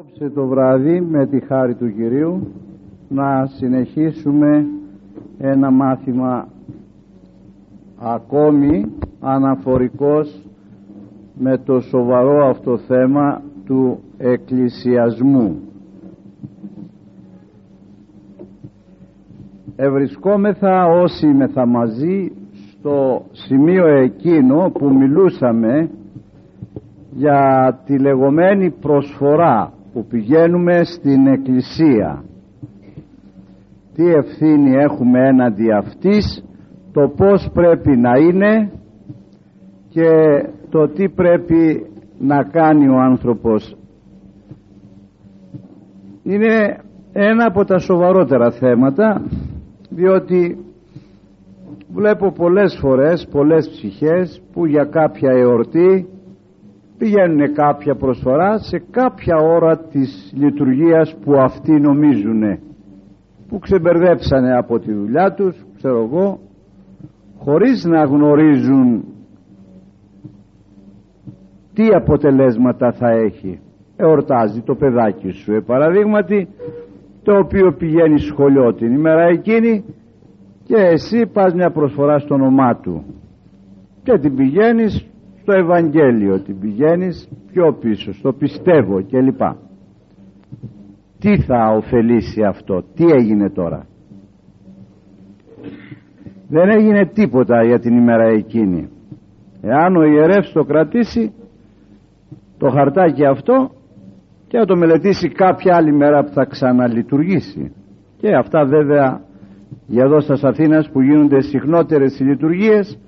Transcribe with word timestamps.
Απόψε 0.00 0.30
το 0.30 0.46
βράδυ 0.46 1.00
με 1.00 1.26
τη 1.26 1.40
χάρη 1.40 1.74
του 1.74 1.94
Κυρίου 1.94 2.52
να 3.08 3.46
συνεχίσουμε 3.46 4.66
ένα 5.38 5.70
μάθημα 5.70 6.48
ακόμη 7.98 8.84
αναφορικός 9.20 10.42
με 11.38 11.58
το 11.58 11.80
σοβαρό 11.80 12.48
αυτό 12.48 12.78
θέμα 12.78 13.42
του 13.64 13.98
εκκλησιασμού. 14.18 15.60
Ευρισκόμεθα 19.76 20.86
όσοι 20.86 21.26
μεθα 21.26 21.66
μαζί 21.66 22.32
στο 22.70 23.24
σημείο 23.30 23.86
εκείνο 23.86 24.70
που 24.70 24.94
μιλούσαμε 24.94 25.90
για 27.10 27.78
τη 27.84 27.98
λεγόμενη 27.98 28.70
προσφορά 28.70 29.72
που 29.92 30.06
πηγαίνουμε 30.06 30.84
στην 30.84 31.26
εκκλησία. 31.26 32.24
Τι 33.94 34.06
ευθύνη 34.06 34.70
έχουμε 34.70 35.28
έναντι 35.28 35.72
αυτής 35.72 36.44
το 36.92 37.08
πως 37.16 37.50
πρέπει 37.52 37.96
να 37.96 38.18
είναι 38.18 38.72
και 39.88 40.08
το 40.70 40.88
τι 40.88 41.08
πρέπει 41.08 41.86
να 42.18 42.42
κάνει 42.44 42.88
ο 42.88 42.98
άνθρωπος. 43.00 43.76
Είναι 46.22 46.80
ένα 47.12 47.44
από 47.46 47.64
τα 47.64 47.78
σοβαρότερα 47.78 48.50
θέματα 48.50 49.22
διότι 49.90 50.64
βλέπω 51.94 52.32
πολλές 52.32 52.78
φορές 52.80 53.28
πολλές 53.30 53.68
ψυχές 53.68 54.42
που 54.52 54.66
για 54.66 54.84
κάποια 54.84 55.30
εορτή 55.30 56.08
πηγαίνουν 57.00 57.54
κάποια 57.54 57.94
προσφορά 57.94 58.58
σε 58.58 58.82
κάποια 58.90 59.36
ώρα 59.36 59.78
της 59.78 60.32
λειτουργίας 60.36 61.16
που 61.24 61.32
αυτοί 61.34 61.72
νομίζουν 61.72 62.42
που 63.48 63.58
ξεμπερδέψανε 63.58 64.56
από 64.56 64.78
τη 64.78 64.92
δουλειά 64.92 65.32
τους 65.34 65.64
ξέρω 65.76 66.02
εγώ 66.02 66.38
χωρίς 67.38 67.84
να 67.84 68.04
γνωρίζουν 68.04 69.04
τι 71.74 71.86
αποτελέσματα 71.94 72.92
θα 72.92 73.08
έχει. 73.10 73.60
Εορτάζει 73.96 74.60
το 74.60 74.74
παιδάκι 74.74 75.30
σου 75.30 75.52
ε, 75.52 75.60
παραδείγματι 75.60 76.48
το 77.22 77.36
οποίο 77.36 77.72
πηγαίνει 77.78 78.18
σχολείο 78.18 78.74
την 78.74 78.92
ημέρα 78.92 79.22
εκείνη 79.22 79.84
και 80.64 80.76
εσύ 80.76 81.26
πας 81.32 81.54
μια 81.54 81.70
προσφορά 81.70 82.18
στο 82.18 82.34
όνομά 82.34 82.76
του. 82.76 83.04
Και 84.02 84.18
την 84.18 84.34
πηγαίνεις 84.34 85.09
στο 85.40 85.52
Ευαγγέλιο 85.52 86.40
την 86.40 86.58
πηγαίνεις 86.58 87.28
πιο 87.52 87.76
πίσω 87.80 88.12
στο 88.12 88.32
πιστεύω 88.32 89.02
κλπ. 89.10 89.40
Τι 91.18 91.40
θα 91.40 91.74
ωφελήσει 91.76 92.42
αυτό 92.42 92.82
τι 92.94 93.04
έγινε 93.04 93.50
τώρα; 93.50 93.86
Δεν 96.48 96.68
έγινε 96.68 97.06
τίποτα 97.06 97.64
για 97.64 97.78
την 97.78 97.96
ημέρα 97.96 98.26
εκείνη. 98.28 98.88
Εάν 99.62 99.96
ο 99.96 100.02
ιερεύς 100.02 100.52
το 100.52 100.64
κρατήσει 100.64 101.32
το 102.58 102.68
χαρτάκι 102.68 103.24
αυτό 103.24 103.70
και 104.48 104.58
να 104.58 104.64
το 104.64 104.76
μελετήσει 104.76 105.28
κάποια 105.28 105.76
άλλη 105.76 105.92
μέρα 105.92 106.24
που 106.24 106.32
θα 106.32 106.44
ξαναλειτουργήσει. 106.44 107.72
Και 108.16 108.34
αυτά 108.34 108.64
βέβαια 108.64 109.20
για 109.86 110.04
εδώ 110.04 110.20
στα 110.20 110.48
Αθήνας 110.48 110.90
που 110.90 111.00
γίνονται 111.00 111.40
συχνότερες 111.40 112.18
οι 112.20 112.24
λειτουργίες 112.24 112.98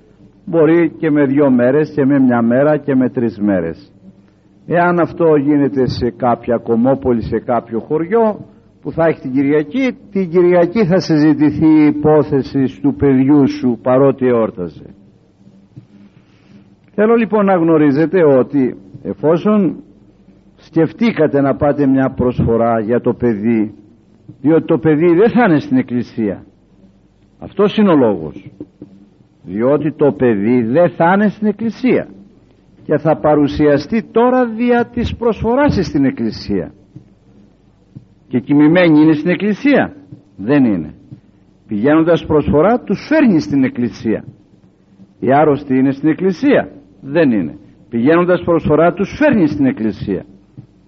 μπορεί 0.45 0.89
και 0.97 1.11
με 1.11 1.25
δύο 1.25 1.51
μέρες 1.51 1.91
και 1.95 2.05
με 2.05 2.19
μια 2.19 2.41
μέρα 2.41 2.77
και 2.77 2.95
με 2.95 3.09
τρεις 3.09 3.39
μέρες. 3.39 3.91
Εάν 4.65 4.99
αυτό 4.99 5.35
γίνεται 5.35 5.87
σε 5.87 6.09
κάποια 6.09 6.57
κομμόπολη 6.57 7.21
σε 7.21 7.39
κάποιο 7.39 7.79
χωριό 7.79 8.45
που 8.81 8.91
θα 8.91 9.05
έχει 9.05 9.21
την 9.21 9.31
Κυριακή 9.31 9.97
την 10.11 10.29
Κυριακή 10.29 10.85
θα 10.85 10.99
συζητηθεί 10.99 11.67
η 11.67 11.85
υπόθεση 11.85 12.81
του 12.81 12.95
παιδιού 12.95 13.49
σου 13.49 13.79
παρότι 13.81 14.27
εόρταζε. 14.27 14.85
Θέλω 16.95 17.15
λοιπόν 17.15 17.45
να 17.45 17.55
γνωρίζετε 17.55 18.23
ότι 18.23 18.77
εφόσον 19.03 19.83
σκεφτήκατε 20.55 21.41
να 21.41 21.55
πάτε 21.55 21.87
μια 21.87 22.13
προσφορά 22.15 22.79
για 22.79 23.01
το 23.01 23.13
παιδί 23.13 23.73
διότι 24.41 24.65
το 24.65 24.77
παιδί 24.77 25.13
δεν 25.13 25.29
θα 25.29 25.43
είναι 25.47 25.59
στην 25.59 25.77
εκκλησία. 25.77 26.45
Αυτός 27.39 27.77
είναι 27.77 27.89
ο 27.89 27.95
λόγος 27.95 28.51
διότι 29.45 29.91
το 29.91 30.11
παιδί 30.11 30.61
δεν 30.63 30.89
θα 30.89 31.13
είναι 31.13 31.29
στην 31.29 31.47
εκκλησία 31.47 32.07
και 32.85 32.97
θα 32.97 33.17
παρουσιαστεί 33.17 34.03
τώρα 34.11 34.45
δια 34.45 34.85
της 34.93 35.15
προσφοράς 35.15 35.79
στην 35.85 36.05
εκκλησία. 36.05 36.73
Και 38.27 38.39
κοιμημένη 38.39 38.99
είναι 38.99 39.13
στην 39.13 39.29
εκκλησία. 39.29 39.93
Δεν 40.37 40.65
είναι. 40.65 40.93
Πηγαίνοντας 41.67 42.25
προσφορά 42.25 42.79
τους 42.79 43.07
φέρνει 43.07 43.39
στην 43.39 43.63
εκκλησία. 43.63 44.23
Οι 45.19 45.33
άρρωστοι 45.33 45.77
είναι 45.77 45.91
στην 45.91 46.09
εκκλησία. 46.09 46.69
Δεν 47.01 47.31
είναι. 47.31 47.57
Πηγαίνοντας 47.89 48.41
προσφορά 48.43 48.93
τους 48.93 49.15
φέρνει 49.17 49.47
στην 49.47 49.65
εκκλησία. 49.65 50.25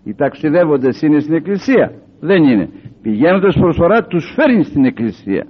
Οι 0.04 0.14
ταξιδεύοντες 0.14 1.02
είναι 1.02 1.20
στην 1.20 1.34
εκκλησία. 1.34 1.94
Δεν 2.20 2.44
είναι. 2.44 2.70
Πηγαίνοντας 3.02 3.58
προσφορά 3.60 4.04
τους 4.06 4.34
φέρνει 4.36 4.64
στην 4.64 4.86
εκκλησία. 4.86 5.48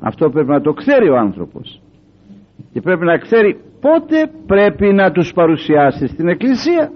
Αυτό 0.00 0.30
πρέπει 0.30 0.48
να 0.48 0.60
το 0.60 0.72
ξέρει 0.72 1.08
ο 1.08 1.16
άνθρωπος 1.16 1.80
και 2.72 2.80
πρέπει 2.80 3.04
να 3.04 3.16
ξέρει 3.18 3.60
πότε 3.80 4.30
πρέπει 4.46 4.92
να 4.92 5.10
τους 5.12 5.32
παρουσιάσει 5.32 6.06
στην 6.06 6.28
εκκλησία 6.28 6.92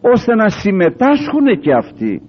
ώστε 0.00 0.34
να 0.34 0.48
συμμετάσχουν 0.48 1.60
και 1.60 1.72
αυτοί. 1.72 2.22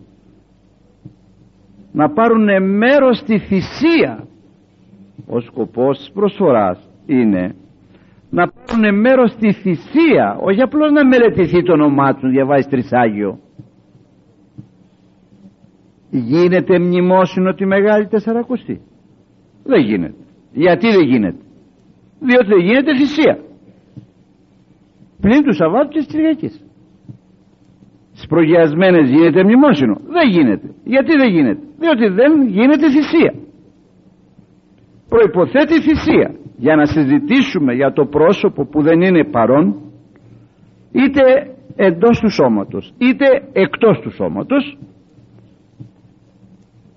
Να 1.91 2.09
πάρουν 2.09 2.75
μέρος 2.77 3.17
στη 3.17 3.37
θυσία. 3.39 4.27
Ο 5.27 5.39
σκοπός 5.39 5.97
της 5.97 6.11
προσφοράς 6.11 6.89
είναι 7.05 7.55
να 8.29 8.47
πάρουν 8.47 8.99
μέρος 8.99 9.31
στη 9.31 9.51
θυσία. 9.51 10.37
Όχι 10.41 10.61
απλώς 10.61 10.91
να 10.91 11.05
μελετηθεί 11.05 11.63
το 11.63 11.73
όνομά 11.73 12.13
τους 12.13 12.23
να 12.23 12.29
διαβάζει 12.29 12.67
τρισάγιο. 12.67 13.39
Γίνεται 16.09 16.79
μνημόσυνο 16.79 17.53
τη 17.53 17.65
Μεγάλη 17.65 18.07
Τεσσαρακοστή. 18.07 18.81
Δεν 19.63 19.81
γίνεται. 19.81 20.15
Γιατί 20.51 20.87
δεν 20.91 21.01
γίνεται; 21.05 21.42
Διότι 22.27 22.47
δεν 22.47 22.59
γίνεται 22.59 22.95
θυσία. 22.95 23.35
Πλην 25.21 25.43
του 25.43 25.53
Σαββάτου 25.53 25.87
και 25.87 25.97
της 25.97 26.07
Κυριακής. 26.07 26.63
Στις 28.13 28.27
προγιασμένες 28.27 29.09
γίνεται 29.09 29.43
μνημόσυνο. 29.43 29.95
Δεν 30.15 30.29
γίνεται. 30.29 30.67
Γιατί 30.83 31.15
δεν 31.15 31.29
γίνεται; 31.29 31.63
Διότι 31.79 32.07
δεν 32.07 32.47
γίνεται 32.47 32.89
θυσία. 32.89 33.33
Προϋποθέτει 35.09 35.81
θυσία. 35.81 36.35
Για 36.57 36.75
να 36.75 36.85
συζητήσουμε 36.85 37.73
για 37.73 37.93
το 37.93 38.05
πρόσωπο 38.05 38.65
που 38.65 38.81
δεν 38.81 39.01
είναι 39.01 39.23
παρόν 39.23 39.75
είτε 40.91 41.21
εντός 41.75 42.19
του 42.19 42.29
σώματος 42.29 42.93
είτε 42.97 43.25
εκτός 43.53 43.99
του 43.99 44.11
σώματος 44.11 44.77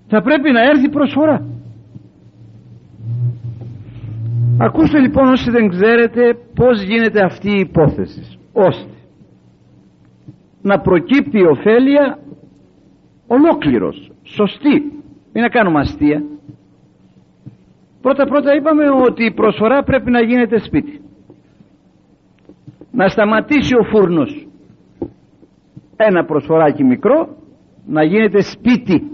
θα 0.07 0.21
πρέπει 0.21 0.51
να 0.51 0.61
έρθει 0.61 0.89
προσφορά 0.89 1.56
ακούστε 4.59 4.99
λοιπόν 4.99 5.27
όσοι 5.27 5.51
δεν 5.51 5.69
ξέρετε 5.69 6.37
πως 6.55 6.81
γίνεται 6.81 7.23
αυτή 7.23 7.49
η 7.49 7.59
υπόθεση. 7.59 8.39
Ώστε 8.53 8.91
να 10.61 10.79
προκύπτει 10.79 11.37
η 11.37 11.45
ωφέλεια 11.45 12.19
ολόκληρος 13.27 14.11
σωστή. 14.23 14.81
Μην 15.33 15.43
να 15.43 15.49
κάνουμε 15.49 15.79
αστεία. 15.79 16.23
Πρώτα 18.01 18.25
πρώτα 18.25 18.55
είπαμε 18.55 18.83
ότι 18.89 19.25
η 19.25 19.33
προσφορά 19.33 19.83
πρέπει 19.83 20.11
να 20.11 20.21
γίνεται 20.21 20.59
σπίτι. 20.59 21.01
Να 22.91 23.07
σταματήσει 23.07 23.75
ο 23.75 23.83
φούρνος. 23.83 24.47
Ένα 25.95 26.25
προσφοράκι 26.25 26.83
μικρό 26.83 27.35
να 27.85 28.03
γίνεται 28.03 28.41
σπίτι. 28.41 29.11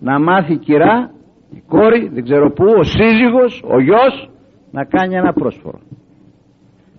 Να 0.00 0.20
μάθει 0.20 0.52
η 0.52 0.58
κυρά 0.58 1.10
η 1.50 1.62
κόρη 1.68 2.08
δεν 2.12 2.24
ξέρω 2.24 2.50
πού 2.52 2.64
ο 2.78 2.82
σύζυγος 2.82 3.62
ο 3.66 3.80
γιος 3.80 4.30
να 4.70 4.84
κάνει 4.84 5.14
ένα 5.14 5.32
πρόσφορο. 5.32 5.78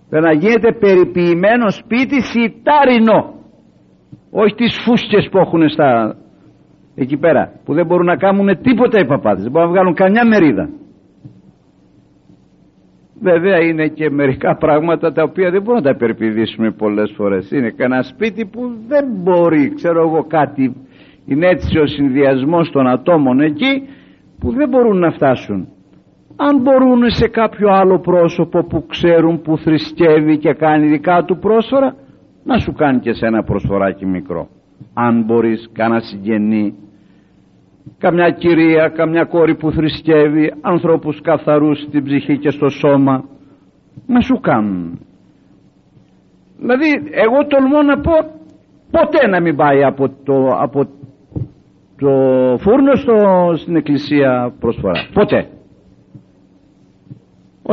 Πρέπει 0.08 0.24
να 0.24 0.32
γίνεται 0.32 0.72
περιποιημένο 0.72 1.70
σπίτι 1.70 2.22
σιτάρινο. 2.22 3.34
Όχι 4.30 4.54
τις 4.54 4.78
φούσκες 4.84 5.28
που 5.30 5.38
έχουν 5.38 5.68
στα 5.68 6.16
εκεί 6.94 7.16
πέρα 7.16 7.52
που 7.64 7.74
δεν 7.74 7.86
μπορούν 7.86 8.06
να 8.06 8.16
κάνουν 8.16 8.60
τίποτα 8.62 8.98
οι 9.00 9.06
παπάδες. 9.06 9.42
Δεν 9.42 9.52
μπορούν 9.52 9.68
να 9.68 9.74
βγάλουν 9.74 9.94
καμιά 9.94 10.26
μερίδα. 10.26 10.68
Βέβαια 13.22 13.58
είναι 13.60 13.88
και 13.88 14.10
μερικά 14.10 14.56
πράγματα 14.56 15.12
τα 15.12 15.22
οποία 15.22 15.50
δεν 15.50 15.62
μπορούμε 15.62 15.84
να 15.84 15.92
τα 15.92 15.98
περιπηδήσουμε 15.98 16.70
πολλές 16.70 17.12
φορές. 17.16 17.50
Είναι 17.50 17.70
κανένα 17.70 18.02
σπίτι 18.02 18.46
που 18.46 18.60
δεν 18.86 19.04
μπορεί 19.22 19.74
ξέρω 19.74 20.00
εγώ 20.00 20.24
κάτι. 20.24 20.76
Είναι 21.26 21.46
έτσι 21.46 21.78
ο 21.78 21.86
συνδυασμός 21.86 22.70
των 22.70 22.86
ατόμων 22.86 23.40
εκεί 23.40 23.88
που 24.38 24.52
δεν 24.52 24.68
μπορούν 24.68 24.98
να 24.98 25.10
φτάσουν 25.10 25.68
αν 26.48 26.60
μπορούν 26.62 27.10
σε 27.10 27.28
κάποιο 27.28 27.68
άλλο 27.70 27.98
πρόσωπο 27.98 28.64
που 28.64 28.86
ξέρουν 28.86 29.40
που 29.42 29.58
θρησκεύει 29.58 30.38
και 30.38 30.52
κάνει 30.52 30.86
δικά 30.86 31.24
του 31.24 31.38
πρόσφορα 31.38 31.94
να 32.44 32.58
σου 32.58 32.72
κάνει 32.72 32.98
και 32.98 33.12
σε 33.12 33.26
ένα 33.26 33.42
προσφοράκι 33.42 34.06
μικρό. 34.06 34.48
Αν 34.94 35.22
μπορείς 35.24 35.70
κανένα 35.72 36.00
συγγενή 36.00 36.74
καμιά 37.98 38.30
κυρία, 38.30 38.88
καμιά 38.88 39.24
κόρη 39.24 39.54
που 39.54 39.70
θρησκεύει 39.70 40.52
ανθρώπους 40.60 41.20
καθαρούς 41.20 41.78
στην 41.80 42.04
ψυχή 42.04 42.38
και 42.38 42.50
στο 42.50 42.68
σώμα 42.68 43.24
να 44.06 44.20
σου 44.20 44.40
κάνουν. 44.40 44.98
Δηλαδή 46.58 46.88
εγώ 47.10 47.46
τολμώ 47.46 47.82
να 47.82 48.00
πω 48.00 48.12
ποτέ 48.90 49.26
να 49.26 49.40
μην 49.40 49.56
πάει 49.56 49.84
από 49.84 50.08
το, 50.24 50.46
από 50.60 50.88
το 51.98 52.10
φούρνο 52.58 52.94
στο, 52.94 53.16
στην 53.56 53.76
εκκλησία 53.76 54.52
προσφορά. 54.60 55.08
Ποτέ 55.12 55.48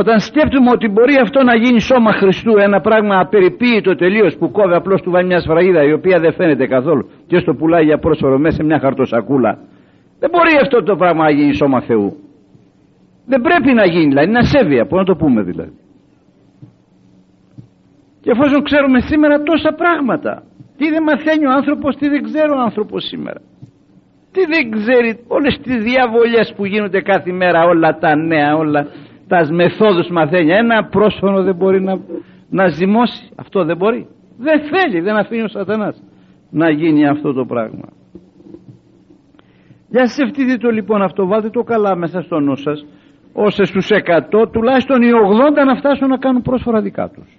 όταν 0.00 0.20
σκέφτομαι 0.20 0.70
ότι 0.70 0.88
μπορεί 0.88 1.16
αυτό 1.26 1.42
να 1.42 1.54
γίνει 1.56 1.80
σώμα 1.80 2.12
Χριστού 2.12 2.52
ένα 2.58 2.80
πράγμα 2.80 3.20
απεριποίητο 3.20 3.94
τελείως 3.94 4.36
που 4.38 4.50
κόβει 4.50 4.74
απλώς 4.74 5.02
του 5.02 5.10
βάλει 5.10 5.26
μια 5.26 5.40
σφραγίδα 5.40 5.82
η 5.82 5.92
οποία 5.92 6.18
δεν 6.20 6.32
φαίνεται 6.32 6.66
καθόλου 6.66 7.10
και 7.26 7.38
στο 7.38 7.54
πουλάει 7.54 7.84
για 7.84 7.98
πρόσφορο 7.98 8.38
μέσα 8.38 8.56
σε 8.56 8.64
μια 8.64 8.78
χαρτοσακούλα. 8.78 9.58
Δεν 10.20 10.30
μπορεί 10.30 10.52
αυτό 10.62 10.82
το 10.82 10.96
πράγμα 10.96 11.22
να 11.24 11.30
γίνει 11.30 11.54
σώμα 11.54 11.80
Θεού. 11.80 12.16
Δεν 13.26 13.40
πρέπει 13.40 13.72
να 13.72 13.84
γίνει 13.86 14.08
δηλαδή 14.12 14.28
είναι 14.28 14.38
ασέβεια 14.38 14.86
που 14.86 14.96
να 14.96 15.04
το 15.04 15.14
πούμε 15.16 15.42
δηλαδή. 15.42 15.74
Και 18.22 18.30
εφόσον 18.34 18.62
ξέρουμε 18.62 19.00
σήμερα 19.00 19.42
τόσα 19.42 19.72
πράγματα 19.72 20.42
τι 20.78 20.88
δεν 20.90 21.02
μαθαίνει 21.02 21.46
ο 21.46 21.50
άνθρωπος 21.50 21.96
τι 21.96 22.08
δεν 22.08 22.22
ξέρει 22.22 22.50
ο 22.50 22.60
άνθρωπος 22.68 23.00
σήμερα. 23.10 23.40
Τι 24.32 24.40
δεν 24.52 24.70
ξέρει 24.70 25.10
όλες 25.28 25.58
τις 25.64 25.76
διαβολιές 25.88 26.52
που 26.56 26.64
γίνονται 26.64 27.00
κάθε 27.00 27.32
μέρα 27.32 27.64
όλα 27.64 27.98
τα 27.98 28.16
νέα 28.16 28.56
όλα 28.56 28.86
τα 29.28 29.46
μεθόδους 29.52 30.08
μαθαίνει. 30.08 30.52
Ένα 30.52 30.84
πρόσφωνο 30.84 31.42
δεν 31.42 31.54
μπορεί 31.54 31.80
να, 31.82 32.00
να 32.50 32.68
ζυμώσει. 32.68 33.28
Αυτό 33.36 33.64
δεν 33.64 33.76
μπορεί. 33.76 34.06
Δεν 34.38 34.60
θέλει 34.60 35.00
δεν 35.00 35.16
αφήνει 35.16 35.42
ο 35.42 35.48
σατανάς 35.48 36.02
να 36.50 36.70
γίνει 36.70 37.06
αυτό 37.08 37.32
το 37.32 37.44
πράγμα. 37.44 37.88
Για 39.88 40.06
σκεφτείτε 40.06 40.56
το 40.56 40.70
λοιπόν 40.70 41.02
αυτό 41.02 41.26
βάλτε 41.26 41.50
το 41.50 41.62
καλά 41.62 41.96
μέσα 41.96 42.20
στο 42.22 42.40
νου 42.40 42.56
σας 42.56 42.86
ώστε 43.32 43.64
στους 43.64 43.88
100 44.32 44.50
τουλάχιστον 44.52 45.02
οι 45.02 45.10
80 45.62 45.66
να 45.66 45.76
φτάσουν 45.76 46.08
να 46.08 46.16
κάνουν 46.16 46.42
πρόσφορα 46.42 46.80
δικά 46.80 47.08
τους. 47.08 47.38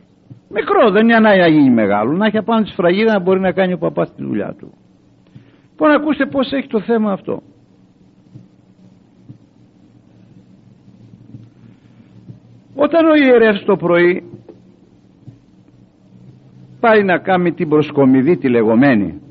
Μικρό 0.49 0.91
δεν 0.91 1.03
είναι 1.03 1.15
ανάγκη 1.15 1.39
να 1.39 1.47
γίνει 1.47 1.69
μεγάλο. 1.69 2.11
Να 2.11 2.25
έχει 2.25 2.37
απάνω 2.37 2.61
τη 2.61 2.69
σφραγίδα 2.69 3.13
να 3.13 3.19
μπορεί 3.19 3.39
να 3.39 3.51
κάνει 3.51 3.73
ο 3.73 3.77
παπάς 3.77 4.13
τη 4.15 4.23
δουλειά 4.23 4.55
του. 4.59 4.73
Λοιπόν 5.69 5.91
ακούστε 5.91 6.25
πως 6.25 6.51
έχει 6.51 6.67
το 6.67 6.79
θέμα 6.79 7.11
αυτό 7.11 7.41
Όταν 12.81 13.05
ο 13.05 13.15
ιερεύς 13.15 13.63
το 13.65 13.75
πρωί 13.75 14.23
πάει 16.79 17.03
να 17.03 17.17
κάνει 17.17 17.51
την 17.53 17.69
προσκομιδή 17.69 18.37
τη 18.37 18.49
λεγόμενη 18.49 19.21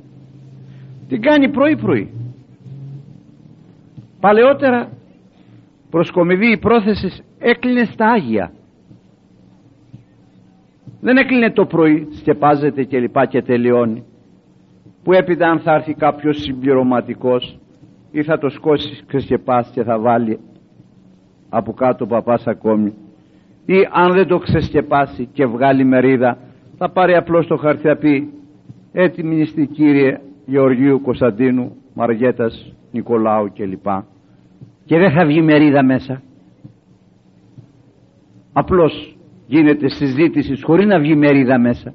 την 1.08 1.20
κάνει 1.20 1.50
πρωί 1.50 1.76
πρωί 1.76 2.10
παλαιότερα 4.20 4.88
προσκομιδή 5.90 6.50
η 6.50 6.58
πρόθεση 6.58 7.22
έκλεινε 7.38 7.84
στα 7.84 8.06
Άγια. 8.06 8.52
Δεν 11.00 11.16
έκλεινε 11.16 11.50
το 11.50 11.66
πρωί 11.66 12.08
σκεπάζεται 12.10 12.84
και 12.84 12.98
λοιπά 12.98 13.26
και 13.26 13.42
τελειώνει. 13.42 14.04
Που 15.04 15.12
έπειτα 15.12 15.48
αν 15.48 15.58
θα 15.58 15.74
έρθει 15.74 15.94
κάποιος 15.94 16.40
συμπληρωματικός 16.40 17.58
ή 18.10 18.22
θα 18.22 18.38
το 18.38 18.48
σκώσει 18.48 19.04
ξεσκεπάσει 19.06 19.70
και 19.72 19.82
θα 19.82 19.98
βάλει 19.98 20.38
από 21.48 21.72
κάτω 21.72 22.04
ο 22.04 22.08
παπάς 22.08 22.46
ακόμη 22.46 22.94
ή 23.70 23.88
αν 23.92 24.12
δεν 24.12 24.26
το 24.26 24.38
ξεσκεπάσει 24.38 25.28
και 25.32 25.46
βγάλει 25.46 25.84
μερίδα 25.84 26.38
θα 26.78 26.90
πάρει 26.90 27.14
απλώς 27.14 27.46
το 27.46 27.56
χαρτί 27.56 27.82
θα 27.82 27.96
πει 27.96 28.32
έτοιμη 28.92 29.36
είστε 29.36 29.64
κύριε 29.64 30.20
Γεωργίου 30.46 31.00
Κωνσταντίνου 31.00 31.76
Μαργέτας 31.94 32.72
Νικολάου 32.92 33.52
κλπ 33.54 33.86
και 34.84 34.98
δεν 34.98 35.10
θα 35.12 35.26
βγει 35.26 35.42
μερίδα 35.42 35.84
μέσα. 35.84 36.22
Απλώς 38.52 39.16
γίνεται 39.46 39.88
συζήτηση 39.88 40.62
χωρίς 40.62 40.86
να 40.86 40.98
βγει 40.98 41.16
μερίδα 41.16 41.58
μέσα. 41.58 41.94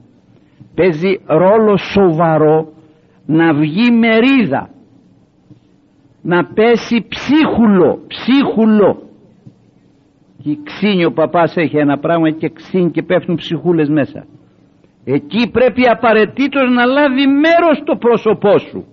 Παίζει 0.76 1.20
ρόλο 1.26 1.78
σοβαρό 1.78 2.74
να 3.26 3.54
βγει 3.54 3.92
μερίδα. 3.92 4.70
Να 6.22 6.46
πέσει 6.46 7.06
ψίχουλο 7.08 8.00
ψίχουλο 8.08 9.02
και 10.44 10.58
ξύνει 10.64 11.06
ο 11.06 11.12
παπάς 11.12 11.56
έχει 11.56 11.78
ένα 11.78 11.98
πράγμα 11.98 12.30
και 12.32 12.50
ξύνει 12.50 12.92
και 12.92 13.04
πέφτουν 13.04 13.36
ψυχούλες 13.36 13.90
μέσα 13.90 14.26
εκεί 15.04 15.50
πρέπει 15.52 15.88
απαραίτητος 15.88 16.70
να 16.72 16.86
λάβει 16.86 17.28
μέρος 17.28 17.82
το 17.86 17.96
πρόσωπό 17.96 18.58
σου 18.58 18.86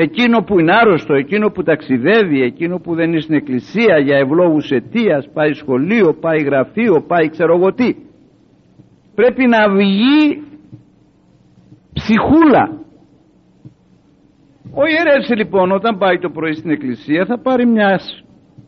εκείνο 0.00 0.42
που 0.42 0.58
είναι 0.58 0.72
άρρωστο, 0.72 1.14
εκείνο 1.14 1.50
που 1.50 1.62
ταξιδεύει, 1.62 2.42
εκείνο 2.42 2.78
που 2.78 2.94
δεν 2.94 3.10
είναι 3.10 3.20
στην 3.20 3.34
εκκλησία 3.34 3.98
για 3.98 4.16
ευλόγους 4.16 4.70
αιτίας, 4.70 5.28
πάει 5.32 5.52
σχολείο, 5.52 6.14
πάει 6.20 6.42
γραφείο, 6.42 7.04
πάει 7.06 7.28
ξέρω 7.28 7.56
εγώ 7.56 7.72
τι. 7.74 7.94
Πρέπει 9.14 9.46
να 9.46 9.70
βγει 9.70 10.42
ψυχούλα. 11.92 12.64
Ο 14.74 14.86
ιερεύς 14.86 15.28
λοιπόν 15.36 15.72
όταν 15.72 15.98
πάει 15.98 16.18
το 16.18 16.30
πρωί 16.30 16.52
στην 16.52 16.70
εκκλησία 16.70 17.24
θα 17.24 17.38
πάρει 17.38 17.66
μια 17.66 18.00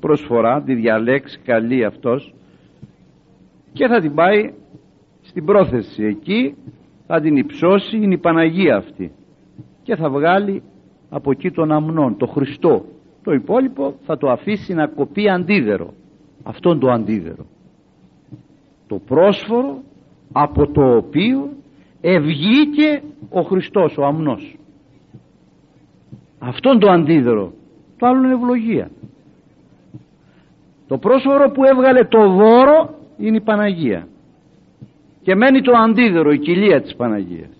προσφορά, 0.01 0.63
τη 0.63 0.75
διαλέξει 0.75 1.39
καλή 1.45 1.85
αυτός 1.85 2.35
και 3.73 3.87
θα 3.87 4.01
την 4.01 4.15
πάει 4.15 4.53
στην 5.21 5.45
πρόθεση 5.45 6.05
εκεί 6.05 6.55
θα 7.07 7.21
την 7.21 7.37
υψώσει 7.37 7.97
είναι 7.97 8.15
η 8.15 8.19
Παναγία 8.19 8.77
αυτή 8.77 9.13
και 9.83 9.97
θα 9.97 10.11
βγάλει 10.11 10.63
από 11.11 11.31
εκεί 11.31 11.51
τον 11.51 11.73
αμνών, 11.73 12.17
το 12.17 12.27
Χριστό. 12.27 12.85
Το 13.23 13.33
υπόλοιπο 13.33 13.95
θα 14.07 14.17
το 14.17 14.31
αφήσει 14.31 14.75
να 14.75 14.87
κοπεί 14.87 15.29
αντίδερο. 15.29 15.93
Αυτόν 16.43 16.79
το 16.79 16.91
αντίδερο. 16.91 17.47
Το 18.87 18.99
πρόσφορο 18.99 19.83
από 20.33 20.67
το 20.67 20.97
οποίο 20.97 21.49
ευγήκε 22.01 23.03
ο 23.31 23.41
Χριστός 23.41 23.97
ο 23.99 24.05
αμνός. 24.05 24.57
Αυτόν 26.39 26.79
το 26.79 26.91
αντίδερο. 26.91 27.53
Το 27.99 28.07
άλλο 28.07 28.25
είναι 28.25 28.35
ευλογία 28.35 28.91
το 30.91 30.99
πρόσφορο 30.99 31.51
που 31.51 31.65
έβγαλε 31.65 32.05
το 32.05 32.29
δώρο 32.29 32.95
είναι 33.17 33.37
η 33.37 33.41
Παναγία. 33.41 34.07
Και 35.23 35.35
μένει 35.35 35.61
το 35.61 35.73
αντίδερο 35.73 36.31
η 36.33 36.39
κοιλία 36.39 36.83
της 36.83 36.95
Παναγίας. 36.95 37.51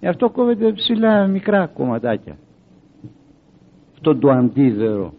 Γι' 0.00 0.06
αυτό 0.06 0.30
κόβεται 0.30 0.72
ψηλά 0.72 1.26
μικρά 1.26 1.66
κομματάκια. 1.66 2.36
Αυτό 3.92 4.16
το 4.16 4.30
αντίδερο 4.30 5.12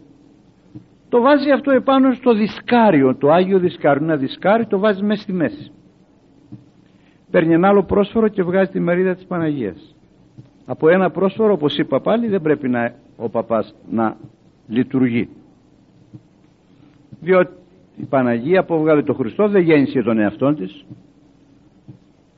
το 1.08 1.20
βάζει 1.20 1.50
αυτό 1.50 1.70
επάνω 1.70 2.14
στο 2.14 2.34
δισκάριο 2.34 3.14
το 3.14 3.30
Άγιο 3.30 3.58
Δισκάριο. 3.58 4.04
Ένα 4.04 4.16
δισκάριο 4.16 4.66
το 4.66 4.78
βάζει 4.78 5.02
μέσα 5.02 5.22
στη 5.22 5.32
μέση. 5.32 5.72
Παίρνει 7.30 7.54
ένα 7.54 7.68
άλλο 7.68 7.82
πρόσφορο 7.82 8.28
και 8.28 8.42
βγάζει 8.42 8.70
τη 8.70 8.80
μερίδα 8.80 9.14
της 9.14 9.24
Παναγίας. 9.24 9.96
Από 10.66 10.88
ένα 10.88 11.10
πρόσφορο 11.10 11.52
όπως 11.52 11.76
είπα 11.76 12.00
πάλι 12.00 12.28
δεν 12.28 12.42
πρέπει 12.42 12.68
να, 12.68 12.94
ο 13.16 13.28
παπάς 13.28 13.74
να 13.90 14.16
λειτουργεί 14.68 15.28
διότι 17.24 17.52
η 17.96 18.04
Παναγία 18.04 18.64
που 18.64 18.78
βγάλει 18.78 19.02
το 19.02 19.14
Χριστό 19.14 19.48
δεν 19.48 19.62
γέννησε 19.62 20.02
τον 20.02 20.18
εαυτό 20.18 20.54
της. 20.54 20.84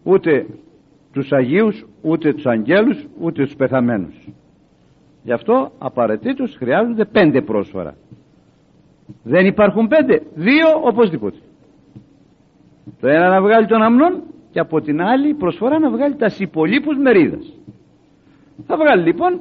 Ούτε 0.02 0.46
τους 1.12 1.32
Αγίους 1.32 1.86
ούτε 2.02 2.32
τους 2.32 2.46
Αγγέλους 2.46 3.06
ούτε 3.20 3.44
τους 3.44 3.56
πεθαμένους. 3.56 4.28
Γι' 5.22 5.32
αυτό 5.32 5.70
απαραίτητος 5.78 6.56
χρειάζονται 6.56 7.04
πέντε 7.04 7.42
πρόσφορα. 7.42 7.94
Δεν 9.22 9.46
υπάρχουν 9.46 9.88
πέντε. 9.88 10.22
Δύο 10.34 10.66
οπωσδήποτε. 10.82 11.36
Το 13.00 13.08
ένα 13.08 13.28
να 13.28 13.42
βγάλει 13.42 13.66
τον 13.66 13.82
αμνόν 13.82 14.22
και 14.50 14.60
από 14.60 14.80
την 14.80 15.02
άλλη 15.02 15.34
προσφορά 15.34 15.78
να 15.78 15.90
βγάλει 15.90 16.14
τα 16.14 16.30
υπολείπους 16.38 16.96
μερίδας. 16.96 17.52
Θα 18.66 18.76
βγάλει 18.76 19.02
λοιπόν 19.02 19.40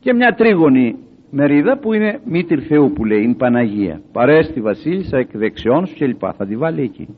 και 0.00 0.14
μια 0.14 0.34
τρίγωνη 0.34 0.96
μερίδα 1.30 1.78
που 1.78 1.92
είναι 1.92 2.20
μήτυρ 2.24 2.58
Θεού 2.68 2.92
που 2.92 3.04
λέει 3.04 3.22
είναι 3.22 3.34
Παναγία 3.34 4.00
παρέστη 4.12 4.60
βασίλισσα 4.60 5.18
εκ 5.18 5.36
δεξιών 5.36 5.86
σου 5.86 5.94
κλπ. 5.98 6.22
Θα 6.36 6.46
τη 6.46 6.56
βάλει 6.56 6.82
εκεί. 6.82 7.08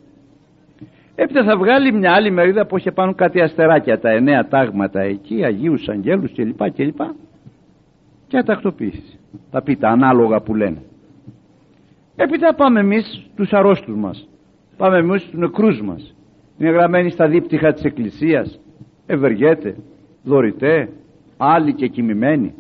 Έπειτα 1.15 1.45
θα 1.45 1.57
βγάλει 1.57 1.93
μια 1.93 2.13
άλλη 2.13 2.31
μερίδα 2.31 2.67
που 2.67 2.77
έχει 2.77 2.91
πάνω 2.91 3.15
κάτι 3.15 3.41
αστεράκια 3.41 3.99
τα 3.99 4.11
εννέα 4.11 4.49
τάγματα 4.49 5.01
εκεί 5.01 5.45
Αγίους 5.45 5.89
Αγγέλους 5.89 6.33
κλπ 6.33 6.71
κλπ. 6.71 7.01
Και 8.27 8.37
θα 8.37 8.43
τακτοποιήσει 8.43 9.19
θα 9.51 9.63
πει 9.63 9.77
τα 9.77 9.89
ανάλογα 9.89 10.41
που 10.41 10.55
λένε. 10.55 10.83
Έπειτα 12.17 12.55
πάμε 12.55 12.81
εμείς 12.81 13.31
τους 13.37 13.53
αρρώστους 13.53 13.97
μας. 13.97 14.29
Πάμε 14.77 14.99
εμείς 14.99 15.25
τους 15.25 15.39
νεκρούς 15.39 15.83
μας. 15.83 16.15
Είναι 16.59 16.71
γραμμένοι 16.71 17.11
στα 17.11 17.29
δίπτυχα 17.29 17.73
της 17.73 17.85
Εκκλησίας. 17.85 18.61
Ευεργέτε, 19.07 19.77
δωρητέ 20.23 20.89
άλλοι 21.37 21.75
και 21.75 21.87
κοιμημένοι 21.87 22.55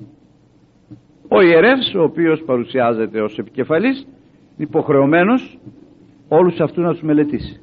ο 1.29 1.41
ιερεύς 1.41 1.95
ο 1.95 2.03
οποίος 2.03 2.43
παρουσιάζεται 2.47 3.21
ως 3.21 3.39
επικεφαλής 3.39 4.07
υποχρεωμένος 4.57 5.59
όλους 6.29 6.61
αυτούς 6.61 6.85
να 6.85 6.91
τους 6.91 7.03
μελετήσει. 7.03 7.61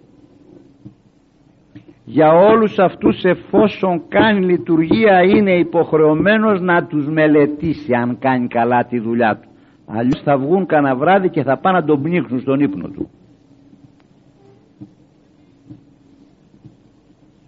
Για 2.06 2.34
όλους 2.34 2.80
αυτούς 2.80 3.24
εφόσον 3.24 4.02
κάνει 4.08 4.46
λειτουργία 4.46 5.22
είναι 5.24 5.58
υποχρεωμένος 5.58 6.62
να 6.62 6.86
τους 6.86 7.08
μελετήσει 7.08 7.94
αν 7.94 8.18
κάνει 8.20 8.48
καλά 8.48 8.86
τη 8.86 9.00
δουλειά 9.00 9.40
του. 9.42 9.50
Αλλιώς 9.86 10.22
θα 10.24 10.38
βγουν 10.38 10.66
κανένα 10.66 10.96
βράδυ 10.96 11.30
και 11.30 11.44
θα 11.44 11.58
πάνε 11.58 11.80
να 11.80 11.86
τον 11.86 12.02
πνίξουν 12.02 12.40
στον 12.40 12.60
ύπνο 12.60 12.88
του. 12.88 13.10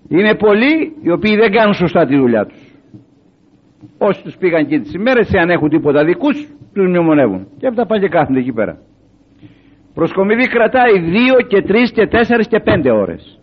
Είναι 0.09 0.35
πολλοί 0.35 0.95
οι 1.01 1.11
οποίοι 1.11 1.35
δεν 1.35 1.51
κάνουν 1.51 1.73
σωστά 1.73 2.05
τη 2.05 2.17
δουλειά 2.17 2.45
τους 2.45 2.66
όσοι 3.97 4.23
τους 4.23 4.37
πήγαν 4.37 4.67
και 4.67 4.79
τις 4.79 4.93
ημέρες 4.93 5.33
αν 5.33 5.49
έχουν 5.49 5.69
τίποτα 5.69 6.03
δικούς 6.05 6.35
τους 6.73 6.87
μνημονεύουν. 6.87 7.47
Και 7.59 7.67
αυτά 7.67 7.85
πάνε 7.85 8.01
και 8.01 8.07
κάθονται 8.09 8.39
εκεί 8.39 8.53
πέρα. 8.53 8.77
Προσκομιδή 9.93 10.47
κρατάει 10.47 10.99
δύο 10.99 11.35
και 11.47 11.61
τρεις 11.61 11.91
και 11.91 12.07
τέσσερις 12.07 12.47
και 12.47 12.59
πέντε 12.59 12.91
ώρες. 12.91 13.39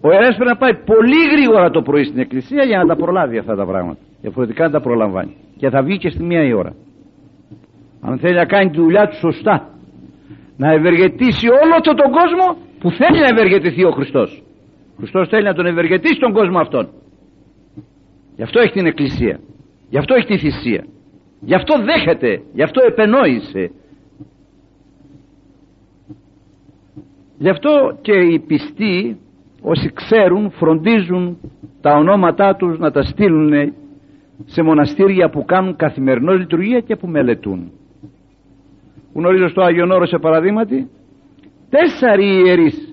Ο 0.00 0.12
ιερέας 0.12 0.34
πρέπει 0.36 0.50
να 0.50 0.56
πάει 0.56 0.74
πολύ 0.74 1.20
γρήγορα 1.32 1.70
το 1.70 1.82
πρωί 1.82 2.04
στην 2.04 2.18
εκκλησία 2.18 2.64
για 2.64 2.78
να 2.78 2.86
τα 2.86 2.96
προλάβει 2.96 3.38
αυτά 3.38 3.54
τα 3.56 3.66
πράγματα. 3.66 3.98
Διαφορετικά 4.20 4.62
δεν 4.62 4.72
τα 4.72 4.80
προλαμβάνει. 4.80 5.36
Και 5.56 5.70
θα 5.70 5.82
βγει 5.82 5.96
και 5.98 6.10
στη 6.10 6.22
μία 6.22 6.42
η 6.42 6.52
ώρα. 6.52 6.72
Αν 8.00 8.18
θέλει 8.18 8.34
να 8.34 8.44
κάνει 8.44 8.70
τη 8.70 8.80
δουλειά 8.80 9.08
του 9.08 9.16
σωστά 9.16 9.68
να 10.56 10.72
ευεργετήσει 10.72 11.46
όλο 11.48 11.74
αυτό 11.78 11.94
τον 11.94 12.10
κόσμο 12.10 12.56
που 12.80 12.90
θέλει 12.90 13.20
να 13.20 13.28
ευεργετηθεί 13.28 13.84
ο 13.84 13.90
Χριστός. 13.90 14.42
Ο 14.90 14.94
Χριστός 14.96 15.28
θέλει 15.28 15.44
να 15.44 15.54
τον 15.54 15.66
ευεργετήσει 15.66 16.18
τον 16.20 16.32
κόσμο 16.32 16.58
αυτόν 16.58 16.88
γι' 18.40 18.46
αυτό 18.46 18.60
έχει 18.60 18.72
την 18.72 18.86
εκκλησία. 18.86 19.40
Γι' 19.90 19.98
αυτό 19.98 20.14
έχει 20.14 20.26
τη 20.26 20.38
θυσία. 20.38 20.86
Γι' 21.40 21.54
αυτό 21.54 21.74
δέχεται. 21.84 22.42
Γι' 22.52 22.62
αυτό 22.62 22.80
επενόησε. 22.86 23.70
Γι' 27.38 27.48
αυτό 27.48 27.98
και 28.00 28.12
οι 28.12 28.38
πιστοί 28.38 29.16
όσοι 29.62 29.92
ξέρουν 29.92 30.50
φροντίζουν 30.50 31.38
τα 31.80 31.96
ονόματά 31.96 32.56
τους 32.56 32.78
να 32.78 32.90
τα 32.90 33.02
στείλουν 33.02 33.74
σε 34.44 34.62
μοναστήρια 34.62 35.30
που 35.30 35.44
κάνουν 35.44 35.76
καθημερινό 35.76 36.32
λειτουργία 36.32 36.80
και 36.80 36.96
που 36.96 37.06
μελετούν. 37.06 37.72
Γνωρίζω 39.14 39.48
στο 39.48 39.62
Άγιον 39.62 39.90
Όρος 39.90 40.08
σε 40.08 40.18
παραδείγματι; 40.18 40.90
Τέσσερις 41.70 42.46
ιερείς 42.46 42.89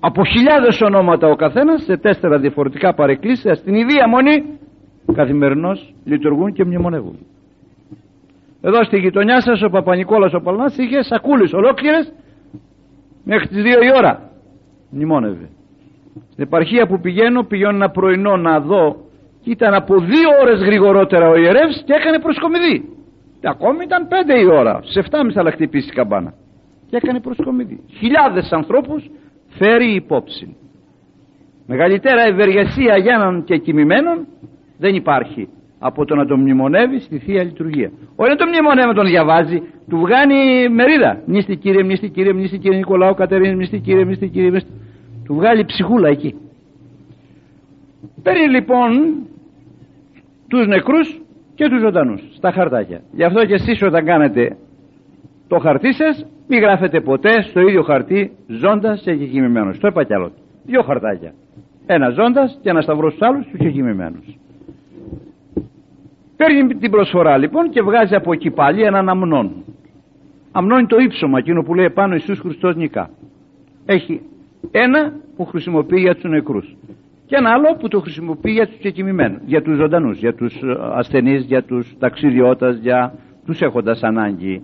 από 0.00 0.24
χιλιάδες 0.24 0.80
ονόματα 0.80 1.28
ο 1.28 1.36
καθένας 1.36 1.82
σε 1.82 1.96
τέσσερα 1.96 2.38
διαφορετικά 2.38 2.94
παρεκκλήσια 2.94 3.54
στην 3.54 3.74
ίδια 3.74 4.08
μονή 4.08 4.44
καθημερινώς 5.14 5.94
λειτουργούν 6.04 6.52
και 6.52 6.64
μνημονεύουν. 6.64 7.18
Εδώ 8.60 8.84
στη 8.84 8.98
γειτονιά 8.98 9.40
σας 9.40 9.62
ο 9.62 9.68
Παπα-Νικόλας 9.70 10.34
ο 10.34 10.40
Παλνάς 10.40 10.76
είχε 10.76 11.02
σακούλες 11.02 11.52
ολόκληρες 11.52 12.12
μέχρι 13.24 13.46
τις 13.48 13.62
δύο 13.62 13.82
η 13.82 13.92
ώρα 13.96 14.30
μνημόνευε. 14.90 15.48
Στην 16.32 16.44
επαρχία 16.44 16.86
που 16.86 17.00
πηγαίνω 17.00 17.42
πηγαίνω 17.42 17.74
ένα 17.74 17.90
πρωινό 17.90 18.36
να 18.36 18.60
δω 18.60 18.96
και 19.42 19.50
ήταν 19.50 19.74
από 19.74 19.98
δύο 20.00 20.28
ώρες 20.42 20.60
γρηγορότερα 20.60 21.28
ο 21.28 21.36
ιερεύς 21.36 21.82
και 21.86 21.92
έκανε 21.92 22.18
προσκομιδή. 22.18 22.88
Και 23.40 23.48
ακόμη 23.48 23.84
ήταν 23.84 24.08
πέντε 24.08 24.40
η 24.40 24.44
ώρα 24.44 24.80
σε 24.84 25.02
7.30 25.10 25.32
θα 25.32 25.50
χτυπήσει 25.50 25.88
η 25.88 25.92
καμπάνα. 25.92 26.34
Και 26.86 26.96
έκανε 26.96 27.20
προσκομιδή. 27.20 27.80
Χιλιάδες 27.98 28.52
ανθρώπους 28.52 29.10
φέρει 29.58 29.94
υπόψη 29.94 30.56
μεγαλύτερα 31.66 32.22
ευεργεσία 32.22 32.96
για 32.96 33.14
έναν 33.14 33.44
και 33.44 33.56
κοιμημένον 33.56 34.26
δεν 34.78 34.94
υπάρχει 34.94 35.48
από 35.78 36.04
το 36.04 36.14
να 36.14 36.26
τον 36.26 36.40
μνημονεύει 36.40 37.00
στη 37.00 37.18
Θεία 37.18 37.42
Λειτουργία. 37.42 37.90
Όχι 38.16 38.30
να 38.30 38.36
τον 38.36 38.48
μνημονεύει, 38.48 38.94
τον 38.94 39.06
διαβάζει, 39.06 39.62
του 39.88 39.98
βγάνει 39.98 40.68
μερίδα. 40.68 41.22
Μνήστη 41.26 41.56
κύριε, 41.56 41.82
μνήστη 41.82 42.08
κύριε, 42.08 42.32
μνήστη 42.32 42.58
κύριε 42.58 42.78
Νικολάου 42.78 43.14
Κατερίνη, 43.14 43.54
μνήστη 43.54 43.78
κύριε, 43.78 44.04
μνήστη 44.04 44.28
κύριε, 44.28 44.50
μνήστη 44.50 44.70
του 45.30 45.36
βγάλει 45.36 45.64
ψυχούλα 45.64 46.08
εκεί 46.08 46.34
παίρνει 48.22 48.48
λοιπόν 48.48 48.90
τους 50.48 50.66
νεκρούς 50.66 51.20
και 51.54 51.68
τους 51.68 51.80
ζωντανούς 51.80 52.22
στα 52.36 52.52
χαρτάκια 52.52 53.00
γι' 53.12 53.24
αυτό 53.24 53.44
και 53.44 53.54
εσείς 53.54 53.82
όταν 53.82 54.04
κάνετε 54.04 54.56
το 55.48 55.58
χαρτί 55.58 55.94
σας 55.94 56.26
μην 56.50 56.60
γράφετε 56.60 57.00
ποτέ 57.00 57.42
στο 57.42 57.60
ίδιο 57.60 57.82
χαρτί 57.82 58.30
ζώντας 58.46 59.00
και 59.00 59.16
κεκοιμημένος 59.16 59.78
το 59.78 59.88
είπα 59.88 60.04
κι 60.04 60.14
άλλο. 60.14 60.32
Δύο 60.64 60.82
χαρτάκια. 60.82 61.32
Ένα 61.86 62.10
ζώντας 62.10 62.58
και 62.62 62.70
ένα 62.70 62.80
σταυρός 62.80 63.12
στους 63.12 63.28
άλλους 63.28 63.46
τους 63.46 63.58
κεκοιμημένους 63.58 64.38
παίρνει 66.36 66.74
την 66.74 66.90
προσφορά 66.90 67.36
λοιπόν 67.36 67.70
και 67.70 67.82
βγάζει 67.82 68.14
από 68.14 68.32
εκεί 68.32 68.50
πάλι 68.50 68.82
έναν 68.82 69.08
αμνόν. 69.08 69.64
Αμνόν 70.52 70.78
είναι 70.78 70.88
το 70.88 70.96
ύψωμα 70.96 71.38
εκείνο 71.38 71.62
που 71.62 71.74
λέει 71.74 71.90
πάνω 71.90 72.14
Ιησούς 72.14 72.38
Χριστός 72.38 72.76
νικά 72.76 73.10
έχει 73.86 74.20
ένα 74.70 75.12
που 75.36 75.44
χρησιμοποιεί 75.44 76.00
για 76.00 76.14
τους 76.14 76.30
νεκρούς 76.30 76.76
και 77.26 77.36
ένα 77.36 77.50
άλλο 77.50 77.76
που 77.80 77.88
το 77.88 78.00
χρησιμοποιεί 78.00 78.50
για 78.50 78.66
τους 78.66 78.76
κεκοιμημένους, 78.76 79.40
για 79.44 79.62
τους 79.62 79.76
ζωντανούς, 79.76 80.18
για 80.18 80.34
τους 80.34 80.54
ε, 80.54 80.76
ασθενείς, 80.92 81.44
για 81.44 81.62
τους 81.62 81.94
ταξιδιώτες, 81.98 82.78
για 82.78 83.14
τους 83.46 83.60
έχοντας 83.60 84.02
ανάγκη 84.02 84.62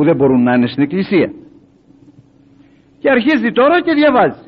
που 0.00 0.06
δεν 0.06 0.16
μπορούν 0.16 0.42
να 0.42 0.54
είναι 0.54 0.66
στην 0.66 0.82
εκκλησία. 0.82 1.32
Και 2.98 3.10
αρχίζει 3.10 3.52
τώρα 3.52 3.80
και 3.80 3.94
διαβάζει. 3.94 4.40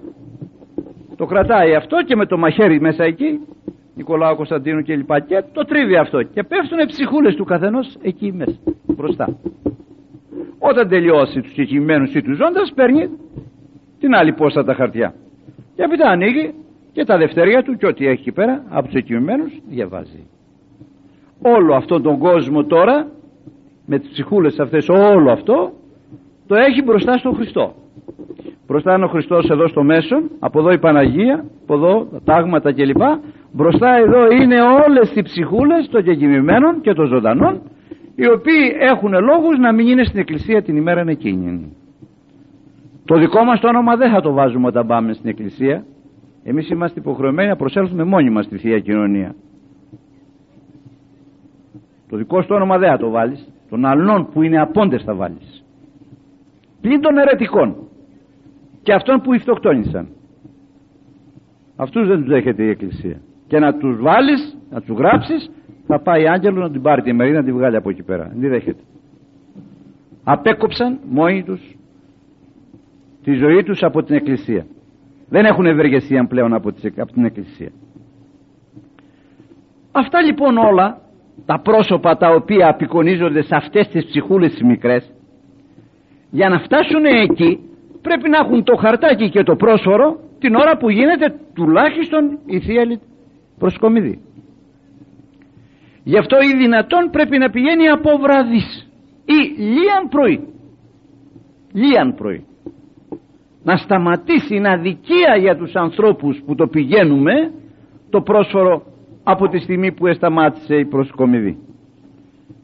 Το 1.16 1.26
κρατάει 1.26 1.75
αυτό 1.75 2.02
και 2.02 2.16
με 2.16 2.26
το 2.26 2.38
μαχαίρι 2.38 2.80
μέσα 2.80 3.04
εκεί, 3.04 3.40
Νικολάου 3.94 4.37
Κωνσταντίνου 4.37 4.82
και 4.82 4.97
λοιπά 4.97 5.21
και 5.21 5.42
το 5.52 5.64
τρίβει 5.64 5.97
αυτό 5.97 6.23
και 6.23 6.42
πέφτουν 6.42 6.87
ψυχούλες 6.87 7.35
του 7.35 7.44
καθενός 7.44 7.97
εκεί 8.02 8.32
μέσα, 8.32 8.59
μπροστά. 8.87 9.38
Όταν 10.59 10.88
τελειώσει 10.88 11.40
τους 11.40 11.52
κεκοιμημένους 11.52 12.14
ή 12.14 12.23
τους 12.23 12.37
ζώντας 12.37 12.73
παίρνει 12.75 13.09
την 14.00 14.14
άλλη 14.14 14.32
πόστα 14.32 14.64
τα 14.64 14.75
χαρτιά 14.75 15.14
και 15.75 15.82
έπειτα 15.82 16.09
ανοίγει 16.09 16.54
και 16.92 17.04
τα 17.04 17.16
δευτερία 17.16 17.62
του 17.62 17.76
και 17.76 17.87
ό,τι 17.87 18.06
έχει 18.06 18.21
εκεί 18.21 18.32
πέρα 18.32 18.64
από 18.68 18.87
τους 18.87 18.94
εκκοιμημένους 18.94 19.52
διαβάζει 19.68 20.26
όλο 21.42 21.75
αυτόν 21.75 22.02
τον 22.02 22.18
κόσμο 22.18 22.64
τώρα 22.64 23.06
με 23.86 23.98
τις 23.98 24.10
ψυχούλες 24.10 24.58
αυτές 24.60 24.88
όλο 24.88 25.32
αυτό 25.32 25.72
το 26.46 26.54
έχει 26.54 26.82
μπροστά 26.82 27.16
στον 27.18 27.34
Χριστό. 27.34 27.74
Μπροστά 28.66 28.94
είναι 28.94 29.04
ο 29.04 29.08
Χριστός 29.08 29.48
εδώ 29.50 29.68
στο 29.68 29.82
μέσο 29.82 30.16
από 30.38 30.58
εδώ 30.58 30.72
η 30.72 30.78
Παναγία 30.78 31.44
από 31.62 31.74
εδώ 31.74 32.04
τα 32.12 32.20
τάγματα 32.24 32.72
κλπ. 32.72 33.02
Μπροστά 33.52 33.96
εδώ 33.96 34.30
είναι 34.30 34.60
όλες 34.62 35.12
οι 35.14 35.22
ψυχούλες 35.22 35.88
των 35.88 36.02
κεκοιμημένων 36.02 36.80
και 36.80 36.92
των 36.92 37.06
ζωντανών 37.06 37.60
οι 38.14 38.26
οποίοι 38.30 38.76
έχουν 38.78 39.10
λόγους 39.10 39.58
να 39.58 39.72
μην 39.72 39.86
είναι 39.86 40.04
στην 40.04 40.20
εκκλησία 40.20 40.62
την 40.62 40.76
ημέρα 40.76 41.04
εκείνη. 41.06 41.76
Το 43.04 43.18
δικό 43.18 43.44
μας 43.44 43.60
το 43.60 43.68
όνομα 43.68 43.96
δεν 43.96 44.10
θα 44.10 44.20
το 44.20 44.32
βάζουμε 44.32 44.66
όταν 44.66 44.86
πάμε 44.86 45.12
στην 45.12 45.30
εκκλησία. 45.30 45.84
Εμείς 46.44 46.70
είμαστε 46.70 47.00
υποχρεωμένοι 47.00 47.48
να 47.48 47.56
προσέλθουμε 47.56 48.04
μόνοι 48.04 48.30
μας 48.30 48.44
στη 48.44 48.56
Θεία 48.56 48.78
Κοινωνία. 48.78 49.34
Το 52.08 52.16
δικό 52.16 52.42
σου 52.42 52.48
όνομα 52.50 52.78
δεν 52.78 52.90
θα 52.90 52.96
το 52.96 53.10
βάλεις 53.10 53.48
των 53.73 53.85
αλλών 53.85 54.29
που 54.33 54.43
είναι 54.43 54.61
απόντες 54.61 55.02
θα 55.02 55.14
βάλεις. 55.14 55.64
Πλην 56.81 57.00
των 57.00 57.19
ερετικών 57.19 57.76
και 58.83 58.93
αυτών 58.93 59.21
που 59.21 59.35
ηφτοκτόνησαν 59.35 60.09
αυτούς 61.76 62.09
δεν 62.09 62.19
τους 62.19 62.29
δέχεται 62.29 62.62
η 62.62 62.69
Εκκλησία. 62.69 63.21
Και 63.47 63.59
να 63.59 63.75
τους 63.75 64.00
βάλεις 64.00 64.59
να 64.71 64.81
τους 64.81 64.97
γράψεις 64.97 65.50
θα 65.87 66.00
πάει 66.00 66.29
άγγελος 66.29 66.62
να 66.62 66.71
την 66.71 66.83
πάρει 66.83 67.02
τη 67.02 67.12
μερίδα 67.12 67.38
να 67.38 67.45
την 67.45 67.55
βγάλει 67.55 67.76
από 67.76 67.91
εκεί 67.91 68.02
πέρα. 68.02 68.33
Δεν 68.35 68.50
δέχεται. 68.50 68.83
Απέκοψαν 70.25 70.99
μόνοι 71.11 71.43
τους 71.43 71.76
τη 73.23 73.33
ζωή 73.33 73.62
τους 73.62 73.83
από 73.83 74.02
την 74.02 74.14
Εκκλησία. 74.14 74.67
Δεν 75.29 75.45
έχουν 75.45 75.67
ευεργεσία 75.67 76.26
πλέον 76.26 76.55
από 76.55 76.73
την 77.12 77.25
Εκκλησία. 77.25 77.71
Αυτά 79.93 80.23
λοιπόν 80.23 80.57
όλα 80.57 81.01
τα 81.46 81.60
πρόσωπα 81.60 82.16
τα 82.16 82.28
οποία 82.34 82.68
απεικονίζονται 82.68 83.42
σε 83.42 83.54
αυτές 83.54 83.88
τις 83.88 84.06
ψυχούλες 84.06 84.50
τις 84.52 84.62
μικρές 84.62 85.12
για 86.30 86.48
να 86.48 86.58
φτάσουν 86.58 87.04
εκεί 87.04 87.58
πρέπει 88.02 88.28
να 88.28 88.38
έχουν 88.38 88.64
το 88.64 88.76
χαρτάκι 88.76 89.30
και 89.30 89.42
το 89.42 89.56
πρόσφορο 89.56 90.20
την 90.38 90.54
ώρα 90.54 90.76
που 90.76 90.90
γίνεται 90.90 91.34
τουλάχιστον 91.54 92.38
η 92.46 92.60
Θεία 92.60 93.00
προσκομιδή. 93.58 94.20
Γι' 96.04 96.18
αυτό 96.18 96.36
ή 96.40 96.56
δυνατόν 96.56 97.10
πρέπει 97.10 97.38
να 97.38 97.50
πηγαίνει 97.50 97.88
από 97.88 98.18
βραδύς 98.18 98.90
ή 99.24 99.60
λίαν 99.60 100.08
πρωί 100.08 100.48
λίαν 101.72 102.14
πρωί 102.14 102.44
να 103.62 103.76
σταματήσει 103.76 104.56
είναι 104.56 104.70
αδικία 104.70 105.36
για 105.38 105.56
τους 105.56 105.74
ανθρώπους 105.74 106.42
που 106.46 106.54
το 106.54 106.66
πηγαίνουμε 106.66 107.52
το 108.10 108.20
πρόσφορο 108.20 108.82
από 109.23 109.49
τη 109.49 109.59
στιγμή 109.59 109.93
που 109.93 110.07
εσταμάτησε 110.07 110.76
η 110.76 110.85
προσκομιδή. 110.85 111.59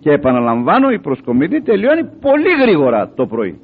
Και 0.00 0.10
επαναλαμβάνω 0.10 0.90
η 0.90 0.98
προσκομιδή 0.98 1.62
τελειώνει 1.62 2.04
πολύ 2.20 2.50
γρήγορα 2.62 3.12
το 3.14 3.26
πρωί. 3.26 3.60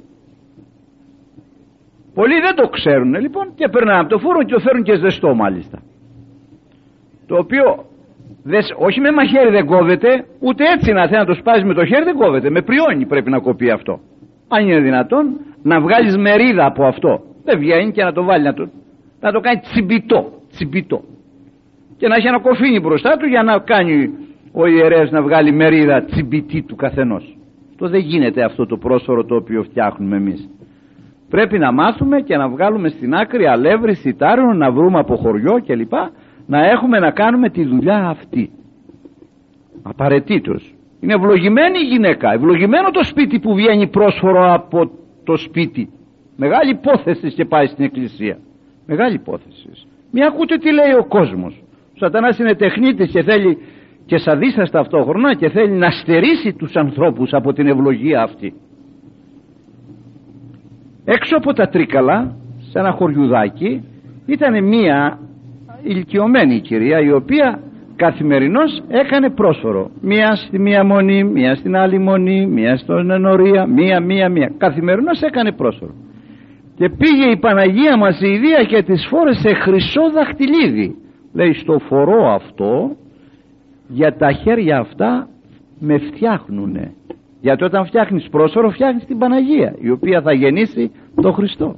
Πολλοί 2.13 2.39
δεν 2.39 2.55
το 2.55 2.67
ξέρουν 2.67 3.13
λοιπόν 3.19 3.53
και 3.55 3.67
περνάνε 3.67 3.99
από 3.99 4.09
το 4.09 4.19
φούρνο 4.19 4.43
και 4.43 4.53
το 4.53 4.59
φέρουν 4.59 4.83
και 4.83 4.95
ζεστό 4.95 5.35
μάλιστα. 5.35 5.81
Το 7.27 7.37
οποίο 7.37 7.85
όχι 8.77 8.99
με 8.99 9.11
μαχαίρι 9.11 9.49
δεν 9.49 9.65
κόβεται 9.65 10.25
ούτε 10.39 10.63
έτσι 10.73 10.91
να 10.91 11.07
θέλει 11.07 11.19
να 11.19 11.25
το 11.25 11.33
σπάσει 11.33 11.65
με 11.65 11.73
το 11.73 11.85
χέρι 11.85 12.03
δεν 12.03 12.15
κόβεται. 12.15 12.49
Με 12.49 12.61
πριόνι 12.61 13.05
πρέπει 13.05 13.29
να 13.29 13.39
κοπεί 13.39 13.69
αυτό. 13.69 13.99
Αν 14.47 14.67
είναι 14.67 14.79
δυνατόν 14.79 15.39
να 15.63 15.81
βγάλεις 15.81 16.17
μερίδα 16.17 16.65
από 16.65 16.85
αυτό. 16.85 17.21
Δεν 17.43 17.59
βγαίνει 17.59 17.91
και 17.91 18.03
να 18.03 18.11
το 18.11 18.23
βάλει 18.23 18.43
να 18.43 18.53
το, 18.53 18.69
να 19.21 19.31
το 19.31 19.39
κάνει 19.39 19.59
τσιμπιτό, 19.59 20.31
τσιμπιτό 20.51 21.01
και 21.97 22.07
να 22.07 22.15
έχει 22.15 22.27
ένα 22.27 22.39
κοφίνι 22.39 22.79
μπροστά 22.79 23.17
του 23.17 23.25
για 23.25 23.43
να 23.43 23.59
κάνει 23.59 24.13
ο 24.51 24.65
ιερέας 24.65 25.11
να 25.11 25.21
βγάλει 25.21 25.51
μερίδα 25.51 26.03
τσιμπιτή 26.03 26.61
του 26.61 26.75
καθενός. 26.75 27.37
Το 27.77 27.89
δεν 27.89 27.99
γίνεται 27.99 28.43
αυτό 28.43 28.65
το 28.65 28.77
πρόσφορο 28.77 29.25
το 29.25 29.35
οποίο 29.35 29.63
φτιάχνουμε 29.63 30.15
εμείς. 30.15 30.49
Πρέπει 31.29 31.57
να 31.57 31.71
μάθουμε 31.71 32.21
και 32.21 32.37
να 32.37 32.49
βγάλουμε 32.49 32.89
στην 32.89 33.13
άκρη 33.13 33.47
αλεύρι, 33.47 33.95
σιτάριο 33.95 34.53
να 34.53 34.71
βρούμε 34.71 34.99
από 34.99 35.15
χωριό 35.15 35.61
κλπ. 35.65 35.93
Να 36.47 36.65
έχουμε 36.65 36.99
να 36.99 37.11
κάνουμε 37.11 37.49
τη 37.49 37.63
δουλειά 37.63 38.07
αυτή. 38.07 38.49
Απαραίτητος. 39.83 40.73
Είναι 40.99 41.13
ευλογημένη 41.13 41.79
η 41.79 41.87
γυναίκα. 41.87 42.33
Ευλογημένο 42.33 42.91
το 42.91 43.03
σπίτι 43.03 43.39
που 43.39 43.53
βγαίνει 43.53 43.87
πρόσφορο 43.87 44.53
από 44.53 44.91
το 45.23 45.37
σπίτι. 45.37 45.89
Μεγάλη 46.37 46.71
υπόθεση 46.71 47.33
και 47.33 47.45
πάει 47.45 47.65
στην 47.65 47.85
εκκλησία. 47.85 48.37
Μεγάλη 48.85 49.15
υπόθεση. 49.15 49.69
Μη 50.11 50.23
ακούτε 50.23 50.57
τι 50.57 50.73
λέει 50.73 50.93
ο 50.99 51.05
κόσμος 51.05 51.64
ο 51.95 51.97
σατανάς 51.97 52.37
είναι 52.37 52.55
τεχνίτης 52.55 53.11
και 53.11 53.23
θέλει 53.23 53.57
και 54.05 54.17
σαδίστας 54.17 54.69
ταυτόχρονα 54.69 55.35
και 55.35 55.49
θέλει 55.49 55.71
να 55.71 55.91
στερήσει 55.91 56.53
τους 56.53 56.75
ανθρώπους 56.75 57.33
από 57.33 57.53
την 57.53 57.67
ευλογία 57.67 58.21
αυτή. 58.21 58.53
Έξω 61.05 61.37
από 61.37 61.53
τα 61.53 61.67
Τρίκαλα 61.67 62.35
σε 62.71 62.79
ένα 62.79 62.91
χωριουδάκι 62.91 63.83
ήταν 64.25 64.63
μία 64.63 65.19
ηλικιωμένη 65.83 66.59
κυρία 66.59 66.99
η 66.99 67.11
οποία 67.11 67.59
καθημερινώς 67.95 68.83
έκανε 68.87 69.29
πρόσφορο 69.29 69.91
μία 70.01 70.35
στη 70.35 70.59
μία 70.59 70.83
μονή, 70.83 71.23
μία 71.23 71.55
στην 71.55 71.75
άλλη 71.75 71.99
μονή 71.99 72.47
μία 72.47 72.77
στον 72.77 73.11
ενορία, 73.11 73.65
μία 73.65 73.99
μία 73.99 74.29
μία. 74.29 74.51
Καθημερινώς 74.57 75.21
έκανε 75.21 75.51
πρόσφορο 75.51 75.93
και 76.77 76.89
πήγε 76.89 77.31
η 77.31 77.37
Παναγία 77.37 77.97
μας 77.97 78.21
η 78.21 78.27
Ιδία 78.27 78.63
και 78.63 78.83
τις 78.83 79.07
φόρεσε 79.09 79.53
χρυσό 79.53 80.11
δαχτυλίδι 80.13 80.95
λέει 81.35 81.53
στο 81.53 81.79
φορό 81.79 82.33
αυτό 82.33 82.95
για 83.87 84.15
τα 84.15 84.31
χέρια 84.31 84.79
αυτά 84.79 85.27
με 85.79 85.97
φτιάχνουνε 85.97 86.93
γιατί 87.41 87.63
όταν 87.63 87.85
φτιάχνεις 87.85 88.27
πρόσωρο 88.29 88.69
φτιάχνεις 88.69 89.05
την 89.05 89.17
Παναγία 89.17 89.75
η 89.79 89.89
οποία 89.89 90.21
θα 90.21 90.33
γεννήσει 90.33 90.91
τον 91.21 91.33
Χριστό. 91.33 91.75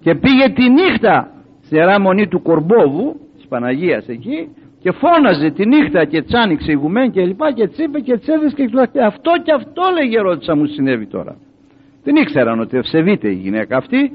Και 0.00 0.14
πήγε 0.14 0.48
τη 0.54 0.70
νύχτα 0.70 1.30
σε 1.60 1.84
ράμονή 1.84 2.28
του 2.28 2.42
Κορμπόβου 2.42 3.20
της 3.36 3.46
Παναγίας 3.48 4.08
εκεί 4.08 4.48
και 4.80 4.92
φώναζε 4.92 5.50
τη 5.50 5.66
νύχτα 5.66 6.04
και 6.04 6.22
τσάνιξε 6.22 6.70
ηγουμένη 6.70 7.10
και 7.10 7.24
λοιπά 7.24 7.52
και 7.52 7.68
τσίπε 7.68 8.00
και 8.00 8.18
τσέδες 8.18 8.54
και 8.54 8.64
και 8.92 9.00
αυτό 9.02 9.30
και 9.42 9.52
αυτό 9.52 9.82
λέγε 9.94 10.20
ρώτησα 10.20 10.56
μου 10.56 10.66
συνέβη 10.66 11.06
τώρα 11.06 11.36
δεν 12.04 12.16
ήξεραν 12.16 12.60
ότι 12.60 12.76
ευσεβείται 12.76 13.28
η 13.28 13.34
γυναίκα 13.34 13.76
αυτή 13.76 14.12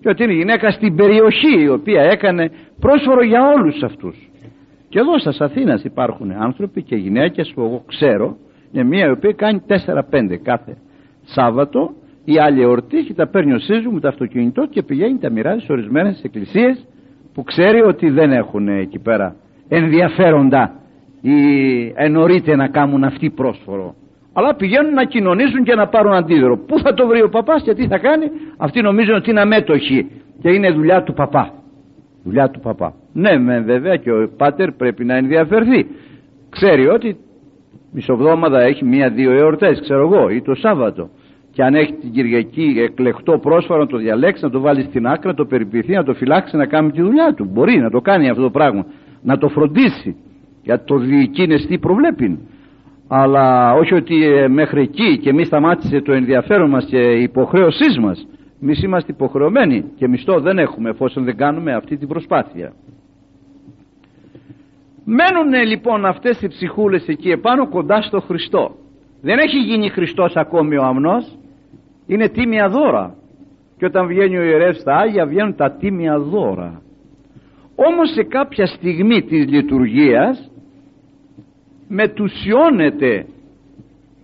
και 0.00 0.08
ότι 0.08 0.22
είναι 0.22 0.32
η 0.32 0.36
γυναίκα 0.36 0.70
στην 0.70 0.96
περιοχή 0.96 1.60
η 1.60 1.68
οποία 1.68 2.02
έκανε 2.02 2.50
πρόσφορο 2.80 3.24
για 3.24 3.40
όλους 3.48 3.82
αυτούς. 3.82 4.30
Και 4.88 4.98
εδώ 4.98 5.18
στα 5.18 5.44
Αθήνας 5.44 5.84
υπάρχουν 5.84 6.32
άνθρωποι 6.32 6.82
και 6.82 6.96
γυναίκες 6.96 7.52
που 7.54 7.60
εγώ 7.60 7.82
ξέρω 7.86 8.36
είναι 8.72 8.84
μία 8.84 9.06
η 9.06 9.10
οποία 9.10 9.32
κάνει 9.32 9.62
4-5 9.68 10.36
κάθε 10.42 10.76
Σάββατο 11.24 11.94
η 12.24 12.38
άλλη 12.38 12.62
εορτή 12.62 13.02
και 13.02 13.14
τα 13.14 13.26
παίρνει 13.26 13.52
ο 13.52 13.58
σύζου 13.58 13.92
με 13.92 14.00
το 14.00 14.08
αυτοκίνητό 14.08 14.66
και 14.66 14.82
πηγαίνει 14.82 15.18
τα 15.18 15.30
μοιράζει 15.30 15.64
σε 15.64 15.72
ορισμένες 15.72 16.22
εκκλησίες 16.24 16.86
που 17.34 17.42
ξέρει 17.42 17.80
ότι 17.80 18.10
δεν 18.10 18.32
έχουν 18.32 18.68
εκεί 18.68 18.98
πέρα 18.98 19.36
ενδιαφέροντα 19.68 20.74
ή 21.20 21.36
ενωρείται 21.94 22.56
να 22.56 22.68
κάνουν 22.68 23.04
αυτή 23.04 23.30
πρόσφορο 23.30 23.94
αλλά 24.38 24.54
πηγαίνουν 24.54 24.92
να 24.92 25.04
κοινωνήσουν 25.04 25.64
και 25.64 25.74
να 25.74 25.86
πάρουν 25.88 26.12
αντίδωρο 26.12 26.56
πού 26.58 26.78
θα 26.78 26.94
το 26.94 27.06
βρει 27.06 27.22
ο 27.22 27.28
παπάς 27.28 27.62
και 27.62 27.74
τι 27.74 27.86
θα 27.86 27.98
κάνει; 27.98 28.26
Αυτοί 28.56 28.80
νομίζουν 28.80 29.14
ότι 29.14 29.30
είναι 29.30 29.40
αμέτωχοι 29.40 30.10
και 30.42 30.50
είναι 30.50 30.70
δουλειά 30.70 31.02
του 31.02 31.12
παπά 31.12 31.52
δουλειά 32.24 32.50
του 32.50 32.60
παπά 32.60 32.94
ναι 33.12 33.38
με 33.38 33.60
βέβαια 33.60 33.96
και 33.96 34.12
ο 34.12 34.30
πάτερ 34.36 34.72
πρέπει 34.72 35.04
να 35.04 35.16
ενδιαφερθεί 35.16 35.86
ξέρει 36.50 36.88
ότι 36.88 37.16
μισοβδόμαδα 37.92 38.60
έχει 38.60 38.84
μία-δύο 38.84 39.30
εορτές 39.30 39.80
ξέρω 39.80 40.00
εγώ 40.00 40.28
ή 40.28 40.42
το 40.42 40.54
Σάββατο 40.54 41.08
και 41.56 41.62
αν 41.62 41.74
έχει 41.74 41.92
την 41.92 42.12
Κυριακή 42.12 42.74
εκλεκτό 42.78 43.38
πρόσφορο 43.38 43.80
να 43.80 43.86
το 43.86 43.96
διαλέξει, 43.96 44.44
να 44.44 44.50
το 44.50 44.60
βάλει 44.60 44.82
στην 44.82 45.06
άκρη, 45.06 45.28
να 45.28 45.34
το 45.34 45.44
περιποιηθεί, 45.44 45.92
να 45.92 46.04
το 46.04 46.14
φυλάξει, 46.14 46.56
να 46.56 46.66
κάνει 46.66 46.90
τη 46.90 47.02
δουλειά 47.02 47.34
του. 47.34 47.44
Μπορεί 47.52 47.76
να 47.78 47.90
το 47.90 48.00
κάνει 48.00 48.28
αυτό 48.28 48.42
το 48.42 48.50
πράγμα, 48.50 48.86
να 49.22 49.38
το 49.38 49.48
φροντίσει. 49.48 50.16
Γιατί 50.62 50.84
το 50.84 50.98
διοικεί 50.98 51.46
τι 51.46 51.78
προβλέπεις. 51.78 52.38
Αλλά 53.08 53.74
όχι 53.74 53.94
ότι 53.94 54.24
ε, 54.24 54.48
μέχρι 54.48 54.80
εκεί 54.80 55.18
και 55.18 55.32
μη 55.32 55.44
σταμάτησε 55.44 56.00
το 56.00 56.12
ενδιαφέρον 56.12 56.70
μας 56.70 56.84
και 56.84 56.98
η 56.98 57.22
υποχρέωσή 57.22 58.00
μας. 58.00 58.26
Εμείς 58.62 58.82
είμαστε 58.82 59.12
υποχρεωμένοι 59.12 59.84
και 59.96 60.08
μισθό 60.08 60.40
δεν 60.40 60.58
έχουμε 60.58 60.90
εφόσον 60.90 61.24
δεν 61.24 61.36
κάνουμε 61.36 61.74
αυτή 61.74 61.96
την 61.96 62.08
προσπάθεια. 62.08 62.72
Μένουν 65.04 65.66
λοιπόν 65.66 66.04
αυτές 66.04 66.42
οι 66.42 66.48
ψυχούλες 66.48 67.08
εκεί 67.08 67.30
επάνω 67.30 67.68
κοντά 67.68 68.02
στο 68.02 68.20
Χριστό. 68.20 68.74
Δεν 69.22 69.38
έχει 69.38 69.58
γίνει 69.58 69.88
Χριστός 69.88 70.36
ακόμη 70.36 70.76
ο 70.76 70.82
αμνός, 70.82 71.38
είναι 72.06 72.28
τίμια 72.28 72.68
δώρα. 72.68 73.14
Και 73.76 73.84
όταν 73.84 74.06
βγαίνει 74.06 74.36
ο 74.36 74.42
ιερεύς 74.42 74.80
στα 74.80 74.96
Άγια 74.96 75.26
βγαίνουν 75.26 75.56
τα 75.56 75.70
τίμια 75.70 76.18
δώρα. 76.18 76.82
Όμως 77.76 78.12
σε 78.12 78.22
κάποια 78.22 78.66
στιγμή 78.66 79.22
της 79.22 79.46
λειτουργίας 79.48 80.50
μετουσιώνεται 81.88 83.26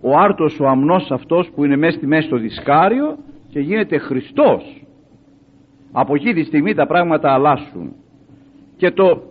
ο 0.01 0.17
άρτος 0.17 0.59
ο 0.59 0.67
αμνός 0.67 1.11
αυτός 1.11 1.51
που 1.55 1.65
είναι 1.65 1.75
μέσα 1.75 1.97
στη 1.97 2.07
μέση 2.07 2.27
στο 2.27 2.37
δισκάριο 2.37 3.17
και 3.49 3.59
γίνεται 3.59 3.97
Χριστός. 3.97 4.85
Από 5.91 6.15
εκεί 6.15 6.33
τη 6.33 6.43
στιγμή 6.43 6.73
τα 6.73 6.87
πράγματα 6.87 7.33
αλλάσουν. 7.33 7.93
Και 8.77 8.91
το 8.91 9.21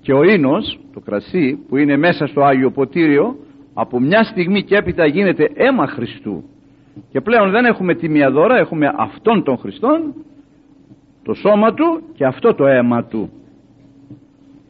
και 0.00 0.12
ο 0.12 0.22
ίνος, 0.22 0.78
το 0.92 1.00
κρασί 1.00 1.64
που 1.68 1.76
είναι 1.76 1.96
μέσα 1.96 2.26
στο 2.26 2.42
Άγιο 2.42 2.70
Ποτήριο 2.70 3.36
από 3.74 4.00
μια 4.00 4.22
στιγμή 4.22 4.62
και 4.62 4.76
έπειτα 4.76 5.06
γίνεται 5.06 5.50
αίμα 5.54 5.86
Χριστού 5.86 6.44
και 7.10 7.20
πλέον 7.20 7.50
δεν 7.50 7.64
έχουμε 7.64 7.94
τιμία 7.94 8.30
δώρα 8.30 8.56
έχουμε 8.56 8.92
αυτόν 8.96 9.42
τον 9.44 9.58
Χριστόν 9.58 10.14
το 11.22 11.34
σώμα 11.34 11.74
του 11.74 12.02
και 12.14 12.24
αυτό 12.24 12.54
το 12.54 12.66
αίμα 12.66 13.04
του 13.04 13.30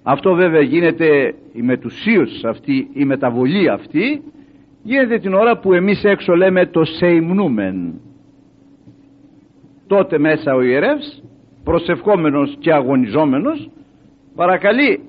αυτό 0.02 0.34
βέβαια 0.34 0.60
γίνεται 0.60 1.34
η 1.52 1.62
μετουσίωση 1.62 2.46
αυτή 2.46 2.88
η 2.92 3.04
μεταβολή 3.04 3.68
αυτή 3.68 4.22
γίνεται 4.82 5.18
την 5.18 5.34
ώρα 5.34 5.58
που 5.58 5.72
εμείς 5.72 6.04
έξω 6.04 6.34
λέμε 6.34 6.66
το 6.66 6.84
σεϊμνούμεν. 6.84 8.00
Τότε 9.86 10.18
μέσα 10.18 10.54
ο 10.54 10.62
ιερεύς 10.62 11.22
προσευχόμενος 11.64 12.56
και 12.58 12.72
αγωνιζόμενος 12.72 13.70
παρακαλεί 14.34 15.00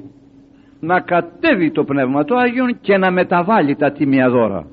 να 0.80 0.99
κατέβει 0.99 1.71
το 1.71 1.84
Πνεύμα 1.84 2.23
του 2.23 2.39
Άγιον 2.39 2.80
και 2.82 2.97
να 2.97 3.12
μεταβάλει 3.12 3.75
τα 3.75 3.91
τίμια 3.91 4.30
δώρα. 4.30 4.67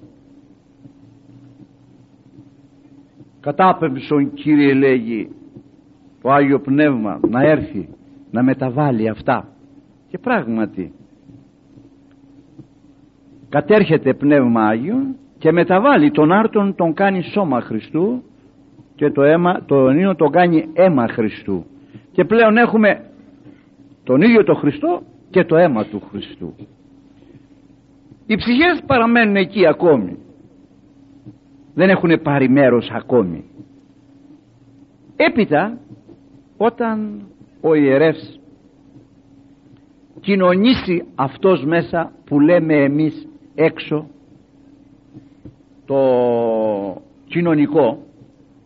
Κατάπεμψον 3.40 4.32
Κύριε 4.32 4.74
λέγει 4.74 5.28
το 6.22 6.30
Άγιο 6.30 6.60
Πνεύμα 6.60 7.20
να 7.28 7.42
έρθει 7.42 7.88
να 8.30 8.42
μεταβάλει 8.42 9.08
αυτά 9.08 9.57
και 10.08 10.18
πράγματι 10.18 10.92
κατέρχεται 13.48 14.14
Πνεύμα 14.14 14.66
Άγιον 14.66 15.16
και 15.38 15.52
μεταβάλει 15.52 16.10
τον 16.10 16.32
άρτον 16.32 16.74
τον 16.74 16.94
κάνει 16.94 17.22
σώμα 17.22 17.60
Χριστού 17.60 18.22
και 18.94 19.10
το, 19.10 19.22
αίμα, 19.22 19.64
το 19.66 19.90
ίνο 19.90 20.14
τον 20.14 20.30
κάνει 20.30 20.68
αίμα 20.72 21.08
Χριστού. 21.08 21.64
Και 22.12 22.24
πλέον 22.24 22.56
έχουμε 22.56 23.04
τον 24.04 24.22
ίδιο 24.22 24.44
τον 24.44 24.56
Χριστό 24.56 25.02
και 25.30 25.44
το 25.44 25.56
αίμα 25.56 25.84
του 25.84 26.02
Χριστού. 26.10 26.54
Οι 28.26 28.36
ψυχές 28.36 28.82
παραμένουν 28.86 29.36
εκεί 29.36 29.66
ακόμη. 29.66 30.18
Δεν 31.74 31.88
έχουν 31.88 32.22
πάρει 32.22 32.48
μέρος 32.48 32.90
ακόμη. 32.90 33.44
Έπειτα 35.16 35.78
όταν 36.56 37.22
ο 37.60 37.74
ιερεύς 37.74 38.37
κοινωνήσει 40.28 41.04
αυτός 41.14 41.64
μέσα 41.64 42.12
που 42.24 42.40
λέμε 42.40 42.74
εμείς 42.74 43.28
έξω 43.54 44.06
το 45.86 46.00
κοινωνικό. 47.26 47.98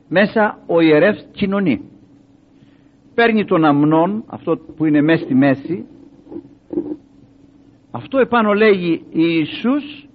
Μέσα 0.09 0.59
ο 0.67 0.81
ιερεύς 0.81 1.27
κοινωνεί. 1.33 1.81
Παίρνει 3.15 3.45
τον 3.45 3.65
αμνόν 3.65 4.25
αυτό 4.27 4.57
που 4.77 4.85
είναι 4.85 5.01
μέσα 5.01 5.25
στη 5.25 5.35
μέση. 5.35 5.85
Αυτό 7.91 8.19
επάνω 8.19 8.53
λέγει 8.53 9.05
Ιησούς 9.13 10.09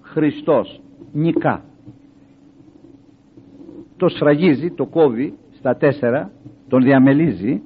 Χριστός 0.00 0.80
νικά. 1.12 1.62
Το 3.96 4.08
σφραγίζει, 4.08 4.70
το 4.70 4.86
κόβει 4.86 5.34
στα 5.58 5.76
τέσσερα 5.76 6.30
τον 6.68 6.82
διαμελίζει 6.82 7.62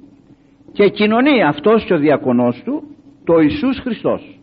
και 0.71 0.89
κοινωνεί 0.89 1.43
αυτός 1.43 1.83
και 1.85 1.93
ο 1.93 1.97
διακονός 1.97 2.61
του 2.65 2.83
το 3.23 3.39
Ιησούς 3.39 3.79
Χριστός. 3.79 4.39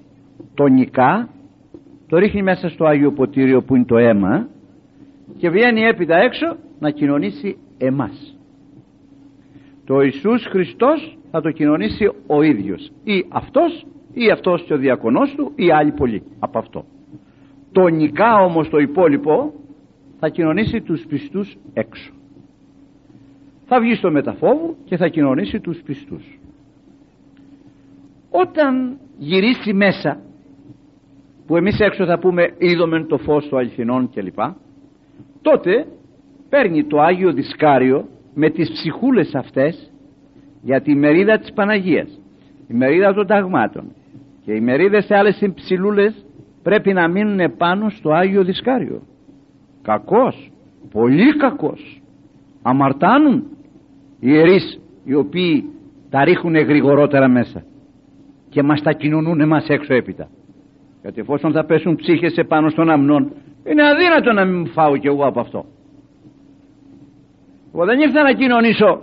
Το 0.55 0.66
νικά 0.66 1.29
το 2.09 2.19
ρίχνει 2.19 2.43
μέσα 2.43 2.69
στο 2.69 2.85
Άγιο 2.85 3.12
Ποτήριο 3.12 3.62
που 3.62 3.77
είναι 3.77 3.85
το 3.85 3.97
αίμα 3.97 4.49
και 5.37 5.51
βγαίνει 5.51 5.81
έπειτα 5.81 6.16
έξω 6.16 6.57
να 6.79 6.90
κοινωνήσει 6.90 7.57
εμάς. 7.79 8.38
Το 9.85 10.01
Ιησούς 10.01 10.47
Χριστός 10.47 11.19
θα 11.31 11.40
το 11.40 11.51
κοινωνήσει 11.51 12.11
ο 12.27 12.43
ίδιος. 12.43 12.93
Ή 13.05 13.25
αυτός 13.29 13.87
ή 14.12 14.31
αυτός 14.31 14.62
και 14.62 14.75
ο 14.75 14.77
διακονός 14.77 15.35
του 15.37 15.53
ή 15.57 15.71
άλλοι 15.71 15.93
πολλοί 15.93 16.23
από 16.38 16.59
αυτό. 16.59 16.85
Τονικά 17.73 18.35
όμως 18.35 18.69
το 18.69 18.79
υπόλοιπο 18.79 19.53
θα 20.19 20.29
κοινωνήσει 20.29 20.81
τους 20.81 21.07
πιστούς 21.09 21.57
έξω. 21.73 22.12
Θα 23.66 23.81
βγει 23.81 23.95
στο 23.95 24.11
μεταφόβου 24.11 24.77
και 24.85 24.97
θα 24.97 25.09
κοινωνήσει 25.09 25.61
τους 25.61 25.83
πιστούς 25.83 26.39
όταν 28.31 28.99
γυρίσει 29.19 29.73
μέσα 29.73 30.21
που 31.47 31.57
εμείς 31.57 31.81
έξω 31.81 32.05
θα 32.05 32.19
πούμε 32.19 32.55
είδομεν 32.59 33.07
το 33.07 33.19
φως 33.19 33.49
του 33.49 33.57
αληθινών 33.57 34.11
κλπ 34.14 34.38
τότε 35.43 35.87
παίρνει 36.49 36.85
το 36.85 37.01
Άγιο 37.01 37.33
Δισκάριο 37.33 38.09
με 38.35 38.51
τις 38.51 38.71
ψυχούλες 38.71 39.35
αυτές 39.35 39.93
για 40.62 40.81
τη 40.81 40.95
μερίδα 40.95 41.38
της 41.38 41.53
Παναγίας 41.53 42.21
η 42.69 42.75
μερίδα 42.75 43.14
των 43.14 43.27
ταγμάτων 43.27 43.93
και 44.45 44.53
οι 44.53 44.61
μερίδες 44.61 45.05
σε 45.05 45.16
άλλες 45.16 45.51
ψηλούλες 45.55 46.25
πρέπει 46.62 46.93
να 46.93 47.09
μείνουν 47.09 47.57
πάνω 47.57 47.88
στο 47.88 48.11
Άγιο 48.11 48.45
Δισκάριο. 48.45 49.03
Κακός, 49.83 50.51
πολύ 50.93 51.37
κακός. 51.37 52.03
Αμαρτάνουν 52.62 53.47
οι 54.21 54.29
ιερείς 54.31 54.81
οι 55.05 55.14
οποίοι 55.14 55.64
τα 56.11 56.25
ρίχνουν 56.25 56.55
γρηγορότερα 56.55 57.29
μέσα 57.29 57.64
και 58.50 58.62
μας 58.62 58.82
τα 58.82 58.92
κοινωνούν 58.92 59.40
εμάς 59.40 59.68
έξω 59.68 59.94
έπειτα. 59.94 60.28
Γιατί 61.02 61.20
εφόσον 61.20 61.52
θα 61.52 61.64
πέσουν 61.64 61.96
ψύχες 61.96 62.36
επάνω 62.36 62.68
στον 62.70 62.90
αμνόν 62.90 63.32
είναι 63.64 63.88
αδύνατο 63.88 64.32
να 64.32 64.44
μην 64.44 64.66
φάω 64.66 64.96
κι 64.96 65.06
εγώ 65.06 65.26
από 65.26 65.40
αυτό. 65.40 65.64
Εγώ 67.74 67.84
δεν 67.84 68.00
ήρθα 68.00 68.22
να 68.22 68.32
κοινωνήσω 68.32 69.02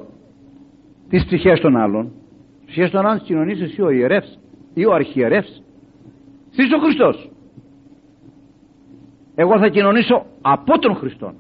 τις 1.10 1.26
ψυχές 1.26 1.60
των 1.60 1.78
άλλων. 1.78 2.12
Τις 2.60 2.66
ψυχές 2.66 2.90
των 2.92 3.06
άλλων 3.06 3.22
κοινωνείς 3.22 3.62
εσύ 3.62 3.82
ο 3.82 3.90
ιερεύς 3.90 4.40
ή 4.74 4.86
ο 4.86 4.94
αρχιερεύς. 4.94 5.64
Εσύ 6.58 6.74
ο 6.76 6.80
Χριστός. 6.80 7.32
Εγώ 9.36 9.60
θα 9.60 9.68
κοινωνήσω 9.68 10.26
από 10.42 10.80
τον 10.80 10.96
Χριστό 10.96 11.34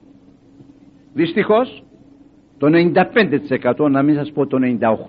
δυστυχώς 1.17 1.83
το 2.57 2.67
95% 3.75 3.89
να 3.89 4.01
μην 4.01 4.15
σας 4.15 4.31
πω 4.31 4.47
το 4.47 4.57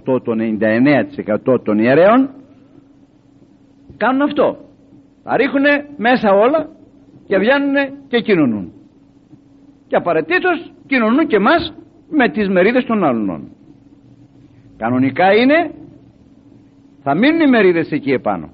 98% 0.05 0.23
το 0.23 0.33
99% 1.47 1.61
των 1.65 1.79
ιερέων 1.79 2.31
κάνουν 3.99 4.23
αυτό. 4.23 4.57
Θα 5.23 5.37
ρίχνουν 5.37 5.67
μέσα 5.97 6.29
όλα 6.33 6.69
και 7.27 7.39
βγαίνουν 7.39 7.75
και 8.09 8.21
κοινωνούν. 8.21 8.73
Και 9.89 9.97
απαραίτητος 9.97 10.73
κοινωνούν 10.87 11.27
και 11.27 11.39
μας 11.39 11.75
με 12.11 12.29
τις 12.29 12.49
μερίδες 12.49 12.85
των 12.85 13.05
άλλων. 13.05 13.49
Κανονικά 14.77 15.35
είναι 15.35 15.71
θα 17.03 17.15
μείνουν 17.15 17.41
οι 17.41 17.49
μερίδες 17.49 17.91
εκεί 17.91 18.11
επάνω. 18.11 18.49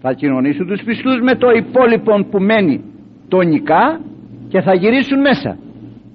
Θα 0.00 0.12
κοινωνήσουν 0.12 0.66
τους 0.66 0.82
πιστούς 0.82 1.20
με 1.20 1.34
το 1.34 1.50
υπόλοιπο 1.50 2.26
που 2.30 2.38
μένει 2.38 2.84
τονικά 3.28 4.00
και 4.48 4.60
θα 4.60 4.74
γυρίσουν 4.74 5.20
μέσα. 5.20 5.58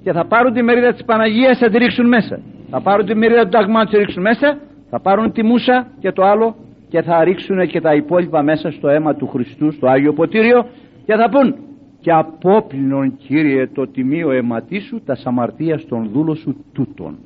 Και 0.03 0.11
θα 0.11 0.25
πάρουν 0.25 0.53
τη 0.53 0.63
μερίδα 0.63 0.91
της 0.93 1.03
Παναγίας 1.05 1.57
θα 1.57 1.69
τη 1.69 1.77
ρίξουν 1.77 2.07
μέσα. 2.07 2.39
Θα 2.69 2.81
πάρουν 2.81 3.05
τη 3.05 3.15
μερίδα 3.15 3.43
του 3.43 3.49
ταγμάτου 3.49 3.91
θα 3.91 3.97
τη 3.97 4.03
ρίξουν 4.03 4.21
μέσα. 4.21 4.57
Θα 4.89 4.99
πάρουν 5.01 5.31
τη 5.31 5.43
μουσα 5.43 5.87
και 5.99 6.11
το 6.11 6.23
άλλο 6.23 6.55
και 6.91 7.01
θα 7.01 7.23
ρίξουν 7.23 7.67
και 7.67 7.81
τα 7.81 7.93
υπόλοιπα 7.93 8.41
μέσα 8.41 8.71
στο 8.71 8.87
αίμα 8.87 9.15
του 9.15 9.27
Χριστού 9.27 9.71
στο 9.71 9.87
Άγιο 9.87 10.13
Ποτήριο 10.13 10.65
και 11.05 11.15
θα 11.15 11.29
πούν 11.29 11.55
και 12.01 12.11
απόπληνον 12.11 13.17
Κύριε 13.17 13.67
το 13.67 13.87
τιμίο 13.87 14.31
αιματί 14.31 14.79
σου 14.79 15.01
τα 15.05 15.15
σαμαρτία 15.15 15.77
στον 15.77 16.09
δούλο 16.13 16.35
σου 16.35 16.65
τούτον 16.73 17.17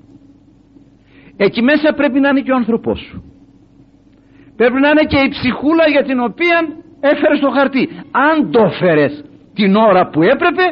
εκεί 1.38 1.62
μέσα 1.62 1.94
πρέπει 1.94 2.20
να 2.20 2.30
είναι 2.30 2.42
και 2.42 2.52
ο 2.52 2.56
άνθρωπός 2.56 3.00
σου. 3.00 3.24
Πρέπει 4.56 4.80
να 4.80 4.90
είναι 4.90 5.06
και 5.08 5.18
η 5.18 5.30
ψυχούλα 5.30 5.90
για 5.92 6.04
την 6.04 6.20
οποία 6.20 6.68
έφερες 7.00 7.40
το 7.40 7.50
χαρτί. 7.50 7.90
Αν 8.12 8.52
το 8.52 8.64
έφερες 8.64 9.24
την 9.54 9.76
ώρα 9.76 10.10
που 10.10 10.22
έπρεπε 10.22 10.64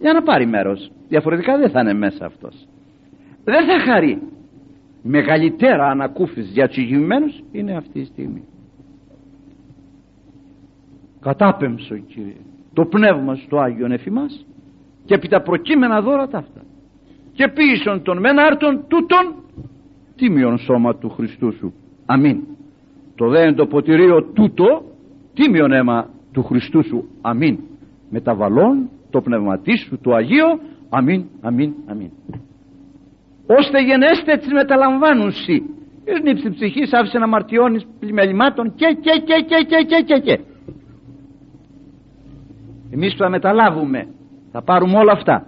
για 0.00 0.12
να 0.12 0.22
πάρει 0.22 0.46
μέρος. 0.46 0.90
Διαφορετικά 1.08 1.58
δεν 1.58 1.70
θα 1.70 1.80
είναι 1.80 1.94
μέσα 1.94 2.26
αυτός. 2.26 2.54
Δεν 3.44 3.66
θα 3.66 3.92
χαρεί 3.92 4.22
μεγαλύτερα 5.02 5.86
ανακούφιση 5.86 6.50
για 6.50 6.66
τους 6.66 6.76
ηγημένους 6.76 7.42
είναι 7.52 7.76
αυτή 7.76 8.00
η 8.00 8.04
στιγμή. 8.04 8.42
Κατάπεμψο 11.20 11.96
Κύριε. 11.96 12.36
Το 12.72 12.84
πνεύμα 12.84 13.34
στο 13.34 13.58
Άγιον 13.58 13.92
εφημάς. 13.92 14.46
Και 15.04 15.14
επί 15.14 15.28
τα 15.28 15.42
προκείμενα 15.42 16.00
δώρα 16.00 16.28
ταύτα 16.28 16.62
και 17.32 17.48
πίσω 17.48 18.00
των 18.00 18.18
μεν 18.18 18.38
άρτων 18.38 18.84
τούτων 18.88 19.34
τίμιον 20.16 20.58
σώμα 20.58 20.96
του 20.96 21.08
Χριστού 21.08 21.52
σου. 21.52 21.72
Αμήν. 22.06 22.40
Το 23.14 23.28
δέν 23.28 23.54
το 23.54 23.66
ποτηρίο 23.66 24.22
τούτο 24.22 24.82
τίμιον 25.34 25.72
αίμα 25.72 26.10
του 26.32 26.42
Χριστού 26.42 26.84
σου. 26.84 27.08
Αμήν. 27.20 27.58
Μεταβαλών 28.10 28.88
το 29.10 29.20
πνευματί 29.20 29.76
σου 29.76 29.98
το 30.00 30.14
Αγίο. 30.14 30.46
Αμήν 30.88 31.24
αμήν 31.40 31.72
αμήν 31.86 32.10
ώστε 33.58 33.82
γενέστε 33.82 34.36
τις 34.36 34.52
μεταλαμβάνουν 34.52 35.32
σοι 35.32 35.62
είναι 36.16 36.30
η 36.30 36.50
ψυχής 36.50 36.92
άφησε 36.92 37.18
να 37.18 37.28
μαρτιώνεις 37.28 37.86
πλημελημάτων 38.00 38.74
και 38.74 38.96
και 39.00 39.22
και 39.24 39.44
και 39.46 39.64
και 39.68 39.84
και 39.86 40.02
και 40.06 40.20
και. 40.20 40.40
Εμείς 42.90 43.12
που 43.12 43.18
θα 43.18 43.28
μεταλάβουμε. 43.28 44.08
Θα 44.52 44.62
πάρουμε 44.62 44.98
όλα 44.98 45.12
αυτά. 45.12 45.46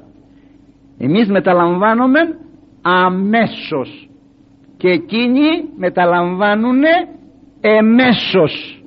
Εμείς 0.99 1.29
μεταλαμβάνουμε 1.29 2.21
αμέσως. 2.83 4.09
Και 4.77 4.89
εκείνοι 4.89 5.49
μεταλαμβάνουν 5.77 6.83
εμέσως. 7.61 8.85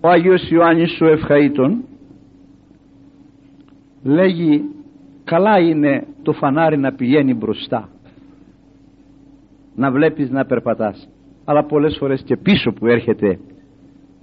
Ο 0.00 0.08
Άγιος 0.08 0.50
Ιωάννης 0.50 1.00
ο 1.00 1.06
Ευχαΐτων 1.06 1.84
λέγει 4.02 4.64
καλά 5.28 5.58
είναι 5.58 6.06
το 6.22 6.32
φανάρι 6.32 6.78
να 6.78 6.92
πηγαίνει 6.92 7.34
μπροστά. 7.34 7.88
Να 9.74 9.90
βλέπεις 9.90 10.30
να 10.30 10.44
περπατάς. 10.44 11.08
Αλλά 11.44 11.64
πολλές 11.64 11.96
φορές 11.98 12.22
και 12.22 12.36
πίσω 12.36 12.72
που 12.72 12.86
έρχεται 12.86 13.38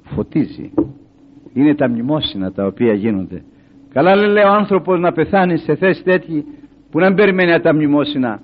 φωτίζει. 0.03 0.73
Είναι 1.53 1.75
τα 1.75 1.89
μνημόσυνα 1.89 2.51
τα 2.51 2.65
οποία 2.65 2.93
γίνονται. 2.93 3.43
Καλά 3.93 4.15
λέει 4.15 4.43
ο 4.43 4.51
άνθρωπος 4.51 4.99
να 4.99 5.11
πεθάνει 5.11 5.57
σε 5.57 5.75
θέση 5.75 6.03
τέτοιη 6.03 6.45
που 6.91 6.99
να 6.99 7.07
μην 7.07 7.15
περιμένει 7.15 7.59
τα 7.59 7.73
μνημόσυνα 7.73 8.41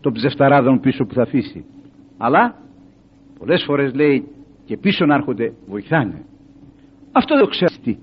των 0.00 0.12
ψευταράδων 0.12 0.80
πίσω 0.80 1.04
που 1.04 1.14
θα 1.14 1.22
αφήσει. 1.22 1.64
Αλλά 2.18 2.54
πολλές 3.38 3.64
φορές 3.66 3.94
λέει 3.94 4.24
και 4.64 4.76
πίσω 4.76 5.06
να 5.06 5.14
έρχονται 5.14 5.52
βοηθάνε. 5.66 6.22
Αυτό 7.12 7.38
το 7.38 7.46
ξέρεις 7.46 7.98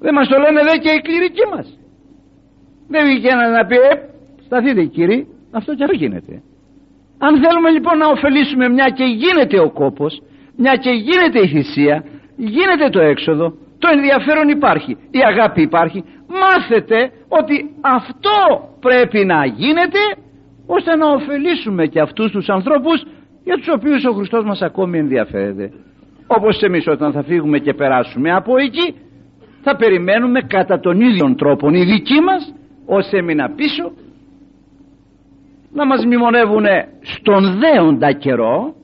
δεν 0.00 0.14
μας 0.14 0.28
το 0.28 0.38
λένε 0.38 0.60
δε 0.62 0.76
και 0.78 0.90
οι 0.90 1.00
κληρικοί 1.00 1.44
μας 1.54 1.79
δεν 2.92 3.02
βγήκε 3.06 3.28
ένα 3.28 3.46
να 3.56 3.66
πει 3.66 3.76
ε, 3.76 3.94
σταθείτε 4.46 4.84
κύριοι 4.84 5.26
αυτό 5.58 5.74
και 5.74 5.84
αυτό 5.84 5.96
γίνεται 5.96 6.42
αν 7.26 7.32
θέλουμε 7.42 7.70
λοιπόν 7.70 7.98
να 7.98 8.06
ωφελήσουμε 8.06 8.68
μια 8.68 8.88
και 8.98 9.04
γίνεται 9.04 9.58
ο 9.60 9.70
κόπος 9.70 10.22
μια 10.56 10.74
και 10.84 10.90
γίνεται 10.90 11.38
η 11.46 11.48
θυσία 11.48 12.04
γίνεται 12.36 12.88
το 12.88 13.00
έξοδο 13.00 13.46
το 13.78 13.88
ενδιαφέρον 13.96 14.48
υπάρχει 14.48 14.92
η 15.10 15.20
αγάπη 15.30 15.62
υπάρχει 15.62 16.04
μάθετε 16.40 17.10
ότι 17.28 17.74
αυτό 17.80 18.38
πρέπει 18.80 19.24
να 19.24 19.46
γίνεται 19.46 19.98
ώστε 20.66 20.96
να 20.96 21.06
ωφελήσουμε 21.10 21.86
και 21.86 22.00
αυτούς 22.00 22.30
τους 22.30 22.48
ανθρώπους 22.48 23.04
για 23.44 23.56
τους 23.56 23.68
οποίους 23.68 24.04
ο 24.04 24.12
Χριστός 24.12 24.44
μας 24.44 24.62
ακόμη 24.62 24.98
ενδιαφέρεται. 24.98 25.72
Όπως 26.26 26.62
εμείς 26.62 26.86
όταν 26.86 27.12
θα 27.12 27.22
φύγουμε 27.22 27.58
και 27.58 27.74
περάσουμε 27.74 28.32
από 28.32 28.56
εκεί 28.58 28.94
θα 29.62 29.76
περιμένουμε 29.76 30.40
κατά 30.40 30.80
τον 30.80 31.00
ίδιο 31.00 31.34
τρόπο 31.34 31.70
οι 31.70 31.84
δικοί 31.84 32.20
μας 32.20 32.54
όσοι 32.96 33.16
έμεινα 33.16 33.50
πίσω 33.50 33.92
να 35.72 35.86
μας 35.86 36.04
μνημονεύουν 36.04 36.64
στον 37.00 37.58
δέοντα 37.58 38.12
καιρό 38.12 38.74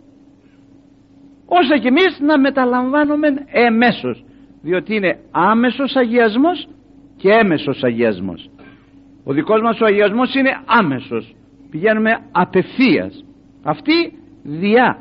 ώστε 1.47 1.79
και 1.79 1.88
εμείς 1.88 2.21
να 2.21 2.38
μεταλαμβάνουμε 2.38 3.29
εμέσως 3.47 4.25
διότι 4.62 4.95
είναι 4.95 5.19
άμεσος 5.31 5.97
αγιασμός 5.97 6.69
και 7.16 7.29
έμεσος 7.31 7.83
αγιασμός. 7.83 8.51
Ο 9.25 9.33
δικός 9.33 9.61
μας 9.62 9.81
ο 9.81 9.85
αγιασμός 9.85 10.35
είναι 10.35 10.51
άμεσος. 10.66 11.35
Πηγαίνουμε 11.71 12.11
απευθείας. 12.33 13.25
Αυτοί 13.62 14.12
διά 14.42 14.99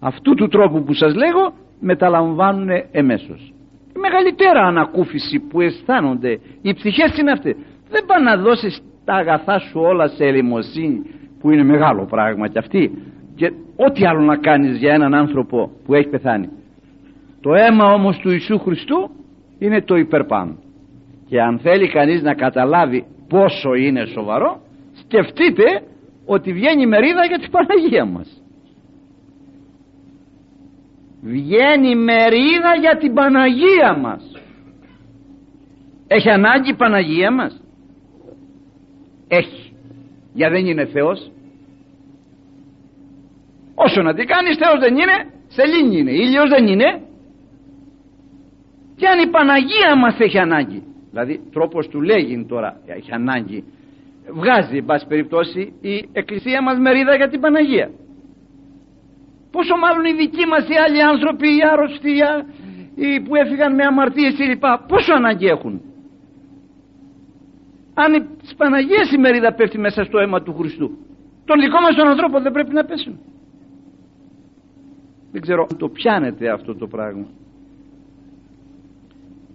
αυτού 0.00 0.34
του 0.34 0.48
τρόπου 0.48 0.82
που 0.82 0.94
σας 0.94 1.14
λέγω 1.14 1.52
μεταλαμβάνουν 1.80 2.68
εμέσως. 2.90 3.52
Η 3.96 3.98
μεγαλύτερα 3.98 4.66
ανακούφιση 4.66 5.38
που 5.38 5.60
αισθάνονται 5.60 6.40
οι 6.62 6.74
ψυχές 6.74 7.18
είναι 7.18 7.30
αυτές 7.30 7.56
δεν 7.90 8.04
πάει 8.06 8.22
να 8.22 8.36
δώσεις 8.36 8.82
τα 9.04 9.14
αγαθά 9.14 9.58
σου 9.58 9.80
όλα 9.80 10.08
σε 10.08 10.24
ελεημοσύνη 10.24 11.02
που 11.40 11.50
είναι 11.50 11.62
μεγάλο 11.62 12.04
πράγμα 12.04 12.48
και 12.48 12.58
αυτή 12.58 13.02
και 13.34 13.52
ό,τι 13.76 14.06
άλλο 14.06 14.20
να 14.20 14.36
κάνεις 14.36 14.78
για 14.78 14.92
έναν 14.92 15.14
άνθρωπο 15.14 15.70
που 15.84 15.94
έχει 15.94 16.08
πεθάνει. 16.08 16.48
Το 17.40 17.54
αίμα 17.54 17.92
όμως 17.92 18.18
του 18.18 18.30
Ιησού 18.30 18.58
Χριστού 18.58 19.10
είναι 19.58 19.82
το 19.82 19.96
υπερπάνω. 19.96 20.56
Και 21.28 21.40
αν 21.40 21.58
θέλει 21.58 21.88
κανείς 21.88 22.22
να 22.22 22.34
καταλάβει 22.34 23.04
πόσο 23.28 23.74
είναι 23.74 24.04
σοβαρό 24.04 24.60
σκεφτείτε 24.92 25.82
ότι 26.26 26.52
βγαίνει 26.52 26.86
μερίδα 26.86 27.24
για 27.24 27.38
την 27.38 27.50
Παναγία 27.50 28.04
μας. 28.04 28.42
Βγαίνει 31.22 31.96
μερίδα 31.96 32.74
για 32.80 32.96
την 32.96 33.14
Παναγία 33.14 33.96
μας. 34.00 34.32
Έχει 36.06 36.30
ανάγκη 36.30 36.70
η 36.70 36.74
Παναγία 36.74 37.32
μας; 37.32 37.62
Έχει. 39.28 39.72
Για 40.32 40.50
δεν 40.50 40.66
είναι 40.66 40.84
Θεός. 40.86 41.30
Όσο 43.74 44.02
να 44.02 44.14
τι 44.14 44.24
κάνεις 44.24 44.56
Θεός 44.56 44.78
δεν 44.78 44.96
είναι 44.96 45.32
σελήνη 45.48 45.98
είναι 45.98 46.12
ήλιος 46.12 46.48
δεν 46.48 46.66
είναι. 46.66 47.02
Και 48.96 49.06
αν 49.06 49.28
η 49.28 49.30
Παναγία 49.30 49.96
μας 49.96 50.18
έχει 50.18 50.38
ανάγκη 50.38 50.82
δηλαδή 51.10 51.40
τρόπος 51.52 51.88
του 51.88 52.00
λέγει 52.00 52.44
τώρα 52.48 52.80
έχει 52.86 53.12
ανάγκη 53.12 53.64
βγάζει 54.32 54.76
εν 54.76 54.84
πάση 54.84 55.06
περιπτώσει 55.06 55.72
η 55.80 56.08
εκκλησία 56.12 56.62
μας 56.62 56.78
μερίδα 56.78 57.16
για 57.16 57.28
την 57.28 57.40
Παναγία. 57.40 57.90
Πόσο 59.50 59.76
μάλλον 59.76 60.04
οι 60.04 60.12
δικοί 60.12 60.46
μας 60.46 60.68
οι 60.68 60.74
άλλοι 60.86 61.02
άνθρωποι 61.02 61.48
οι 61.48 61.60
άρρωστοι 61.72 62.10
οι 62.94 63.20
που 63.20 63.36
έφυγαν 63.36 63.74
με 63.74 63.84
αμαρτίες 63.84 64.34
κλπ 64.34 64.64
πόσο 64.88 65.12
ανάγκη 65.14 65.46
έχουν; 65.46 65.80
Αν 68.02 68.14
η 68.14 68.54
Παναγία 68.56 69.02
η 69.14 69.18
μερίδα 69.18 69.54
πέφτει 69.54 69.78
μέσα 69.78 70.04
στο 70.04 70.18
αίμα 70.18 70.42
του 70.42 70.54
Χριστού 70.54 70.90
τον 71.48 71.60
δικό 71.60 71.80
μας 71.80 71.94
τον 71.94 72.08
ανθρώπο 72.08 72.40
δεν 72.40 72.52
πρέπει 72.52 72.72
να 72.72 72.84
πέσουν. 72.84 73.18
Δεν 75.32 75.40
ξέρω 75.40 75.66
το 75.76 75.88
πιάνετε 75.88 76.50
αυτό 76.50 76.74
το 76.74 76.86
πράγμα. 76.86 77.26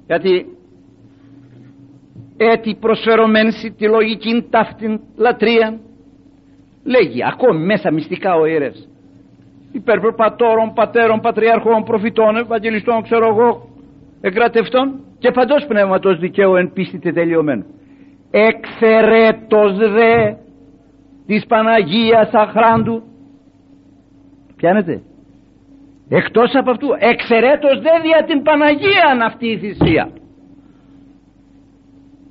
Γιατί 0.05 0.45
έτσι 2.37 2.77
προσφερωμένση 2.79 3.71
τη 3.71 3.87
λογική 3.87 4.47
ταύτην 4.49 4.99
λατρεία 5.15 5.79
λέγει 6.83 7.25
ακόμη 7.25 7.65
μέσα 7.65 7.91
μυστικά 7.91 8.35
ο 8.35 8.45
ιερεύς 8.45 8.87
υπερπατώρων, 9.71 10.73
πατέρων, 10.73 11.19
πατριάρχων, 11.19 11.83
προφητών, 11.83 12.37
ευαγγελιστών, 12.37 13.03
ξέρω 13.03 13.27
εγώ, 13.27 13.69
εγκρατευτών 14.21 14.99
και 15.19 15.31
παντός 15.31 15.65
πνεύματος 15.67 16.19
δικαίου 16.19 16.55
εν 16.55 16.71
πίστη 16.73 17.13
τελειωμένου. 17.13 17.65
Εξαιρέτως 18.35 19.77
δε 19.77 20.33
της 21.25 21.45
Παναγίας 21.45 22.29
Αχράντου. 22.33 23.03
Πιάνετε. 24.55 25.01
Εκτός 26.09 26.55
από 26.55 26.71
αυτού 26.71 26.87
εξαιρέτως 26.99 27.81
δε 27.81 27.89
δια 28.01 28.23
την 28.27 28.41
Παναγία 28.41 29.25
αυτή 29.25 29.47
η 29.47 29.57
θυσία. 29.57 30.09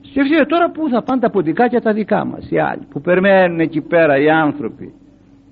Σκεφτείτε 0.00 0.44
τώρα 0.44 0.70
που 0.70 0.88
θα 0.88 1.02
πάνε 1.02 1.20
τα 1.20 1.30
ποντικάκια 1.30 1.80
τα 1.80 1.92
δικά 1.92 2.24
μας 2.24 2.50
οι 2.50 2.58
άλλοι 2.58 2.86
που 2.90 3.00
περιμένουν 3.00 3.60
εκεί 3.60 3.80
πέρα 3.80 4.18
οι 4.18 4.30
άνθρωποι. 4.30 4.94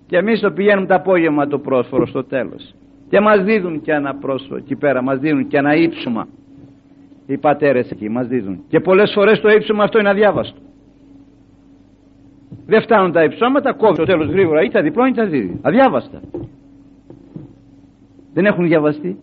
Και 0.06 0.16
εμείς 0.16 0.40
το 0.40 0.50
πηγαίνουμε 0.50 0.86
το 0.86 0.94
απόγευμα 0.94 1.46
το 1.46 1.58
πρόσφορο 1.58 2.06
στο 2.06 2.24
τέλος. 2.24 2.74
Και 3.08 3.20
μας 3.20 3.42
δίδουν 3.42 3.80
και 3.80 3.92
ένα 3.92 4.14
πρόσφορο 4.14 4.56
εκεί 4.56 4.76
πέρα 4.76 5.02
μας 5.02 5.18
δίνουν 5.18 5.46
και 5.46 5.56
ένα 5.56 5.74
ύψωμα 5.74 6.28
οι 7.32 7.38
πατέρες 7.38 7.90
εκεί 7.90 8.08
μας 8.08 8.26
δίδουν. 8.26 8.64
Και 8.68 8.80
πολλές 8.80 9.12
φορές 9.14 9.40
το 9.40 9.48
ύψωμα 9.48 9.84
αυτό 9.84 9.98
είναι 9.98 10.08
αδιάβαστο. 10.08 10.60
Δεν 12.66 12.82
φτάνουν 12.82 13.12
τα 13.12 13.24
υψώματα 13.24 13.72
κόβει 13.72 13.96
το 13.96 14.04
τέλος 14.04 14.28
γρήγορα. 14.28 14.62
Ή 14.62 14.68
τα 14.68 14.82
διπλώνει 14.82 15.10
ή 15.10 15.14
τα 15.14 15.26
δίδει. 15.26 15.60
Αδιάβαστα. 15.62 16.20
Δεν 18.34 18.46
έχουν 18.46 18.66
διαβαστεί. 18.66 19.18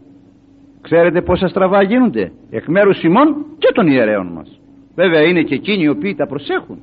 Ξέρετε 0.82 1.22
πόσα 1.22 1.48
στραβά 1.48 1.82
γίνονται; 1.82 2.32
Εκ 2.50 2.68
μέρους 2.68 3.04
ημών 3.04 3.46
και 3.58 3.72
των 3.74 3.88
ιερέων 3.88 4.28
μας. 4.28 4.60
Βέβαια 4.96 5.22
είναι 5.22 5.42
και 5.42 5.56
εκείνοι 5.56 5.84
οι 5.84 5.88
οποίοι 5.88 6.16
τα 6.16 6.28
προσέχουν. 6.28 6.80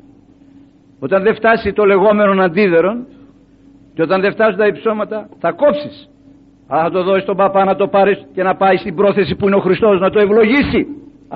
Όταν 1.00 1.22
δεν 1.22 1.34
φτάσει 1.34 1.72
το 1.72 1.84
λεγόμενο 1.84 2.42
αντίδερον 2.42 3.06
και 3.94 4.02
όταν 4.02 4.20
δεν 4.20 4.32
φτάσουν 4.32 4.58
τα 4.58 4.66
υψώματα 4.66 5.28
θα 5.38 5.52
κόψεις. 5.52 6.08
Αλλά 6.66 6.82
θα 6.82 6.90
το 6.90 7.02
δώσεις 7.02 7.22
στον 7.22 7.36
παπά 7.36 7.64
να 7.64 7.76
το 7.76 7.88
πάρεις 7.88 8.26
και 8.34 8.42
να 8.42 8.54
πάει 8.56 8.76
στην 8.76 8.94
πρόθεση 8.94 9.34
που 9.34 9.46
είναι 9.46 9.56
ο 9.56 9.60
Χριστός 9.60 10.00
να 10.00 10.10
το 10.10 10.20
ευλογήσει 10.20 10.86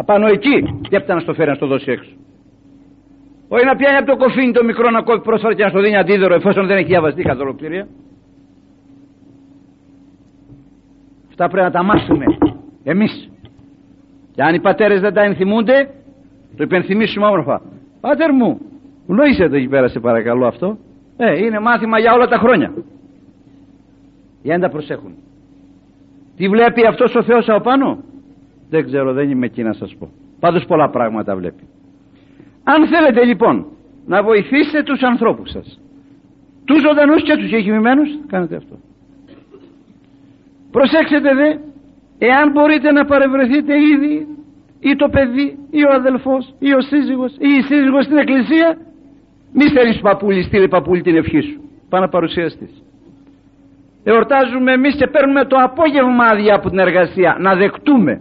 απάνω 0.01 0.27
εκεί 0.27 0.57
και 0.89 0.97
έπειτα 0.97 1.15
να 1.15 1.21
στο 1.21 1.35
φέρει 1.35 1.51
να 1.51 1.55
στο 1.55 1.67
δώσει 1.67 1.91
έξω. 1.91 2.11
Όχι 3.49 3.65
να 3.65 3.77
πιάνει 3.77 3.97
από 3.97 4.07
το 4.07 4.17
κοφίνι 4.17 4.53
το 4.53 4.65
μικρό 4.65 4.91
να 4.91 5.03
κόβει 5.03 5.23
πρόσφατα 5.23 5.55
και 5.55 5.63
να 5.63 5.69
στο 5.69 5.81
δίνει 5.81 5.97
αντίδερο 5.97 6.35
εφόσον 6.35 6.67
δεν 6.67 6.77
έχει 6.77 6.87
διαβαστεί 6.87 7.23
καθ' 7.23 7.41
ολοκληρία 7.41 7.87
αυτά 11.41 11.53
πρέπει 11.53 11.67
να 11.67 11.73
τα 11.73 11.83
μάθουμε 11.83 12.25
εμείς. 12.85 13.31
Και 14.35 14.43
αν 14.43 14.55
οι 14.55 14.61
πατέρες 14.61 15.01
δεν 15.01 15.15
τα 15.15 15.23
ενθυμούνται 15.23 15.91
το 16.57 16.63
υπενθυμίσουμε 16.63 17.27
όμορφα. 17.27 17.63
Πάτερ 18.01 18.33
μου 18.33 18.61
γνώρισε 19.07 19.49
το 19.49 19.57
εκεί 19.57 19.69
πέρα 19.69 19.89
σε 19.89 20.01
παρακαλώ 20.01 20.47
αυτό; 20.47 20.79
Ε, 21.17 21.39
είναι 21.39 21.61
μάθημα 21.61 21.99
για 21.99 22.13
όλα 22.13 22.27
τα 22.27 22.39
χρόνια. 22.39 22.73
Για 24.43 24.59
να 24.59 24.61
τα 24.61 24.71
προσέχουν. 24.71 25.15
Τι 26.37 26.49
βλέπει 26.49 26.87
αυτός 26.87 27.15
ο 27.15 27.23
Θεός 27.23 27.49
από 27.49 27.61
πάνω; 27.61 27.99
Δεν 28.71 28.85
ξέρω 28.85 29.13
δεν 29.13 29.31
είμαι 29.31 29.47
εκεί 29.47 29.63
να 29.63 29.73
σας 29.73 29.97
πω. 29.99 30.11
Πάντως 30.41 30.65
πολλά 30.65 30.89
πράγματα 30.91 31.37
βλέπει. 31.37 31.63
Αν 32.65 32.87
θέλετε 32.87 33.25
λοιπόν 33.25 33.67
να 34.07 34.23
βοηθήσετε 34.23 34.83
τους 34.83 35.03
ανθρώπους 35.03 35.51
σας. 35.51 35.81
Τους 36.65 36.81
ζωντανούς 36.81 37.23
και 37.23 37.37
τους 37.37 37.53
εχημημένους 37.53 38.09
κάνετε 38.27 38.57
αυτό. 38.57 38.77
Προσέξτε 40.71 41.21
δε 41.21 41.57
εάν 42.19 42.51
μπορείτε 42.53 42.93
να 42.93 43.05
παρευρεθείτε 43.05 43.75
ήδη 43.95 44.27
ή 44.81 44.97
το 44.97 45.09
παιδί 45.09 45.59
ή 45.71 45.85
ο 45.85 45.91
αδελφός 45.93 46.55
ή 46.59 46.75
ο 46.75 46.81
σύζυγος 46.81 47.33
ή 47.33 47.49
η 47.59 47.63
σύζυγος 47.63 48.05
στην 48.05 48.17
εκκλησία 48.17 48.79
μη 49.53 49.67
στέλνεις 49.67 50.01
παππούλη 50.01 50.43
στείλει 50.43 50.69
παππούλη 50.69 51.03
την 51.03 51.17
ευχή 51.17 51.41
σου. 51.41 51.61
Πάνω 51.89 52.05
να 52.05 52.11
παρουσιαστείς. 52.11 52.83
Εορτάζουμε 54.05 54.73
εμείς 54.73 54.95
και 54.95 55.07
παίρνουμε 55.07 55.45
το 55.45 55.57
απόγευμα 55.57 56.25
άδεια 56.25 56.55
από 56.55 56.69
την 56.69 56.79
εργασία 56.79 57.37
να 57.41 57.55
δεκτούμε 57.55 58.21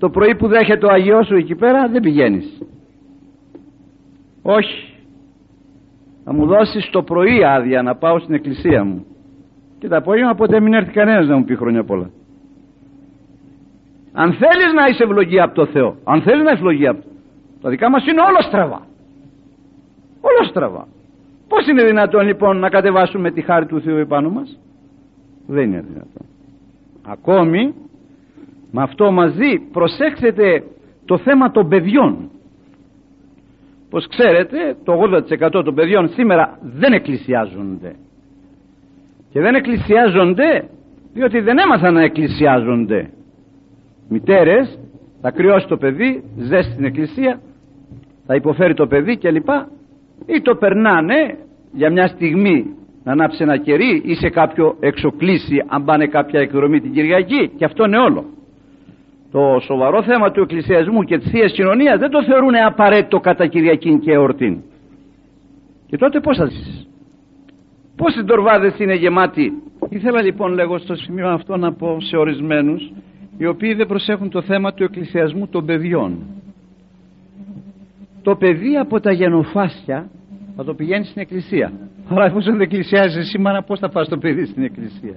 το 0.00 0.10
πρωί 0.10 0.34
που 0.34 0.46
δέχεται 0.48 0.86
ο 0.86 0.90
Αγιός 0.90 1.26
σου 1.26 1.34
εκεί 1.34 1.54
πέρα 1.54 1.88
δεν 1.88 2.02
πηγαίνεις. 2.02 2.62
Όχι. 4.42 4.94
Θα 6.24 6.32
μου 6.32 6.46
δώσεις 6.46 6.90
το 6.90 7.02
πρωί 7.02 7.44
άδεια 7.44 7.82
να 7.82 7.94
πάω 7.94 8.18
στην 8.18 8.34
εκκλησία 8.34 8.84
μου. 8.84 9.04
Και 9.78 9.88
τα 9.88 9.96
απόγευμα 9.96 10.34
ποτέ 10.34 10.60
μην 10.60 10.74
έρθει 10.74 10.92
κανένας 10.92 11.26
να 11.26 11.36
μου 11.36 11.44
πει 11.44 11.56
χρόνια 11.56 11.84
πολλά. 11.84 12.10
Αν 14.12 14.32
θέλεις 14.32 14.72
να 14.74 14.86
είσαι 14.86 15.02
ευλογία 15.02 15.44
από 15.44 15.54
το 15.54 15.66
Θεό 15.66 15.96
αν 16.04 16.22
θέλεις 16.22 16.44
να 16.44 16.50
είσαι 16.50 16.60
ευλογία 16.60 16.90
από 16.90 17.00
το 17.00 17.08
τα 17.60 17.70
δικά 17.70 17.90
μας 17.90 18.06
είναι 18.06 18.20
όλα 18.20 18.40
στραβά 18.40 18.86
όλα 20.20 20.48
στραβά 20.48 20.86
πως 21.50 21.66
είναι 21.66 21.84
δυνατόν 21.84 22.26
λοιπόν 22.26 22.58
να 22.58 22.68
κατεβάσουμε 22.68 23.30
τη 23.30 23.40
χάρη 23.40 23.66
του 23.66 23.80
Θεού 23.80 23.96
επάνω 23.96 24.30
μας; 24.30 24.58
Δεν 25.46 25.64
είναι 25.64 25.84
δυνατόν. 25.88 26.26
Ακόμη 27.06 27.74
με 28.70 28.82
αυτό 28.82 29.10
μαζί 29.10 29.58
προσέξτε 29.72 30.62
το 31.04 31.18
θέμα 31.18 31.50
των 31.50 31.68
παιδιών. 31.68 32.30
Πως 33.90 34.06
ξέρετε 34.08 34.76
το 34.84 34.92
80% 35.48 35.64
των 35.64 35.74
παιδιών 35.74 36.08
σήμερα 36.08 36.58
δεν 36.62 36.92
εκκλησιάζονται. 36.92 37.94
Και 39.30 39.40
δεν 39.40 39.54
εκκλησιάζονται 39.54 40.68
διότι 41.12 41.40
δεν 41.40 41.58
έμαθαν 41.58 41.94
να 41.94 42.02
εκκλησιάζονται. 42.02 43.10
Μητέρες 44.08 44.78
θα 45.20 45.30
κρυώσει 45.30 45.66
το 45.66 45.76
παιδί 45.76 46.22
ζέστη 46.36 46.72
στην 46.72 46.84
εκκλησία 46.84 47.40
θα 48.26 48.34
υποφέρει 48.34 48.74
το 48.74 48.86
παιδί 48.86 49.16
κλπ. 49.16 49.48
Ή 50.26 50.40
το 50.42 50.54
περνάνε 50.54 51.38
για 51.72 51.90
μια 51.90 52.06
στιγμή 52.06 52.74
να 53.04 53.12
ανάψει 53.12 53.42
ένα 53.42 53.56
κερί 53.56 54.02
ή 54.04 54.14
σε 54.14 54.28
κάποιο 54.28 54.76
εξοκλήσι 54.80 55.64
αν 55.66 55.84
πάνε 55.84 56.06
κάποια 56.06 56.40
εκδρομή 56.40 56.80
την 56.80 56.92
Κυριακή. 56.92 57.50
Και 57.56 57.64
αυτό 57.64 57.84
είναι 57.84 57.98
όλο 57.98 58.24
το 59.30 59.60
σοβαρό 59.60 60.02
θέμα 60.02 60.30
του 60.30 60.40
εκκλησιασμού 60.40 61.02
και 61.02 61.18
της 61.18 61.30
Θείας 61.30 61.52
Κοινωνίας 61.52 61.98
δεν 61.98 62.10
το 62.10 62.24
θεωρούν 62.24 62.54
απαραίτητο 62.66 63.20
κατά 63.20 63.46
Κυριακή 63.46 63.98
και 63.98 64.12
εορτή 64.12 64.64
και 65.86 65.96
τότε 65.96 66.20
πώς 66.20 66.36
θα 66.36 66.46
ζήσεις 66.46 66.88
πόσοι 67.96 68.22
ντορβάδες 68.22 68.78
είναι 68.78 68.94
γεμάτοι; 68.94 69.52
Ήθελα 69.88 70.22
λοιπόν 70.22 70.52
λέγω 70.52 70.78
στο 70.78 70.94
σημείο 70.94 71.28
αυτό 71.28 71.56
να 71.56 71.72
πω 71.72 72.00
σε 72.00 72.16
ορισμένους 72.16 72.92
οι 73.38 73.46
οποίοι 73.46 73.74
δεν 73.74 73.86
προσέχουν 73.86 74.30
το 74.30 74.42
θέμα 74.42 74.72
του 74.74 74.84
εκκλησιασμού 74.84 75.48
των 75.48 75.66
παιδιών. 75.66 76.18
Το 78.22 78.36
παιδί 78.36 78.76
από 78.76 79.00
τα 79.00 79.12
γενοφάσια 79.12 80.08
θα 80.56 80.64
το 80.64 80.74
πηγαίνει 80.74 81.04
στην 81.04 81.22
εκκλησία. 81.22 81.72
Αλλά 82.08 82.24
εφόσον 82.24 82.52
δεν 82.52 82.60
εκκλησιάζει 82.60 83.22
σήμερα 83.22 83.62
πώς 83.62 83.78
θα 83.78 83.88
πας 83.88 84.08
το 84.08 84.18
παιδί 84.18 84.44
στην 84.44 84.62
εκκλησία; 84.62 85.16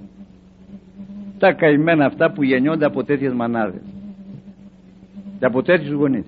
Τα 1.38 1.52
καημένα 1.52 2.06
αυτά 2.06 2.32
που 2.32 2.42
γεννιόνται 2.42 2.84
από 2.84 3.04
τέτοιες 3.04 3.32
μανάδες 3.32 3.82
και 5.38 5.44
από 5.44 5.62
τέτοιους 5.62 5.92
γονείς 5.92 6.26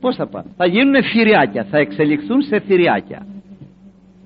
πως 0.00 0.16
θα 0.16 0.26
πάνε; 0.26 0.46
Θα 0.56 0.66
γίνουν 0.66 1.02
θηριάκια 1.02 1.64
θα 1.64 1.78
εξελιχθούν 1.78 2.42
σε 2.42 2.60
θηριάκια 2.60 3.26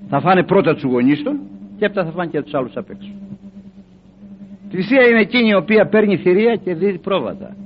θα 0.09 0.21
φάνε 0.21 0.43
πρώτα 0.43 0.75
τους 0.75 0.83
γονείς 0.83 1.23
του 1.23 1.39
και 1.79 1.85
έπειτα 1.85 2.05
θα 2.05 2.11
φάνε 2.11 2.31
και 2.31 2.43
τους 2.43 2.55
άλλους 2.55 2.77
απ' 2.77 2.91
έξω 2.91 3.09
η 3.09 4.71
Εκκλησία 4.71 5.09
είναι 5.09 5.21
εκείνη 5.21 5.49
η 5.49 5.55
οποία 5.55 5.87
παίρνει 5.87 6.17
θηρία 6.17 6.55
και 6.55 6.75
δίνει 6.75 6.99
πρόβατα 6.99 7.57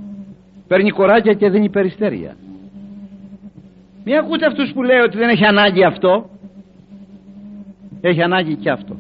παίρνει 0.69 0.91
κοράκια 0.91 1.33
και 1.33 1.51
δίνει 1.51 1.71
περιστέρια 1.71 2.37
Μην 4.05 4.17
ακούτε 4.17 4.47
αυτούς 4.47 4.73
που 4.73 4.83
λέει 4.83 4.99
ότι 4.99 5.17
δεν 5.17 5.29
έχει 5.29 5.45
ανάγκη 5.45 5.85
αυτό; 5.85 6.31
Έχει 8.01 8.23
ανάγκη 8.23 8.55
και 8.57 8.71
αυτό. 8.71 8.97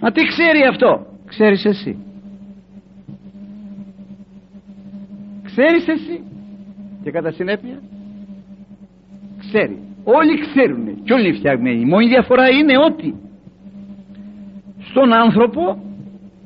Μα 0.00 0.10
τι 0.10 0.22
ξέρει 0.22 0.62
αυτό; 0.70 1.06
Ξέρεις 1.26 1.64
εσύ. 1.64 2.11
Ξέρεις 5.54 5.88
εσύ. 5.88 6.22
Και 7.02 7.10
κατά 7.10 7.30
συνέπεια 7.30 7.78
ξέρει. 9.38 9.78
Όλοι 10.04 10.40
ξέρουν 10.40 11.04
και 11.04 11.12
όλοι 11.12 11.26
είναι 11.28 11.36
φτιαγμένοι. 11.36 11.80
Η 11.80 11.84
μόνη 11.84 12.06
διαφορά 12.06 12.48
είναι 12.48 12.78
ότι 12.78 13.14
στον 14.90 15.12
άνθρωπο 15.12 15.82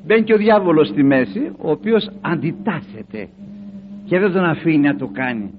μπαίνει 0.05 0.23
και 0.23 0.33
ο 0.33 0.37
διάβολος 0.37 0.87
στη 0.87 1.03
μέση 1.03 1.51
ο 1.57 1.71
οποίος 1.71 2.09
αντιτάσσεται 2.21 3.27
και 4.05 4.19
δεν 4.19 4.31
τον 4.31 4.43
αφήνει 4.43 4.77
να 4.77 4.95
το 4.95 5.07
κάνει. 5.13 5.51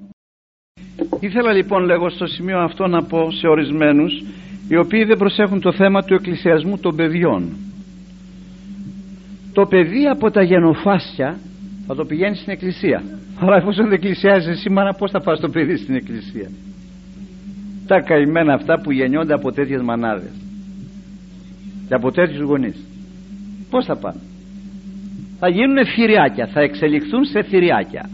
Ήθελα 1.21 1.53
λοιπόν 1.53 1.85
λέγω 1.85 2.11
στο 2.11 2.27
σημείο 2.27 2.59
αυτό 2.59 2.87
να 2.87 3.03
πω 3.03 3.31
σε 3.31 3.47
ορισμένους 3.47 4.23
οι 4.69 4.77
οποίοι 4.77 5.05
δεν 5.05 5.19
προσέχουν 5.19 5.61
το 5.61 5.73
θέμα 5.73 6.03
του 6.03 6.15
εκκλησιασμού 6.15 6.79
των 6.79 6.97
παιδιών. 6.97 7.57
Το 9.53 9.67
παιδί 9.67 10.07
από 10.07 10.31
τα 10.31 10.43
γενοφάσια 10.43 11.39
θα 11.89 11.95
το 11.95 12.05
πηγαίνεις 12.05 12.39
στην 12.39 12.53
εκκλησία. 12.53 13.03
Αλλά 13.41 13.57
εφόσον 13.57 13.85
δεν 13.85 13.93
εκκλησιάζει 13.93 14.51
εσύ 14.51 14.71
μάνα 14.71 14.93
πώς 14.93 15.11
θα 15.11 15.21
πας 15.21 15.41
το 15.41 15.49
παιδί 15.49 15.77
στην 15.77 15.95
εκκλησία; 15.95 16.51
Τα 17.87 18.01
καημένα 18.01 18.55
αυτά 18.55 18.81
που 18.81 18.93
γεννιόνται 18.93 19.35
από 19.35 19.53
τέτοιες 19.53 19.83
μανάδες 19.83 20.31
και 21.89 21.95
από 21.95 22.13
τέτοιους 22.13 22.41
γονείς. 22.41 22.77
Πώς 23.71 23.85
θα 23.85 23.97
πάνε; 23.97 24.21
Θα 25.39 25.49
γίνουν 25.49 25.87
θηριάκια, 25.87 26.47
θα 26.47 26.61
εξελιχθούν 26.61 27.25
σε 27.25 27.43
θηριάκια. 27.43 28.11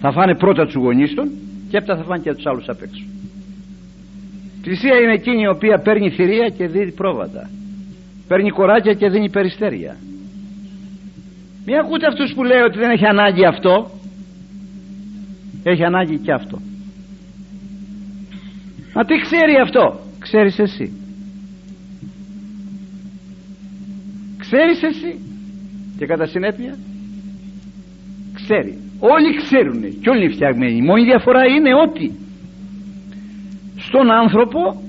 Θα 0.00 0.12
φάνε 0.12 0.34
πρώτα 0.34 0.64
τους 0.64 0.74
γονείς 0.74 1.14
των 1.14 1.30
και 1.70 1.76
έπειτα 1.76 1.96
θα 1.96 2.02
φάνε 2.02 2.22
και 2.22 2.34
τους 2.34 2.46
άλλους 2.46 2.68
απ' 2.68 2.82
έξω. 2.82 3.02
Η 3.02 4.62
Εκκλησία 4.62 5.00
είναι 5.00 5.12
εκείνη 5.12 5.42
η 5.42 5.48
οποία 5.48 5.78
παίρνει 5.78 6.10
θηρία 6.10 6.48
και 6.48 6.66
δίνει 6.66 6.92
πρόβατα. 6.92 7.50
Παίρνει 8.28 8.50
κοράκια 8.50 8.94
και 8.94 9.08
δίνει 9.08 9.30
περιστέρια. 9.30 9.96
Μην 11.66 11.76
ακούτε 11.76 12.06
αυτούς 12.06 12.32
που 12.34 12.42
λέει 12.44 12.60
ότι 12.60 12.78
δεν 12.78 12.90
έχει 12.90 13.06
ανάγκη 13.06 13.44
αυτό. 13.44 13.90
Έχει 15.62 15.84
ανάγκη 15.84 16.18
και 16.18 16.32
αυτό. 16.32 16.58
Μα 18.94 19.04
τι 19.04 19.14
ξέρει 19.14 19.56
αυτό; 19.62 20.00
Ξέρεις 20.20 20.58
εσύ. 20.58 20.92
Ξέρεις 24.38 24.82
εσύ. 24.82 25.18
Και 25.98 26.06
κατά 26.06 26.26
συνέπεια 26.26 26.76
ξέρει. 28.34 28.78
Όλοι 28.98 29.36
ξέρουν 29.36 30.00
και 30.00 30.10
όλοι 30.10 30.24
είναι 30.24 30.32
φτιαγμένοι. 30.32 30.76
Η 30.76 30.82
μόνη 30.82 31.04
διαφορά 31.04 31.44
είναι 31.44 31.74
ότι 31.74 32.18
στον 33.76 34.10
άνθρωπο 34.10 34.82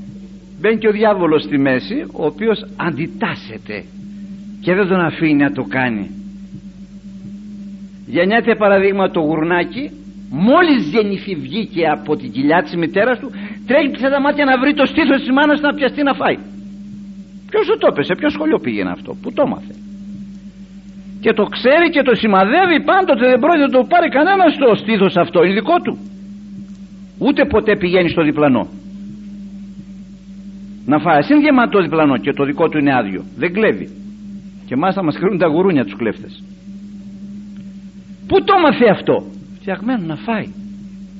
μπαίνει 0.60 0.78
και 0.78 0.88
ο 0.88 0.92
διάβολος 0.92 1.44
στη 1.44 1.58
μέση 1.58 2.04
ο 2.14 2.26
οποίος 2.26 2.66
αντιτάσσεται 2.76 3.84
και 4.62 4.74
δεν 4.74 4.88
τον 4.88 5.00
αφήνει 5.00 5.34
να 5.34 5.52
το 5.52 5.64
κάνει 5.64 6.21
γεννιέται 8.16 8.56
παραδείγμα 8.56 9.06
το 9.16 9.20
γουρνάκι 9.20 9.86
μόλις 10.48 10.82
γεννηθεί 10.94 11.34
βγήκε 11.36 11.84
από 11.96 12.16
την 12.16 12.32
κοιλιά 12.32 12.60
της 12.64 12.76
μητέρας 12.76 13.20
του 13.20 13.30
τρέχει 13.68 13.90
πια 13.98 14.10
τα 14.10 14.20
μάτια 14.22 14.46
να 14.46 14.56
βρει 14.62 14.74
το 14.74 14.86
στήθος 14.86 15.20
της 15.24 15.32
μάνας 15.38 15.60
να 15.62 15.74
πιαστεί 15.74 16.02
να 16.04 16.14
φάει. 16.14 16.38
Ποιος 17.50 17.66
το 17.80 17.88
έπεσε, 17.92 18.14
ποιο 18.20 18.30
σχολείο 18.30 18.60
πήγαινε 18.60 18.92
αυτό 18.98 19.12
που 19.22 19.30
το 19.34 19.48
μάθε 19.48 19.74
και 21.24 21.34
το 21.34 21.44
ξέρει 21.56 21.88
και 21.90 22.02
το 22.02 22.14
σημαδεύει 22.16 22.78
πάντοτε 22.92 23.26
δεν 23.32 23.40
πρόκειται 23.44 23.68
να 23.70 23.74
το 23.78 23.84
πάρει 23.92 24.10
κανένας 24.18 24.54
στο 24.54 24.76
στήθος 24.82 25.14
αυτό 25.24 25.44
είναι 25.44 25.54
δικό 25.54 25.78
του. 25.86 25.94
Ούτε 27.26 27.46
ποτέ 27.46 27.76
πηγαίνει 27.82 28.10
στο 28.10 28.24
διπλανό. 28.24 28.64
Να 30.86 31.00
φάει 31.00 31.20
είναι 31.32 31.40
γεμάτο 31.40 31.82
διπλανό 31.82 32.18
και 32.18 32.32
το 32.34 32.44
δικό 32.44 32.70
του 32.70 32.78
είναι 32.78 32.94
άδειο. 33.00 33.24
Δεν 33.42 33.54
κλέβει. 33.54 33.88
Και 34.68 34.76
μάλιστα 34.76 35.04
μας 35.04 35.16
κρίνουν 35.20 35.38
τα 35.38 35.48
γουρούνια 35.48 35.84
τους 35.84 35.96
κλέφτες 35.96 36.44
Πού 38.32 38.44
το 38.44 38.54
μαθεί 38.64 38.90
αυτό; 38.90 39.16
Φτιαγμένο 39.60 40.04
να 40.06 40.16
φάει. 40.16 40.48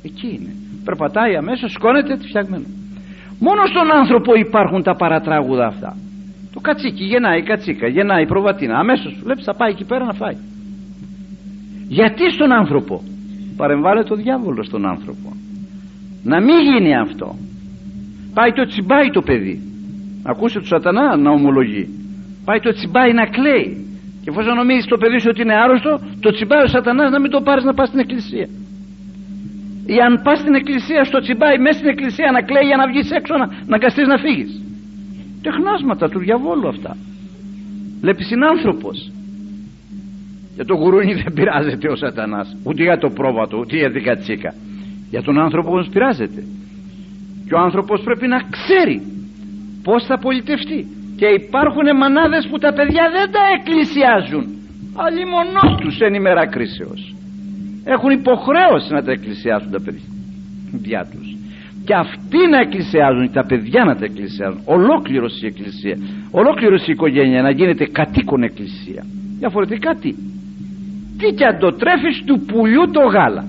Εκεί 0.04 0.28
είναι. 0.28 0.54
Περπατάει 0.86 1.36
αμέσως 1.36 1.72
σκόνεται 1.72 2.18
φτιαγμένο. 2.18 2.66
Μόνο 3.40 3.62
στον 3.66 3.92
άνθρωπο 4.00 4.34
υπάρχουν 4.34 4.84
τα 4.84 4.96
παρατράγουδα 4.96 5.66
αυτά. 5.66 5.98
Το 6.54 6.60
κατσίκι 6.60 7.04
γεννάει 7.04 7.40
η 7.40 7.44
κατσίκα 7.44 7.88
Γεννάει 7.88 8.24
η 8.24 8.26
προβατίνα. 8.26 8.78
Αμέσως 8.78 9.20
βλέπεις 9.24 9.44
θα 9.44 9.56
πάει 9.56 9.72
εκεί 9.72 9.86
πέρα 9.86 10.06
να 10.06 10.14
φάει. 10.14 10.38
Γιατί 11.88 12.32
στον 12.32 12.52
άνθρωπο; 12.52 13.02
Παρεμβάλλεται 13.58 14.08
το 14.08 14.16
διάβολο 14.16 14.64
στον 14.64 14.86
άνθρωπο. 14.86 15.30
Να 16.24 16.42
μην 16.42 16.60
γίνει 16.60 16.98
αυτό. 16.98 17.36
Πάει 18.34 18.52
το 18.52 18.66
τσιμπάει 18.66 19.10
το 19.10 19.22
παιδί. 19.22 19.62
Ακούσε 20.24 20.60
του 20.60 20.68
σατανά 20.68 21.18
να 21.18 21.32
ομολογεί. 21.32 21.86
Πάει 22.46 22.60
το 22.60 22.72
τσιμπάει 22.74 23.14
να 23.14 23.26
κλαίει 23.26 23.91
και 24.22 24.30
εφόσον 24.32 24.56
νομίζεις 24.56 24.86
το 24.86 24.98
παιδί 24.98 25.20
σου 25.20 25.30
ότι 25.34 25.42
είναι 25.42 25.58
άρρωστο, 25.64 25.92
το 26.20 26.30
τσιμπάει 26.32 26.64
ο 26.64 26.68
σατανάς 26.68 27.12
να 27.12 27.20
μην 27.20 27.32
το 27.32 27.42
πάρεις 27.42 27.64
να 27.64 27.74
πας 27.74 27.88
στην 27.88 28.00
εκκλησία. 28.00 28.48
Ή 29.96 29.98
αν 30.08 30.22
πας 30.26 30.38
στην 30.40 30.54
εκκλησία, 30.60 31.04
στο 31.04 31.20
τσιμπάει 31.20 31.58
μέσα 31.66 31.78
στην 31.78 31.90
εκκλησία 31.90 32.32
να 32.32 32.42
κλαίει 32.42 32.66
για 32.72 32.78
να 32.82 32.86
βγεις 32.92 33.12
έξω 33.12 33.34
να, 33.42 33.46
να 33.72 33.78
καστείς 33.78 34.08
να 34.08 34.18
φύγεις. 34.18 34.52
Τεχνάσματα 35.42 36.10
του 36.10 36.20
διαβόλου 36.20 36.68
αυτά. 36.68 36.92
Βλέπεις 38.02 38.32
είναι 38.32 38.46
άνθρωπος. 38.46 39.12
Για 40.56 40.66
το 40.66 40.74
γουρούνι 40.76 41.14
δεν 41.14 41.34
πειράζεται 41.34 41.88
ο 41.90 41.96
σατανάς 41.96 42.58
ούτε 42.64 42.84
για 42.84 42.98
το 42.98 43.10
πρόβατο 43.10 43.58
ούτε 43.58 43.76
για 43.78 43.92
την 43.92 44.04
κατσίκα 44.04 44.54
για 45.10 45.22
τον 45.22 45.40
άνθρωπο 45.40 45.70
όμως 45.70 45.88
πειράζεται 45.94 46.44
και 47.48 47.54
ο 47.54 47.60
άνθρωπος 47.60 48.02
πρέπει 48.02 48.28
να 48.28 48.40
ξέρει 48.50 49.02
πως 49.84 50.06
θα 50.06 50.18
πολιτευτεί 50.20 50.88
και 51.22 51.30
υπάρχουν 51.42 51.88
μανάδες 52.02 52.48
που 52.50 52.58
τα 52.58 52.74
παιδιά 52.74 53.04
δεν 53.16 53.28
τα 53.36 53.44
εκκλησιάζουν. 53.56 54.46
Αλλή 55.04 55.26
μονό 55.34 55.76
τους 55.82 56.00
εν 56.00 56.14
ημέρα 56.14 56.44
κρίσεως. 56.48 57.16
Έχουν 57.84 58.10
υποχρέωση 58.10 58.94
να 58.94 59.04
τα 59.04 59.12
εκκλησιάζουν 59.12 59.72
τα 59.72 59.82
παιδιά 59.86 61.02
τους. 61.12 61.28
Και 61.86 61.94
αυτοί 61.94 62.42
να 62.52 62.60
εκκλησιάζουν 62.60 63.32
τα 63.32 63.46
παιδιά 63.46 63.84
να 63.84 63.96
τα 63.96 64.06
εκκλησιάζουν. 64.06 64.62
Ολόκληρος 64.66 65.42
η 65.42 65.46
εκκλησία 65.46 65.96
ολόκληρος 66.32 66.88
η 66.88 66.92
οικογένεια 66.92 67.42
να 67.42 67.52
γίνεται 67.52 67.86
κατοίκον 67.86 68.44
εκκλησία. 68.44 69.04
Διαφορετικά 69.40 69.96
τι; 70.02 70.12
Τι 71.20 71.34
κι 71.38 71.44
αν 71.44 71.60
το 71.60 71.70
τρέφεις 71.82 72.24
του 72.26 72.36
πουλιού 72.48 72.84
το 72.92 73.02
γάλα. 73.16 73.44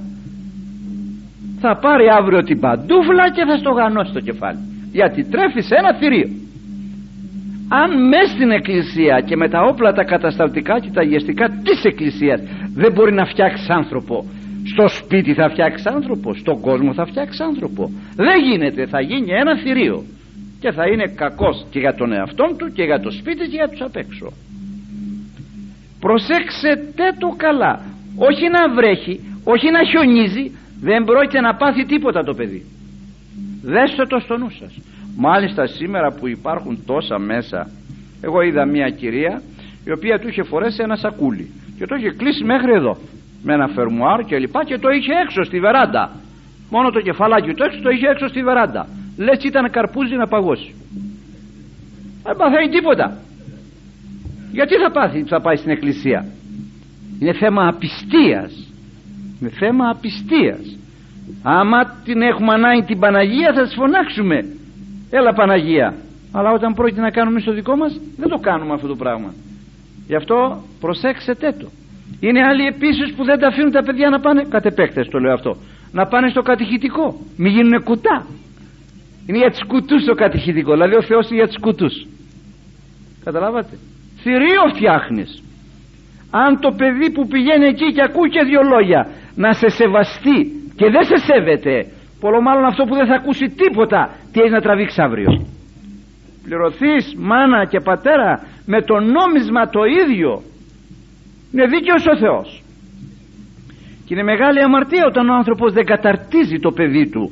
Θα 1.61 1.79
πάρει 1.85 2.07
αύριο 2.19 2.43
την 2.43 2.61
παντούφλα 2.61 3.31
και 3.35 3.45
θα 3.49 3.57
στο 3.57 3.71
γανώσει 3.71 4.13
το 4.13 4.21
κεφάλι. 4.21 4.59
Γιατί 4.93 5.25
τρέφεις 5.25 5.71
ένα 5.71 5.95
θηρίο 5.95 6.42
αν 7.81 8.09
μέσα 8.09 8.33
στην 8.35 8.51
εκκλησία 8.51 9.21
και 9.27 9.37
με 9.37 9.49
τα 9.49 9.61
όπλα 9.71 9.93
τα 9.93 10.05
κατασταλτικά 10.05 10.81
και 10.81 10.91
τα 10.93 11.03
γεστικά 11.03 11.49
της 11.49 11.85
εκκλησίας 11.85 12.41
δεν 12.75 12.93
μπορεί 12.93 13.13
να 13.13 13.25
φτιάξεις 13.25 13.69
άνθρωπο. 13.69 14.25
Στο 14.73 14.89
σπίτι 14.89 15.35
θα 15.35 15.49
φτιάξεις 15.51 15.87
άνθρωπο 15.87 16.35
στον 16.35 16.61
κόσμο 16.61 16.95
θα 16.95 17.07
φτιάξεις 17.07 17.41
άνθρωπο. 17.41 17.91
Δεν 18.17 18.39
γίνεται 18.49 18.87
θα 18.87 19.01
γίνει 19.01 19.31
ένα 19.33 19.57
θηρίο. 19.63 20.05
Και 20.61 20.71
θα 20.73 20.85
είναι 20.87 21.07
κακός 21.17 21.67
και 21.71 21.79
για 21.79 21.95
τον 21.95 22.13
εαυτό 22.13 22.47
του 22.59 22.73
και 22.73 22.83
για 22.83 23.01
το 23.01 23.11
σπίτι 23.11 23.49
και 23.51 23.57
για 23.61 23.69
τους 23.69 23.81
απ' 23.81 23.97
έξω. 23.97 24.33
Προσέξετε 26.01 27.05
το 27.19 27.29
καλά. 27.37 27.81
Όχι 28.17 28.49
να 28.49 28.75
βρέχει 28.75 29.21
όχι 29.45 29.71
να 29.71 29.85
χιονίζει. 29.85 30.45
Δεν 30.81 31.05
πρόκειται 31.05 31.41
να 31.41 31.55
πάθει 31.55 31.85
τίποτα 31.87 32.23
το 32.25 32.35
παιδί. 32.35 32.65
Δέστε 33.63 34.05
το 34.07 34.19
στο 34.19 34.37
νου 34.37 34.51
σας 34.51 34.92
μάλιστα 35.17 35.67
σήμερα 35.67 36.13
που 36.13 36.29
υπάρχουν 36.29 36.79
τόσα 36.87 37.19
μέσα 37.19 37.71
εγώ 38.21 38.41
είδα 38.41 38.67
μια 38.67 38.89
κυρία 38.91 39.43
η 39.85 39.93
οποία 39.93 40.19
του 40.19 40.29
είχε 40.29 40.43
φορέσει 40.43 40.83
ένα 40.83 40.97
σακούλι 40.97 41.51
και 41.79 41.87
το 41.87 41.95
είχε 41.95 42.11
κλείσει 42.11 42.45
μέχρι 42.45 42.73
εδώ 42.73 42.97
με 43.43 43.53
ένα 43.53 43.69
φερμουάρ 43.69 44.25
και 44.25 44.39
λοιπά 44.39 44.65
και 44.65 44.79
το 44.79 44.89
είχε 44.89 45.13
έξω 45.25 45.43
στη 45.45 45.61
βεράντα. 45.61 46.11
Μόνο 46.71 46.91
το 46.91 47.01
κεφαλάκι 47.01 47.55
του 47.55 47.63
έξω 47.63 47.81
το 47.83 47.91
είχε 47.91 48.07
έξω 48.09 48.29
στη 48.29 48.43
βεράντα. 48.43 48.89
Λες 49.17 49.45
ήταν 49.45 49.71
καρπούζι 49.71 50.15
να 50.15 50.27
παγώσει. 50.27 50.75
Δεν 52.23 52.37
παθαίνει 52.37 52.69
τίποτα. 52.69 53.17
Γιατί 54.53 54.75
θα 54.75 54.91
πάθει 54.91 55.23
θα 55.23 55.41
πάει 55.41 55.57
στην 55.57 55.71
εκκλησία. 55.71 56.27
Είναι 57.21 57.33
θέμα 57.33 57.69
απιστίας. 57.69 58.53
Είναι 59.41 59.51
θέμα 59.51 59.89
απιστίας. 59.89 60.77
Άμα 61.43 61.79
την 62.05 62.23
έχουμε 62.23 62.53
ανάγκη 62.53 62.83
την 62.87 62.99
Παναγία 62.99 63.53
θα 63.55 63.63
της 63.63 63.75
φωνάξουμε 63.75 64.45
έλα 65.17 65.33
Παναγία. 65.33 65.95
Αλλά 66.33 66.51
όταν 66.53 66.75
πρόκειται 66.75 67.01
να 67.01 67.11
κάνουμε 67.11 67.41
στο 67.41 67.53
δικό 67.53 67.77
μας 67.77 68.01
δεν 68.17 68.29
το 68.29 68.39
κάνουμε 68.39 68.73
αυτό 68.75 68.87
το 68.87 68.97
πράγμα. 68.97 69.31
Γι' 70.07 70.17
αυτό 70.17 70.63
προσέξετε 70.81 71.57
το. 71.61 71.69
Είναι 72.21 72.41
άλλοι 72.49 72.65
επίσης 72.67 73.15
που 73.15 73.25
δεν 73.25 73.39
τα 73.39 73.47
αφήνουν 73.47 73.71
τα 73.71 73.83
παιδιά 73.83 74.09
να 74.09 74.21
πάνε. 74.21 74.43
Κατ' 74.49 74.67
επέκταση 74.67 75.11
το 75.11 75.19
λέω 75.19 75.33
αυτό. 75.33 75.57
Να 75.93 76.07
πάνε 76.07 76.29
στο 76.29 76.43
κατηχητικό. 76.43 77.07
Μην 77.37 77.53
γίνουν 77.53 77.83
κουτά. 77.83 78.27
Είναι 79.27 79.39
για 79.39 79.51
τις 79.51 79.65
κουτούς 79.67 80.05
το 80.05 80.15
κατηχητικό. 80.15 80.73
Δηλαδή 80.73 80.95
ο 80.95 81.03
Θεός 81.03 81.25
είναι 81.29 81.39
για 81.39 81.47
τις 81.47 81.59
κουτούς. 81.61 82.07
Καταλάβατε; 83.25 83.75
Θηρίο 84.23 84.63
φτιάχνεις. 84.75 85.43
Αν 86.31 86.61
το 86.61 86.71
παιδί 86.77 87.11
που 87.13 87.27
πηγαίνει 87.27 87.67
εκεί 87.67 87.93
και 87.93 88.03
ακούει 88.03 88.29
και 88.29 88.43
δύο 88.43 88.63
λόγια 88.63 89.01
να 89.35 89.53
σε 89.53 89.69
σεβαστεί 89.69 90.39
και 90.79 90.87
δεν 90.91 91.05
σε 91.05 91.17
σέβεται 91.27 91.87
πολλό 92.21 92.41
μάλλον 92.41 92.65
αυτό 92.65 92.85
που 92.85 92.95
δεν 92.95 93.07
θα 93.07 93.15
ακούσει 93.15 93.47
τίποτα 93.63 94.01
τι 94.33 94.41
έχεις 94.41 94.53
να 94.53 94.61
τραβήξεις 94.61 94.99
αύριο; 94.99 95.47
Πληρωθείς 96.45 97.15
μάνα 97.19 97.65
και 97.65 97.81
πατέρα 97.81 98.41
με 98.67 98.83
το 98.83 98.95
νόμισμα 98.95 99.69
το 99.69 99.81
ίδιο. 99.85 100.43
Είναι 101.53 101.67
δίκαιος 101.67 102.07
ο 102.07 102.17
Θεός. 102.17 102.63
Και 104.05 104.15
είναι 104.15 104.23
μεγάλη 104.23 104.63
αμαρτία 104.63 105.07
όταν 105.07 105.29
ο 105.29 105.35
άνθρωπος 105.35 105.73
δεν 105.73 105.85
καταρτίζει 105.85 106.59
το 106.59 106.71
παιδί 106.73 107.09
του 107.11 107.31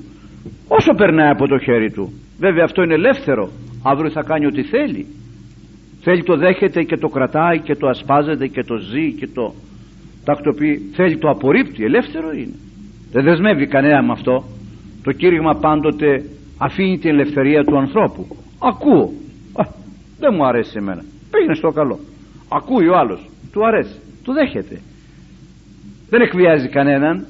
όσο 0.68 0.94
περνάει 0.94 1.30
από 1.30 1.46
το 1.46 1.58
χέρι 1.58 1.90
του. 1.90 2.12
Βέβαια 2.38 2.64
αυτό 2.64 2.82
είναι 2.82 2.94
ελεύθερο. 2.94 3.50
Αύριο 3.82 4.10
θα 4.10 4.22
κάνει 4.22 4.46
ό,τι 4.46 4.62
θέλει. 4.62 5.06
Θέλει 6.02 6.22
το 6.22 6.36
δέχεται 6.36 6.82
και 6.82 6.96
το 6.96 7.08
κρατάει 7.08 7.58
και 7.60 7.74
το 7.74 7.88
ασπάζεται 7.88 8.46
και 8.46 8.62
το 8.62 8.76
ζει 8.76 9.12
και 9.12 9.26
το 9.26 9.54
τακτοποιεί. 10.24 10.90
Θέλει 10.94 11.16
το 11.18 11.28
απορρίπτει. 11.28 11.84
Ελεύθερο 11.84 12.30
είναι. 12.32 12.56
Δεν 13.12 13.24
δεσμεύει 13.24 13.66
κανένα 13.66 14.02
με 14.02 14.12
αυτό. 14.12 14.44
Το 15.02 15.12
κήρυγμα 15.12 15.54
πάντοτε 15.54 16.24
αφήνει 16.66 16.98
την 16.98 17.10
ελευθερία 17.10 17.64
του 17.64 17.78
ανθρώπου. 17.78 18.26
Ακούω. 18.58 19.12
Α, 19.60 19.64
δεν 20.18 20.34
μου 20.36 20.46
αρέσει 20.46 20.74
εμένα. 20.76 21.02
Πήγαινε 21.30 21.54
στο 21.54 21.70
καλό. 21.70 21.98
Ακούει 22.48 22.88
ο 22.88 22.96
άλλος. 22.96 23.28
Του 23.52 23.66
αρέσει. 23.66 23.96
Το 24.24 24.32
δέχεται. 24.32 24.80
Δεν 26.08 26.20
εκβιάζει 26.20 26.68
κανέναν. 26.68 27.26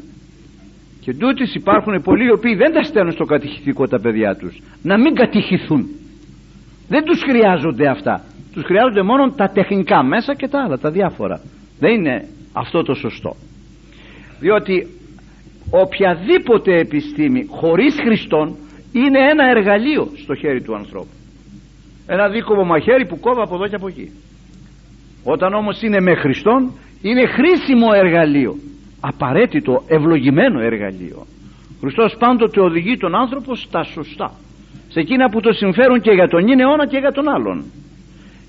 Και 1.00 1.14
τούτες 1.14 1.54
υπάρχουν 1.54 2.02
πολλοί 2.02 2.24
οι 2.24 2.32
οποίοι 2.32 2.54
δεν 2.54 2.72
τα 2.72 2.82
στέλνουν 2.82 3.12
στο 3.12 3.24
κατηχητικό 3.24 3.88
τα 3.88 4.00
παιδιά 4.00 4.36
τους. 4.36 4.60
Να 4.82 4.98
μην 4.98 5.14
κατηχηθούν. 5.14 5.86
Δεν 6.88 7.04
τους 7.04 7.22
χρειάζονται 7.22 7.88
αυτά. 7.88 8.24
Τους 8.52 8.62
χρειάζονται 8.62 9.02
μόνο 9.02 9.30
τα 9.30 9.48
τεχνικά 9.48 10.02
μέσα 10.02 10.34
και 10.34 10.48
τα 10.48 10.62
άλλα 10.64 10.78
τα 10.78 10.90
διάφορα. 10.90 11.40
Δεν 11.78 11.92
είναι 11.94 12.28
αυτό 12.52 12.82
το 12.82 12.94
σωστό. 12.94 13.36
Διότι 14.40 14.86
οποιαδήποτε 15.70 16.78
επιστήμη 16.78 17.46
χωρίς 17.48 17.94
Χριστόν 18.04 18.56
είναι 18.92 19.18
ένα 19.30 19.44
εργαλείο 19.56 20.08
στο 20.16 20.34
χέρι 20.34 20.62
του 20.62 20.74
ανθρώπου. 20.74 21.14
Ένα 22.06 22.28
δίκοπο 22.28 22.64
μαχαίρι 22.64 23.06
που 23.06 23.20
κόβει 23.20 23.40
από 23.40 23.54
εδώ 23.54 23.66
και 23.66 23.74
από 23.74 23.88
εκεί. 23.88 24.12
Όταν 25.24 25.54
όμως 25.54 25.82
είναι 25.82 26.00
με 26.00 26.14
Χριστόν 26.14 26.72
είναι 27.02 27.26
χρήσιμο 27.26 27.88
εργαλείο. 27.94 28.56
Απαραίτητο 29.00 29.82
ευλογημένο 29.86 30.60
εργαλείο. 30.60 31.26
Χριστός 31.80 32.16
πάντοτε 32.18 32.60
οδηγεί 32.60 32.96
τον 32.96 33.14
άνθρωπο 33.14 33.54
στα 33.54 33.82
σωστά. 33.82 34.32
Σε 34.88 35.00
εκείνα 35.00 35.28
που 35.30 35.40
το 35.40 35.52
συμφέρουν 35.52 36.00
και 36.00 36.10
για 36.10 36.28
τον 36.28 36.48
είναι 36.48 36.62
αιώνα 36.62 36.86
και 36.86 36.98
για 36.98 37.12
τον 37.12 37.28
άλλον. 37.28 37.64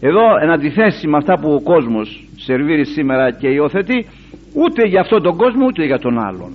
Εδώ 0.02 0.38
εν 0.42 0.50
αντιθέσει 0.50 1.08
με 1.08 1.18
αυτά 1.18 1.40
που 1.40 1.54
ο 1.54 1.62
κόσμος 1.62 2.28
σερβίρει 2.36 2.86
σήμερα 2.86 3.32
και 3.32 3.48
υιοθετεί 3.48 4.08
ούτε 4.54 4.88
για 4.88 5.02
αυτόν 5.02 5.22
τον 5.22 5.38
κόσμο 5.38 5.66
ούτε 5.66 5.86
για 5.86 6.00
τον 6.00 6.20
άλλον 6.20 6.54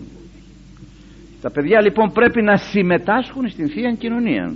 τα 1.46 1.52
παιδιά 1.52 1.80
λοιπόν 1.80 2.12
πρέπει 2.12 2.42
να 2.42 2.56
συμμετάσχουν 2.56 3.48
στην 3.48 3.68
Θεία 3.68 3.92
Κοινωνία. 3.92 4.54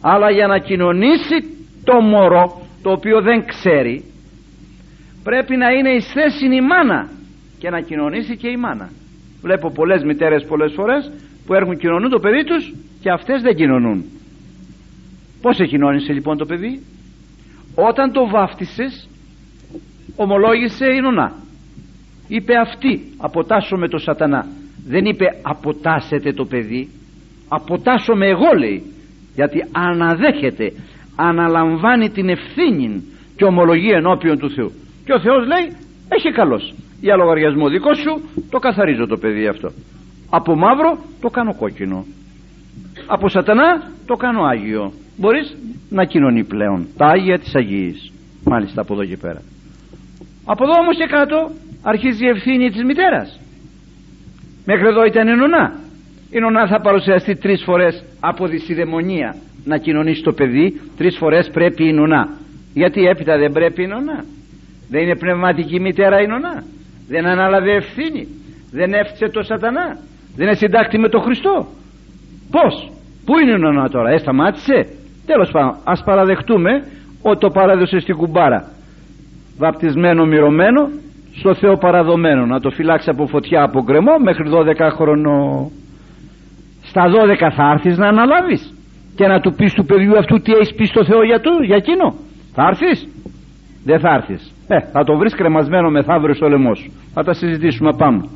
Αλλά 0.00 0.30
για 0.30 0.46
να 0.46 0.58
κοινωνήσει 0.58 1.36
το 1.84 2.00
μωρό 2.00 2.60
το 2.82 2.90
οποίο 2.90 3.20
δεν 3.22 3.46
ξέρει 3.46 4.04
πρέπει 5.22 5.56
να 5.56 5.70
είναι 5.70 5.90
εις 5.90 6.12
θέση 6.12 6.44
η 6.44 6.60
μάνα 6.60 7.10
και 7.58 7.70
να 7.70 7.80
κοινωνήσει 7.80 8.36
και 8.36 8.48
η 8.48 8.56
μάνα. 8.56 8.90
Βλέπω 9.42 9.70
πολλές 9.70 10.02
μητέρες 10.02 10.44
πολλές 10.44 10.72
φορές 10.72 11.12
που 11.46 11.54
έρχουν 11.54 11.76
κοινωνούν 11.76 12.10
το 12.10 12.18
παιδί 12.18 12.44
τους 12.44 12.74
και 13.00 13.10
αυτές 13.10 13.42
δεν 13.42 13.54
κοινωνούν. 13.54 14.04
Πως 15.42 15.56
κοινώνησε 15.68 16.12
λοιπόν 16.12 16.36
το 16.36 16.46
παιδί; 16.46 16.82
Όταν 17.74 18.12
το 18.12 18.28
βάφτισες 18.28 19.08
ομολόγησε 20.16 20.86
η 20.86 21.00
νονά 21.00 21.32
είπε 22.28 22.56
αυτή 22.56 23.12
αποτάσω 23.16 23.76
με 23.76 23.88
το 23.88 23.98
σατανά 23.98 24.46
δεν 24.86 25.04
είπε 25.04 25.24
αποτάσετε 25.42 26.32
το 26.32 26.44
παιδί 26.44 26.88
αποτάσω 27.48 28.14
με 28.14 28.26
εγώ 28.26 28.58
λέει 28.58 28.82
γιατί 29.34 29.58
αναδέχεται 29.72 30.72
αναλαμβάνει 31.16 32.10
την 32.10 32.28
ευθύνη 32.28 33.02
και 33.36 33.44
ομολογεί 33.44 33.90
ενώπιον 33.90 34.38
του 34.38 34.50
Θεού 34.50 34.72
και 35.04 35.12
ο 35.12 35.20
Θεός 35.20 35.46
λέει 35.46 35.66
έχει 36.08 36.30
καλός. 36.32 36.74
Για 37.00 37.16
λογαριασμό 37.16 37.68
δικό 37.68 37.94
σου 37.94 38.20
το 38.50 38.58
καθαρίζω 38.58 39.06
το 39.06 39.16
παιδί 39.16 39.46
αυτό. 39.46 39.68
Από 40.30 40.56
μαύρο 40.56 40.98
το 41.20 41.28
κάνω 41.28 41.54
κόκκινο. 41.54 42.04
Από 43.06 43.28
σατανά 43.28 43.90
το 44.06 44.14
κάνω 44.14 44.42
Άγιο. 44.44 44.92
Μπορείς 45.16 45.56
να 45.90 46.04
κοινωνεί 46.04 46.44
πλέον 46.44 46.86
τα 46.96 47.06
Άγια 47.06 47.38
της 47.38 47.54
Αγίας 47.54 48.12
μάλιστα 48.44 48.80
από 48.80 48.92
εδώ 48.94 49.04
και 49.04 49.16
πέρα. 49.16 49.42
Από 50.44 50.64
εδώ 50.64 50.72
όμως 50.82 50.96
και 50.96 51.06
κάτω 51.06 51.50
αρχίζει 51.82 52.24
η 52.24 52.28
ευθύνη 52.28 52.70
της 52.70 52.84
μητέρας 52.84 53.40
μέχρι 54.64 54.86
εδώ 54.86 55.04
ήταν 55.04 55.28
η 55.28 55.34
νονά 55.36 55.72
η 56.30 56.38
νονά 56.38 56.66
θα 56.66 56.80
παρουσιαστεί 56.80 57.36
τρεις 57.36 57.62
φορές 57.62 58.04
από 58.20 58.46
δυσιδαιμονία 58.46 59.36
να 59.64 59.76
κοινωνήσει 59.76 60.22
το 60.22 60.32
παιδί. 60.32 60.80
Τρεις 60.96 61.16
φορές 61.16 61.50
πρέπει 61.52 61.88
η 61.88 61.92
νονά 61.92 62.28
γιατί 62.74 63.06
έπειτα 63.06 63.38
δεν 63.38 63.52
πρέπει 63.52 63.82
η 63.82 63.86
νονά 63.86 64.24
δεν 64.90 65.02
είναι 65.02 65.16
πνευματική 65.16 65.80
μητέρα 65.80 66.20
η 66.20 66.26
νονά 66.26 66.64
δεν 67.10 67.26
ανάλαβε 67.26 67.72
ευθύνη. 67.72 68.28
Δεν 68.70 68.92
έφτιαξε 68.92 69.28
το 69.28 69.42
σατανά. 69.42 69.98
Δεν 70.36 70.46
είναι 70.46 70.54
συντάκτη 70.54 70.98
με 70.98 71.08
το 71.08 71.18
Χριστό. 71.20 71.66
Πως 72.50 72.92
πού 73.24 73.38
είναι 73.38 73.50
η 73.50 73.58
νονά 73.58 73.88
τώρα; 73.88 74.10
Έσταμάτησε 74.10 74.86
τέλος 75.26 75.50
πάντων 75.50 75.76
ας 75.84 76.02
παραδεχτούμε 76.04 76.70
ότι 77.22 77.38
το 77.38 77.50
παράδοσε 77.50 77.98
στην 78.00 78.16
κουμπάρα 78.16 78.70
βαπτισμένο 79.58 80.24
μυρωμένο 80.26 80.90
στο 81.38 81.54
Θεό 81.54 81.76
παραδομένο 81.76 82.46
να 82.46 82.60
το 82.60 82.70
φυλάξει 82.70 83.10
από 83.10 83.26
φωτιά 83.26 83.62
από 83.62 83.82
γκρεμό 83.82 84.18
μέχρι 84.18 84.44
12 84.54 84.90
χρονό 84.96 85.70
στα 86.82 87.04
12 87.04 87.52
θα 87.56 87.70
έρθεις 87.72 87.98
να 87.98 88.08
αναλάβεις 88.08 88.74
και 89.14 89.26
να 89.26 89.40
του 89.40 89.54
πεις 89.54 89.72
του 89.72 89.84
παιδιού 89.84 90.18
αυτού 90.18 90.40
τι 90.40 90.52
έχεις 90.52 90.74
πει 90.74 90.84
στο 90.84 91.04
Θεό 91.04 91.22
για, 91.24 91.40
του, 91.40 91.62
για 91.62 91.76
εκείνο. 91.76 92.14
Θα 92.52 92.62
έρθεις. 92.66 93.08
Δεν 93.84 94.00
θα 94.00 94.10
έρθεις. 94.14 94.52
Ε, 94.68 94.78
θα 94.92 95.04
το 95.04 95.16
βρεις 95.16 95.34
κρεμασμένο 95.34 95.90
μεθαύριο 95.90 96.34
στο 96.34 96.48
λαιμό 96.48 96.74
σου. 96.74 96.92
Θα 97.14 97.22
τα 97.24 97.32
συζητήσουμε 97.32 97.92
πάνω. 97.96 98.28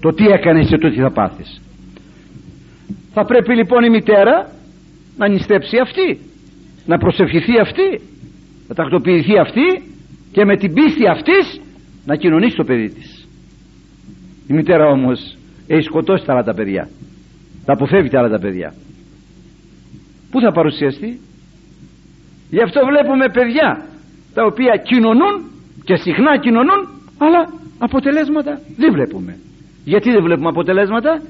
Το 0.00 0.12
τι 0.12 0.24
έκανες 0.26 0.68
και 0.68 0.78
το 0.78 0.90
τι 0.90 1.00
θα 1.00 1.10
πάθεις. 1.10 1.62
Θα 3.12 3.24
πρέπει 3.24 3.54
λοιπόν 3.54 3.84
η 3.84 3.90
μητέρα 3.90 4.46
να 5.16 5.28
νηστέψει 5.28 5.78
αυτή 5.78 6.18
να 6.86 6.98
προσευχηθεί 6.98 7.58
αυτή 7.60 8.00
να 8.68 8.74
τακτοποιηθεί 8.74 9.38
αυτή 9.38 9.66
και 10.36 10.44
με 10.44 10.56
την 10.56 10.72
πίστη 10.72 11.08
αυτής 11.08 11.60
να 12.04 12.16
κοινωνήσει 12.16 12.56
το 12.56 12.64
παιδί 12.64 12.88
της. 12.88 13.28
Η 14.46 14.52
μητέρα 14.52 14.86
όμως 14.86 15.36
έχει 15.66 15.82
σκοτώσει 15.82 16.24
τα 16.24 16.32
άλλα 16.32 16.42
τα 16.42 16.54
παιδιά. 16.54 16.88
Τα 17.64 17.72
αποφεύγει 17.72 18.08
τα 18.08 18.18
άλλα 18.18 18.28
τα 18.28 18.38
παιδιά. 18.38 18.74
Πού 20.30 20.40
θα 20.40 20.52
παρουσιαστεί; 20.52 21.20
Γι' 22.50 22.62
αυτό 22.62 22.80
βλέπουμε 22.90 23.26
παιδιά 23.32 23.86
τα 24.34 24.44
οποία 24.44 24.76
κοινωνούν 24.76 25.34
και 25.84 25.96
συχνά 25.96 26.38
κοινωνούν 26.38 26.80
αλλά 27.18 27.40
αποτελέσματα 27.78 28.60
δεν 28.76 28.92
βλέπουμε. 28.92 29.36
Γιατί 29.84 30.10
δεν 30.10 30.22
βλέπουμε 30.22 30.48
αποτελέσματα; 30.48 31.22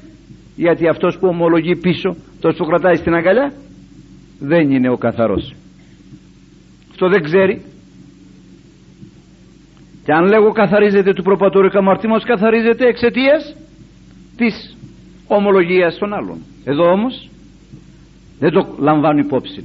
Γιατί 0.57 0.88
αυτός 0.88 1.18
που 1.18 1.28
ομολογεί 1.28 1.76
πίσω 1.76 2.16
αυτός 2.34 2.57
που 2.57 2.64
κρατάει 2.64 2.94
στην 2.94 3.14
αγκαλιά 3.14 3.52
δεν 4.38 4.70
είναι 4.70 4.90
ο 4.90 4.96
καθαρός. 4.96 5.54
Αυτό 6.90 7.09
δεν 7.09 7.22
ξέρει 7.22 7.62
και 10.07 10.12
αν 10.12 10.24
λέγω 10.24 10.52
καθαρίζεται 10.52 11.12
του 11.12 11.22
προπατορικού 11.22 11.78
αμαρτήματος 11.78 12.24
καθαρίζεται 12.24 12.86
εξαιτίας 12.86 13.57
της 14.36 14.76
ομολογίας 15.26 15.98
των 15.98 16.14
άλλων. 16.14 16.38
Εδώ 16.64 16.90
όμως 16.90 17.28
δεν 18.38 18.50
το 18.50 18.66
λαμβάνω 18.78 19.18
υπόψη. 19.18 19.64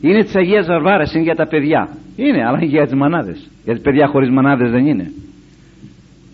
Είναι 0.00 0.22
της 0.22 0.34
Αγίας 0.36 0.66
Βαρβάρας 0.66 1.14
είναι 1.14 1.22
για 1.22 1.34
τα 1.34 1.46
παιδιά. 1.46 1.88
Είναι 2.16 2.44
αλλά 2.46 2.56
είναι 2.56 2.66
για 2.66 2.84
τις 2.84 2.94
μανάδες. 2.94 3.50
Γιατί 3.64 3.80
παιδιά 3.80 4.06
χωρίς 4.06 4.30
μανάδες 4.30 4.70
δεν 4.70 4.86
είναι. 4.86 5.12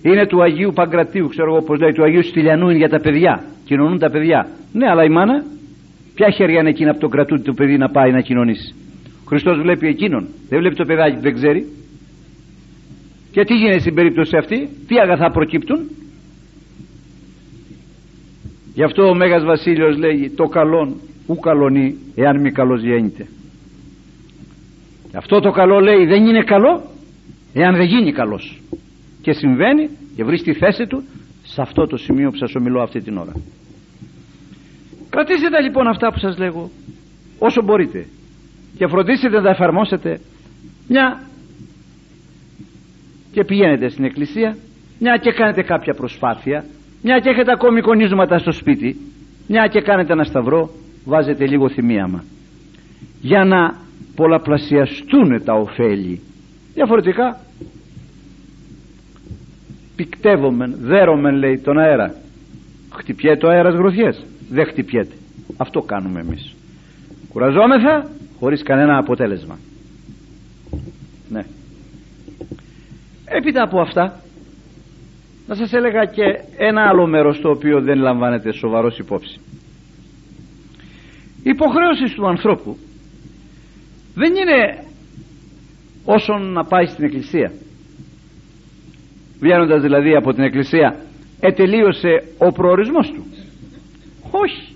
Είναι 0.03 0.27
του 0.27 0.43
Αγίου 0.43 0.73
Παγκρατίου 0.75 1.29
ξέρω 1.29 1.55
εγώ 1.55 1.65
πως 1.65 1.81
λέει 1.81 1.93
του 1.93 2.03
Αγίου 2.03 2.23
Στυλιανού 2.23 2.69
είναι 2.69 2.79
για 2.79 2.89
τα 2.89 3.01
παιδιά. 3.01 3.45
Κοινωνούν 3.65 3.99
τα 3.99 4.11
παιδιά. 4.11 4.49
Ναι 4.73 4.91
αλλά 4.91 5.05
η 5.05 5.09
μάνα 5.09 5.45
ποια 6.15 6.31
χέρια 6.31 6.61
είναι 6.61 6.69
εκείνα 6.69 6.91
από 6.91 7.01
το 7.01 7.09
κρατούν 7.09 7.43
το 7.43 7.53
παιδί 7.53 7.77
να 7.77 7.89
πάει 7.89 8.11
να 8.13 8.21
κοινωνήσει. 8.21 8.75
Ο 9.07 9.27
Χριστός 9.27 9.59
βλέπει 9.59 9.87
εκείνον. 9.87 10.27
Δεν 10.49 10.59
βλέπει 10.59 10.75
το 10.75 10.85
παιδάκι 10.85 11.15
που 11.15 11.23
δεν 11.23 11.35
ξέρει 11.35 11.67
και 13.35 13.45
τι 13.45 13.55
γίνεται 13.55 13.79
στην 13.79 13.95
περίπτωση 13.95 14.37
αυτή; 14.37 14.69
Τι 14.87 14.99
αγαθά 14.99 15.31
προκύπτουν; 15.31 15.79
Γι' 18.75 18.83
αυτό 18.83 19.09
ο 19.09 19.15
Μέγας 19.15 19.45
Βασίλειος 19.45 19.97
λέει 19.97 20.33
το 20.37 20.45
καλόν 20.45 20.97
ου 21.27 21.37
καλονεί 21.37 21.97
εάν 22.15 22.41
μη 22.41 22.51
καλός 22.53 22.83
γέννηται 22.83 23.27
αυτό 25.15 25.41
το 25.41 25.51
καλό 25.51 25.81
λέει 25.81 26.07
δεν 26.07 26.27
είναι 26.27 26.43
καλό 26.43 26.83
εάν 27.53 27.77
δεν 27.77 27.87
γίνει 27.87 28.13
καλός 28.13 28.61
και 29.23 29.33
συμβαίνει 29.33 29.89
και 30.17 30.25
βρει 30.25 30.39
στη 30.39 30.53
θέση 30.53 30.87
του 30.87 31.03
σε 31.43 31.61
αυτό 31.61 31.87
το 31.87 31.97
σημείο 31.97 32.31
που 32.31 32.37
σας 32.37 32.55
ομιλώ 32.55 32.83
αυτή 32.83 33.01
την 33.01 33.17
ώρα. 33.17 33.33
Κρατήστε 35.11 35.61
λοιπόν 35.63 35.87
αυτά 35.87 36.13
που 36.13 36.19
σας 36.19 36.39
λέγω 36.39 36.71
όσο 37.39 37.63
μπορείτε. 37.63 38.07
Και 38.77 38.87
φροντίστε 38.87 39.29
να 39.29 39.43
τα 39.43 39.51
εφαρμόσετε. 39.51 40.21
Μια 40.89 41.23
και 43.35 43.45
πηγαίνετε 43.45 43.89
στην 43.89 44.05
εκκλησία 44.05 44.57
μια 44.99 45.17
και 45.17 45.33
κάνετε 45.33 45.63
κάποια 45.63 45.95
προσπάθεια 45.95 46.65
μια 47.03 47.19
και 47.19 47.29
έχετε 47.29 47.53
ακόμη 47.53 47.81
κονίζματα 47.81 48.39
στο 48.39 48.53
σπίτι 48.53 48.97
μια 49.49 49.67
και 49.67 49.81
κάνετε 49.81 50.13
ένα 50.13 50.25
σταυρό 50.25 50.71
βάζετε 51.05 51.47
λίγο 51.47 51.69
θυμίαμα. 51.69 52.25
Για 53.21 53.45
να 53.45 53.75
πολλαπλασιαστούν 54.15 55.45
τα 55.45 55.53
ωφέλη. 55.55 56.21
Διαφορετικά 56.75 57.41
πικτεύομεν, 59.97 60.75
δέρωμεν 60.79 61.35
λέει 61.35 61.59
τον 61.59 61.79
αέρα. 61.79 62.15
Χτυπιέται 62.93 63.47
ο 63.47 63.51
αέρας 63.51 63.75
γροθιές 63.75 64.25
δεν 64.51 64.67
χτυπιέται. 64.67 65.15
Αυτό 65.57 65.81
κάνουμε 65.81 66.21
εμείς. 66.21 66.55
Κουραζόμεθα 67.33 68.11
χωρίς 68.39 68.63
κανένα 68.63 68.99
αποτέλεσμα. 68.99 69.59
Ναι 71.29 71.45
έπειτα 73.37 73.63
από 73.63 73.81
αυτά 73.81 74.21
να 75.47 75.55
σας 75.55 75.73
έλεγα 75.73 76.05
και 76.05 76.23
ένα 76.57 76.89
άλλο 76.89 77.07
μέρος 77.07 77.41
το 77.41 77.51
οποίο 77.51 77.81
δεν 77.81 77.99
λαμβάνεται 77.99 78.53
σοβαρός 78.53 78.99
υπόψη. 78.99 79.41
Η 81.43 81.51
υποχρέωση 81.51 82.15
του 82.15 82.27
ανθρώπου 82.27 82.77
δεν 84.15 84.31
είναι 84.35 84.85
όσον 86.05 86.53
να 86.53 86.65
πάει 86.65 86.87
στην 86.87 87.05
εκκλησία. 87.05 87.53
Βγαίνοντας 89.41 89.83
δηλαδή 89.83 90.15
από 90.15 90.33
την 90.33 90.43
εκκλησία 90.43 90.97
ετελείωσε 91.41 92.23
ο 92.39 92.53
προορισμός 92.53 93.11
του. 93.11 93.27
Όχι. 94.31 94.75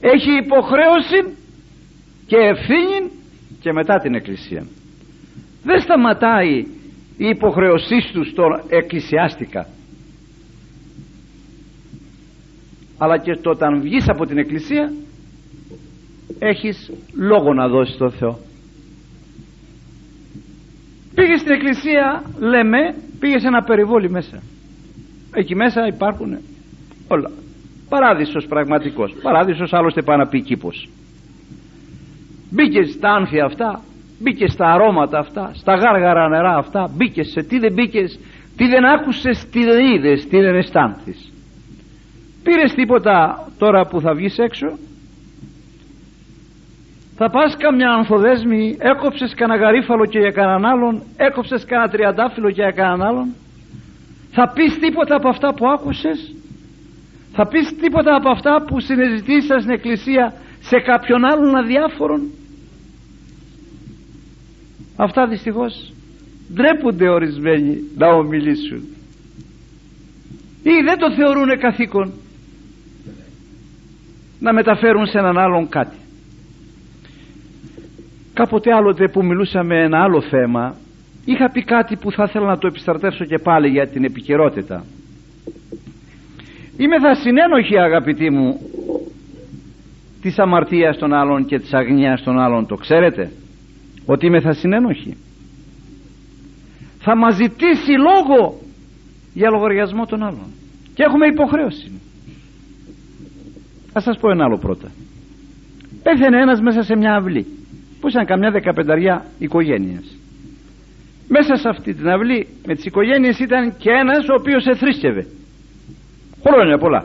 Έχει 0.00 0.30
υποχρέωση 0.44 1.36
και 2.26 2.36
ευθύνη 2.36 3.10
και 3.60 3.72
μετά 3.72 3.98
την 3.98 4.14
εκκλησία. 4.14 4.66
Δεν 5.62 5.80
σταματάει 5.80 6.66
η 7.20 7.28
υποχρεωσή 7.28 8.12
τους 8.12 8.28
στο 8.28 8.42
εκκλησιάστικα 8.68 9.66
αλλά 12.98 13.18
και 13.18 13.36
το 13.42 13.50
όταν 13.50 13.80
βγεις 13.80 14.08
από 14.08 14.26
την 14.26 14.38
εκκλησία 14.38 14.92
έχεις 16.38 16.92
λόγο 17.14 17.54
να 17.54 17.68
δώσεις 17.68 17.94
στο 17.94 18.10
Θεό. 18.10 18.38
Πήγες 21.14 21.40
στην 21.40 21.52
εκκλησία 21.52 22.22
λέμε 22.38 22.78
πήγες 23.20 23.40
σε 23.40 23.46
ένα 23.46 23.62
περιβόλι 23.62 24.10
μέσα. 24.10 24.42
Εκεί 25.34 25.54
μέσα 25.54 25.86
υπάρχουν 25.86 26.38
όλα. 27.08 27.30
Παράδεισος 27.88 28.46
πραγματικός 28.46 29.14
παράδεισος 29.22 29.72
άλλωστε 29.72 30.02
πάει 30.02 30.16
να 30.16 30.26
πει 30.26 30.42
κήπος. 30.42 30.88
Μπήκες 32.50 32.90
στα 32.90 33.10
άνθια 33.10 33.44
αυτά 33.44 33.82
μπήκε 34.20 34.48
στα 34.48 34.72
αρώματα 34.72 35.18
αυτά 35.18 35.50
στα 35.54 35.74
γάργαρα 35.74 36.28
νερά 36.28 36.56
αυτά 36.56 36.90
μπήκες 36.96 37.30
σε 37.30 37.42
τι 37.42 37.58
δεν 37.58 37.72
μπήκες 37.72 38.18
τι 38.56 38.66
δεν 38.66 38.84
άκουσες 38.84 39.48
τι 39.52 39.64
δεν 39.64 39.92
είδες 39.94 40.26
τι 40.28 40.40
δεν 40.40 40.54
αισθάνθης. 40.54 41.32
Πήρες 42.42 42.74
τίποτα 42.74 43.46
τώρα 43.58 43.86
που 43.86 44.00
θα 44.00 44.14
βγεις 44.14 44.38
έξω; 44.38 44.66
Θα 47.16 47.30
πας 47.30 47.56
καμιά 47.56 47.90
ανθοδέσμη 47.90 48.76
έκοψες 48.78 49.34
κανένα 49.34 49.64
γαρίφαλο 49.64 50.06
και 50.06 50.18
για 50.18 50.30
κανέναν 50.30 50.64
άλλον 50.64 51.02
έκοψες 51.16 51.64
κανένα 51.64 51.90
τριαντάφυλλο 51.90 52.48
και 52.50 52.62
για 52.62 52.70
κανέναν 52.70 53.02
άλλον; 53.08 53.34
Θα 54.30 54.52
πεις 54.54 54.78
τίποτα 54.78 55.14
από 55.16 55.28
αυτά 55.28 55.54
που 55.54 55.68
άκουσες; 55.68 56.34
Θα 57.32 57.46
πεις 57.48 57.76
τίποτα 57.80 58.16
από 58.16 58.30
αυτά 58.30 58.64
που 58.66 58.80
συνεζητήσεις 58.80 59.62
στην 59.62 59.70
εκκλησία 59.70 60.32
σε 60.60 60.80
κάποιον 60.80 61.24
άλλον 61.24 61.56
αδιάφορον; 61.56 62.20
Αυτά 65.02 65.26
δυστυχώς 65.26 65.92
ντρέπονται 66.54 67.08
ορισμένοι 67.08 67.76
να 67.96 68.06
ομιλήσουν. 68.06 68.82
Ή 70.62 70.82
δεν 70.84 70.98
το 70.98 71.12
θεωρούν 71.12 71.58
καθήκον 71.58 72.12
να 74.38 74.52
μεταφέρουν 74.52 75.06
σε 75.06 75.18
έναν 75.18 75.38
άλλον 75.38 75.68
κάτι. 75.68 75.96
Κάποτε 78.34 78.74
άλλοτε 78.74 79.08
που 79.08 79.24
μιλούσαμε 79.24 79.82
ένα 79.82 80.02
άλλο 80.02 80.20
θέμα 80.20 80.74
είχα 81.24 81.50
πει 81.50 81.64
κάτι 81.64 81.96
που 81.96 82.12
θα 82.12 82.24
ήθελα 82.28 82.46
να 82.46 82.58
το 82.58 82.66
επιστρατεύσω 82.66 83.24
και 83.24 83.38
πάλι 83.38 83.68
για 83.68 83.88
την 83.88 84.04
επικαιρότητα. 84.04 84.84
Είμαι 86.76 87.00
θα 87.00 87.14
συνένοχη 87.14 87.78
αγαπητοί 87.78 88.30
μου 88.30 88.60
της 90.22 90.38
αμαρτίας 90.38 90.98
των 90.98 91.12
άλλων 91.12 91.44
και 91.46 91.58
της 91.58 91.72
αγνίας 91.72 92.22
των 92.22 92.38
άλλων 92.38 92.66
το 92.66 92.74
ξέρετε 92.74 93.30
ότι 94.12 94.26
είμαι 94.26 94.40
θα 94.40 94.52
συνένοχη 94.52 95.16
θα 97.00 97.16
μας 97.16 97.34
ζητήσει 97.34 97.90
λόγο 97.90 98.60
για 99.34 99.50
λογαριασμό 99.50 100.06
των 100.06 100.22
άλλων. 100.22 100.46
Και 100.94 101.02
έχουμε 101.02 101.26
υποχρέωση. 101.26 102.00
Θα 103.92 104.00
σας 104.00 104.18
πω 104.18 104.30
ένα 104.30 104.44
άλλο 104.44 104.58
πρώτα. 104.58 104.88
Πέθανε 106.02 106.40
ένας 106.40 106.60
μέσα 106.60 106.82
σε 106.82 106.96
μια 106.96 107.14
αυλή 107.14 107.46
που 108.00 108.08
ήταν 108.08 108.26
καμιά 108.26 108.50
δεκαπενταριά 108.50 109.24
οικογένειας 109.38 110.16
μέσα 111.28 111.56
σε 111.56 111.68
αυτή 111.68 111.94
την 111.94 112.08
αυλή 112.08 112.46
με 112.66 112.74
τις 112.74 112.84
οικογένειες 112.84 113.38
ήταν 113.38 113.76
και 113.76 113.90
ένας 113.90 114.28
ο 114.28 114.34
οποίος 114.38 114.66
εθρήσκευε. 114.66 115.26
Χρόνια 116.46 116.78
πολλά 116.78 117.04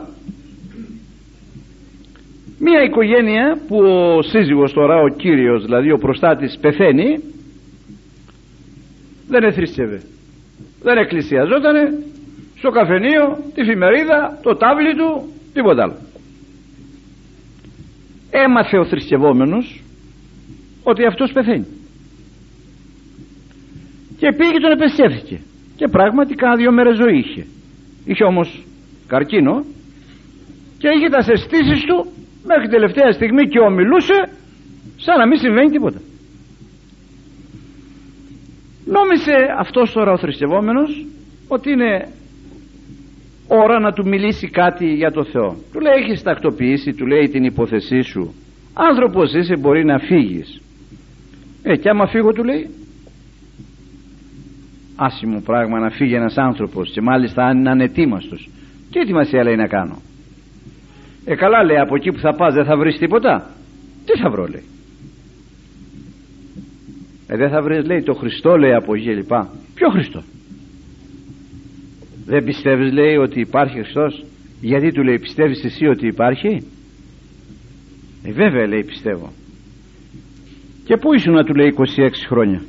μία 2.58 2.82
οικογένεια 2.82 3.60
που 3.68 3.76
ο 3.78 4.22
σύζυγος 4.22 4.72
τώρα 4.72 4.96
ο 4.96 5.08
κύριος 5.08 5.64
δηλαδή 5.64 5.92
ο 5.92 5.98
προστάτης 5.98 6.58
πεθαίνει 6.60 7.22
δεν 9.28 9.42
εθρήσκευε 9.42 10.02
δεν 10.82 10.96
εκκλησιαζότανε 10.96 11.92
στο 12.58 12.70
καφενείο, 12.70 13.38
τη 13.54 13.64
φημερίδα, 13.64 14.38
το 14.42 14.56
τάβλι 14.56 14.94
του, 14.96 15.32
τίποτα 15.52 15.82
άλλο. 15.82 15.96
Έμαθε 18.30 18.78
ο 18.78 18.84
θρησκευόμενος 18.84 19.82
ότι 20.82 21.04
αυτός 21.04 21.32
πεθαίνει. 21.32 21.66
Και 24.18 24.32
πήγε 24.36 24.50
και 24.50 24.60
τον 24.60 24.70
επεστιεύθηκε. 24.70 25.40
Και 25.76 25.88
πράγματι 25.88 26.34
κάνα 26.34 26.56
δύο 26.56 26.72
μέρες 26.72 26.96
ζωή 26.96 27.18
είχε. 27.18 27.46
Είχε 28.04 28.24
όμως 28.24 28.64
καρκίνο 29.06 29.64
και 30.78 30.88
είχε 30.88 31.08
τα 31.08 31.32
αισθήσεις 31.32 31.84
του 31.84 32.12
μέχρι 32.46 32.68
τελευταία 32.68 33.12
στιγμή 33.12 33.48
και 33.48 33.58
ομιλούσε 33.58 34.18
σαν 34.96 35.18
να 35.18 35.26
μην 35.26 35.38
συμβαίνει 35.38 35.70
τίποτα. 35.70 36.00
Νόμισε 38.84 39.36
αυτός 39.58 39.92
τώρα 39.92 40.12
ο 40.12 40.18
θρησκευόμενος 40.18 41.06
ότι 41.48 41.70
είναι 41.70 42.08
ώρα 43.48 43.80
να 43.80 43.92
του 43.92 44.08
μιλήσει 44.08 44.50
κάτι 44.50 44.86
για 44.86 45.10
το 45.10 45.24
Θεό. 45.24 45.56
Του 45.72 45.80
λέει 45.80 45.92
έχεις 46.02 46.22
τακτοποιήσει, 46.22 46.92
του 46.92 47.06
λέει 47.06 47.28
την 47.28 47.44
υπόθεσή 47.44 48.00
σου. 48.00 48.34
Άνθρωπος 48.74 49.34
είσαι 49.34 49.56
μπορεί 49.56 49.84
να 49.84 49.98
φύγεις. 49.98 50.60
Ε 51.62 51.76
και 51.76 51.88
άμα 51.88 52.06
φύγω 52.06 52.32
του 52.32 52.44
λέει 52.44 52.70
άσημο 54.96 55.40
πράγμα 55.40 55.78
να 55.78 55.90
φύγει 55.90 56.14
ένας 56.14 56.36
άνθρωπος 56.36 56.90
και 56.90 57.00
μάλιστα 57.00 57.44
αν 57.44 57.58
είναι 57.58 57.70
ανετοίμαστος. 57.70 58.48
Τι 58.90 59.00
ετοιμασία 59.00 59.42
λέει 59.42 59.56
να 59.56 59.66
κάνω. 59.66 60.02
Ε 61.28 61.34
καλά 61.34 61.64
λέει 61.64 61.78
από 61.78 61.94
εκεί 61.96 62.10
που 62.10 62.18
θα 62.18 62.34
πας 62.34 62.54
δεν 62.54 62.64
θα 62.64 62.76
βρεις 62.76 62.98
τίποτα. 62.98 63.50
Τι 64.04 64.20
θα 64.20 64.30
βρω 64.30 64.46
λέει. 64.46 64.64
Ε 67.26 67.36
δεν 67.36 67.50
θα 67.50 67.62
βρεις 67.62 67.84
λέει 67.86 68.02
το 68.02 68.14
Χριστό 68.14 68.56
λέει 68.56 68.72
από 68.74 68.94
εκεί 68.94 69.14
λοιπά. 69.14 69.50
Ποιο 69.74 69.88
Χριστό; 69.90 70.22
Δεν 72.26 72.44
πιστεύεις 72.44 72.92
λέει 72.92 73.16
ότι 73.16 73.40
υπάρχει 73.40 73.74
Χριστός; 73.74 74.24
Γιατί 74.60 74.92
του 74.92 75.02
λέει 75.02 75.18
πιστεύεις 75.18 75.64
εσύ 75.64 75.86
ότι 75.86 76.06
υπάρχει; 76.06 76.66
Ε 78.24 78.32
βέβαια 78.32 78.66
λέει 78.66 78.84
πιστεύω. 78.84 79.32
Και 80.84 80.96
πού 80.96 81.12
ήσουν 81.14 81.32
να 81.32 81.44
του 81.44 81.54
λέει 81.54 81.74
26 81.76 82.10
χρόνια; 82.28 82.62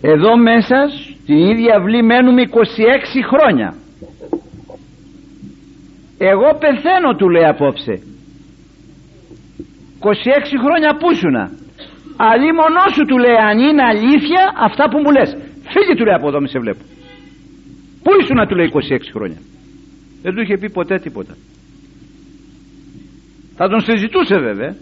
Εδώ 0.00 0.36
μέσα 0.36 0.88
στην 1.22 1.36
ίδια 1.36 1.76
αυλή 1.76 2.02
μένουμε 2.02 2.42
26 2.42 2.48
χρόνια. 3.30 3.74
Εγώ 6.18 6.48
πεθαίνω 6.62 7.14
του 7.18 7.28
λέει 7.28 7.44
απόψε. 7.44 7.94
26 10.00 10.06
χρόνια 10.64 10.96
που 10.98 11.10
ήσουνα; 11.10 11.50
Αλλή 12.16 12.52
μονό 12.52 12.84
σου 12.94 13.04
του 13.04 13.18
λέει 13.18 13.38
αν 13.48 13.58
είναι 13.58 13.82
αλήθεια 13.82 14.42
αυτά 14.66 14.84
που 14.90 14.98
μου 14.98 15.10
λες. 15.10 15.30
Φύγε 15.72 15.94
του 15.96 16.04
λέει 16.04 16.14
από 16.14 16.28
εδώ 16.28 16.40
μη 16.40 16.48
σε 16.48 16.58
βλέπω. 16.58 16.82
Πού 18.02 18.10
ήσουνα 18.20 18.46
του 18.46 18.54
λέει 18.56 18.70
26 18.72 18.98
χρόνια; 19.14 19.38
Δεν 20.22 20.34
του 20.34 20.40
είχε 20.40 20.56
πει 20.58 20.70
ποτέ 20.70 20.98
τίποτα. 20.98 21.34
Θα 23.56 23.68
τον 23.68 23.80
συζητούσε 23.80 24.38
βέβαια. 24.38 24.74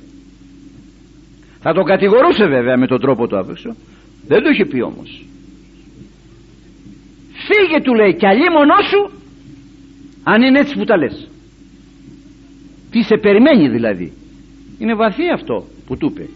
Θα 1.60 1.72
τον 1.72 1.84
κατηγορούσε 1.84 2.46
βέβαια 2.46 2.76
με 2.76 2.86
τον 2.86 3.00
τρόπο 3.00 3.26
του 3.26 3.38
άπεξο. 3.38 3.76
Δεν 4.26 4.42
το 4.42 4.48
είχε 4.50 4.64
πει 4.64 4.80
όμως. 4.82 5.24
Φύγε 7.46 7.80
του 7.82 7.94
λέει 7.94 8.14
κι 8.14 8.26
αλλή 8.26 8.50
μονό 8.50 8.80
σου 8.90 9.15
αν 10.28 10.42
είναι 10.42 10.58
έτσι 10.58 10.74
που 10.78 10.84
τα 10.84 10.96
λες. 10.96 11.28
Τι 12.90 13.02
σε 13.02 13.16
περιμένει 13.16 13.68
δηλαδή. 13.68 14.12
Είναι 14.78 14.94
βαθύ 14.94 15.30
αυτό 15.30 15.66
που 15.86 15.96
του 15.96 16.06
είπε. 16.06 16.28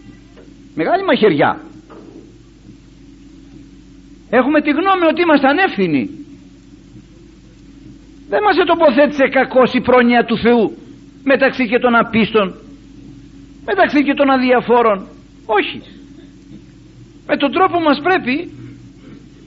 Μεγάλη 0.75 1.03
μαχαιριά. 1.03 1.61
Έχουμε 4.29 4.61
τη 4.61 4.69
γνώμη 4.69 5.05
ότι 5.11 5.21
είμαστε 5.21 5.47
ανεύθυνοι. 5.47 6.09
δεν 8.29 8.41
μας 8.43 8.55
τοποθέτησε 8.65 9.27
κακός 9.37 9.73
η 9.73 9.81
πρόνοια 9.81 10.25
του 10.25 10.37
Θεού 10.37 10.77
μεταξύ 11.23 11.67
και 11.67 11.79
των 11.79 11.95
απίστων 11.95 12.55
μεταξύ 13.65 14.03
και 14.03 14.13
των 14.13 14.29
αδιαφόρων 14.29 15.07
όχι 15.45 15.81
με 17.27 17.37
τον 17.37 17.51
τρόπο 17.51 17.79
μας 17.79 17.99
πρέπει 18.01 18.51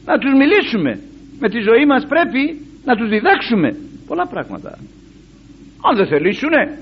να 0.05 0.19
τους 0.19 0.33
μιλήσουμε 0.41 1.01
με 1.39 1.49
τη 1.49 1.59
ζωή 1.61 1.85
μας 1.87 2.07
πρέπει 2.07 2.43
να 2.85 2.97
τους 2.97 3.09
διδάξουμε 3.09 3.84
πολλά 4.07 4.27
πράγματα. 4.27 4.79
Αν 5.89 5.97
δεν 5.97 6.07
θελήσουνε 6.07 6.79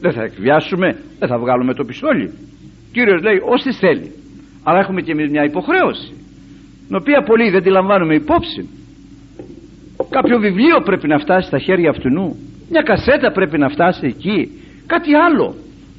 δεν 0.00 0.12
θα 0.12 0.22
εκβιάσουμε 0.22 0.88
δεν 1.18 1.28
θα 1.28 1.38
βγάλουμε 1.38 1.74
το 1.74 1.84
πιστόλι. 1.84 2.32
Κύριος 2.92 3.22
λέει 3.22 3.38
όσοι 3.54 3.72
θέλει 3.72 4.12
αλλά 4.62 4.78
έχουμε 4.78 5.00
και 5.00 5.12
εμείς 5.12 5.30
μια 5.30 5.44
υποχρέωση 5.44 6.12
την 6.86 6.96
οποία 6.96 7.22
πολλοί 7.22 7.50
δεν 7.50 7.62
τη 7.62 7.70
λαμβάνουμε 7.70 8.14
υπόψη. 8.14 8.68
Κάποιο 10.10 10.38
βιβλίο 10.38 10.80
πρέπει 10.84 11.08
να 11.08 11.18
φτάσει 11.18 11.46
στα 11.46 11.58
χέρια 11.58 11.90
αυτού 11.90 12.08
μια 12.70 12.82
κασέτα 12.82 13.32
πρέπει 13.32 13.58
να 13.58 13.68
φτάσει 13.68 14.06
εκεί 14.06 14.50
κάτι 14.86 15.14
άλλο 15.14 15.54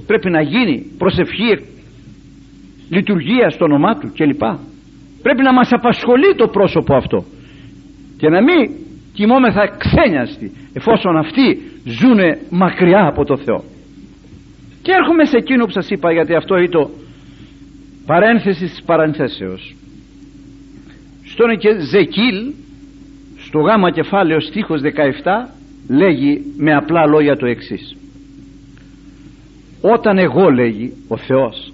πρέπει 0.05 0.29
να 0.29 0.41
γίνει 0.41 0.91
προσευχή 0.97 1.73
λειτουργία 2.89 3.49
στο 3.49 3.65
όνομά 3.65 3.97
του 3.97 4.11
κλπ. 4.17 4.43
Πρέπει 5.21 5.43
να 5.43 5.53
μας 5.53 5.71
απασχολεί 5.71 6.35
το 6.35 6.47
πρόσωπο 6.47 6.95
αυτό. 6.95 7.25
Και 8.17 8.29
να 8.29 8.41
μην 8.43 8.71
κοιμόμεθα 9.13 9.67
ξένιαστοι 9.77 10.51
εφόσον 10.73 11.17
αυτοί 11.17 11.61
ζουνε 11.85 12.39
μακριά 12.49 13.07
από 13.07 13.25
το 13.25 13.37
Θεό. 13.37 13.63
Και 14.81 14.91
έρχομαι 14.91 15.25
σε 15.25 15.37
εκείνο 15.37 15.65
που 15.65 15.71
σας 15.71 15.89
είπα 15.89 16.11
γιατί 16.11 16.35
αυτό 16.35 16.57
είναι 16.57 16.69
το 16.69 16.89
παρένθεση 18.05 18.65
της 18.65 18.83
παρανθέσεως 18.85 19.75
στον 21.25 21.47
Ζεκίλ 21.79 22.53
στο 23.37 23.59
γάμα 23.59 23.91
κεφάλαιο 23.91 24.39
στίχος 24.39 24.81
17 24.81 25.49
λέγει 25.89 26.53
με 26.57 26.75
απλά 26.75 27.05
λόγια 27.05 27.37
το 27.37 27.45
εξής. 27.45 27.95
Όταν 29.81 30.17
εγώ 30.17 30.49
λέγει 30.49 30.93
ο 31.07 31.17
Θεός 31.17 31.73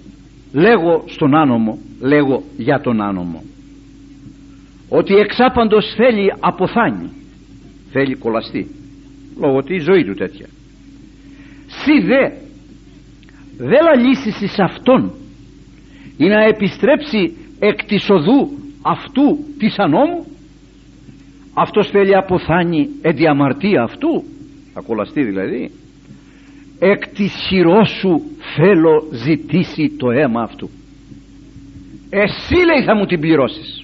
λέγω 0.52 1.04
στον 1.06 1.34
άνομο 1.34 1.78
λέγω 2.00 2.42
για 2.56 2.80
τον 2.80 3.02
άνομο 3.02 3.42
ότι 4.88 5.14
εξάπαντος 5.14 5.94
θέλει 5.96 6.32
αποθάνει 6.40 7.10
θέλει 7.92 8.14
κολαστεί. 8.14 8.66
Λόγω 9.40 9.56
ότι 9.56 9.74
η 9.74 9.78
ζωή 9.78 10.04
του 10.04 10.14
τέτοια. 10.14 10.46
Σι 11.66 12.06
δε 12.06 12.48
δεν 13.56 13.82
λαλήσεις 13.84 14.40
εις 14.40 14.58
αυτόν 14.58 15.12
ή 16.16 16.26
να 16.26 16.44
επιστρέψει 16.44 17.36
εκ 17.58 17.84
της 17.84 18.10
οδού 18.10 18.50
αυτού 18.82 19.38
της 19.58 19.78
ανώμου 19.78 20.26
αυτός 21.54 21.90
θέλει 21.90 22.16
αποθάνει 22.16 22.88
διαμαρτία 23.14 23.82
αυτού 23.82 24.24
θα 24.72 24.80
κολλαστεί 24.80 25.22
δηλαδή 25.22 25.70
εκ 26.78 27.08
της 27.08 27.34
χειρός 27.48 27.90
σου 27.90 28.22
θέλω 28.56 29.08
ζητήσει 29.12 29.96
το 29.96 30.10
αίμα 30.10 30.42
αυτού. 30.42 30.70
Εσύ 32.10 32.54
λέει 32.54 32.84
θα 32.84 32.94
μου 32.96 33.06
την 33.06 33.20
πληρώσεις 33.20 33.79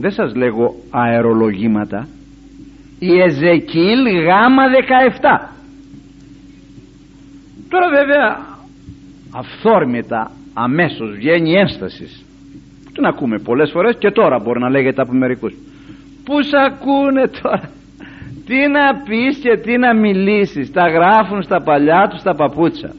δεν 0.00 0.10
σας 0.10 0.34
λέγω 0.34 0.74
αερολογήματα. 0.90 2.08
Η 2.98 3.20
Εζεκίλ 3.20 4.06
γάμα 4.26 4.62
17 4.68 5.58
τώρα 7.68 7.88
βέβαια 7.88 8.46
αυθόρμητα 9.32 10.30
αμέσως 10.54 11.10
βγαίνει 11.16 11.52
ένσταση. 11.52 12.06
Την 12.92 13.04
ακούμε 13.04 13.38
πολλές 13.38 13.70
φορές 13.70 13.96
και 13.98 14.10
τώρα 14.10 14.38
μπορεί 14.38 14.60
να 14.60 14.70
λέγεται 14.70 15.02
από 15.02 15.12
μερικούς. 15.12 15.54
Που 16.24 16.42
σ' 16.42 16.54
ακούνε 16.54 17.30
τώρα; 17.42 17.70
Τι 18.46 18.68
να 18.68 19.02
πεις 19.08 19.38
και 19.38 19.56
τι 19.56 19.78
να 19.78 19.94
μιλήσεις; 19.94 20.70
Τα 20.70 20.88
γράφουν 20.88 21.42
στα 21.42 21.62
παλιά 21.62 22.08
τους 22.10 22.22
τα 22.22 22.34
παπούτσα. 22.34 22.94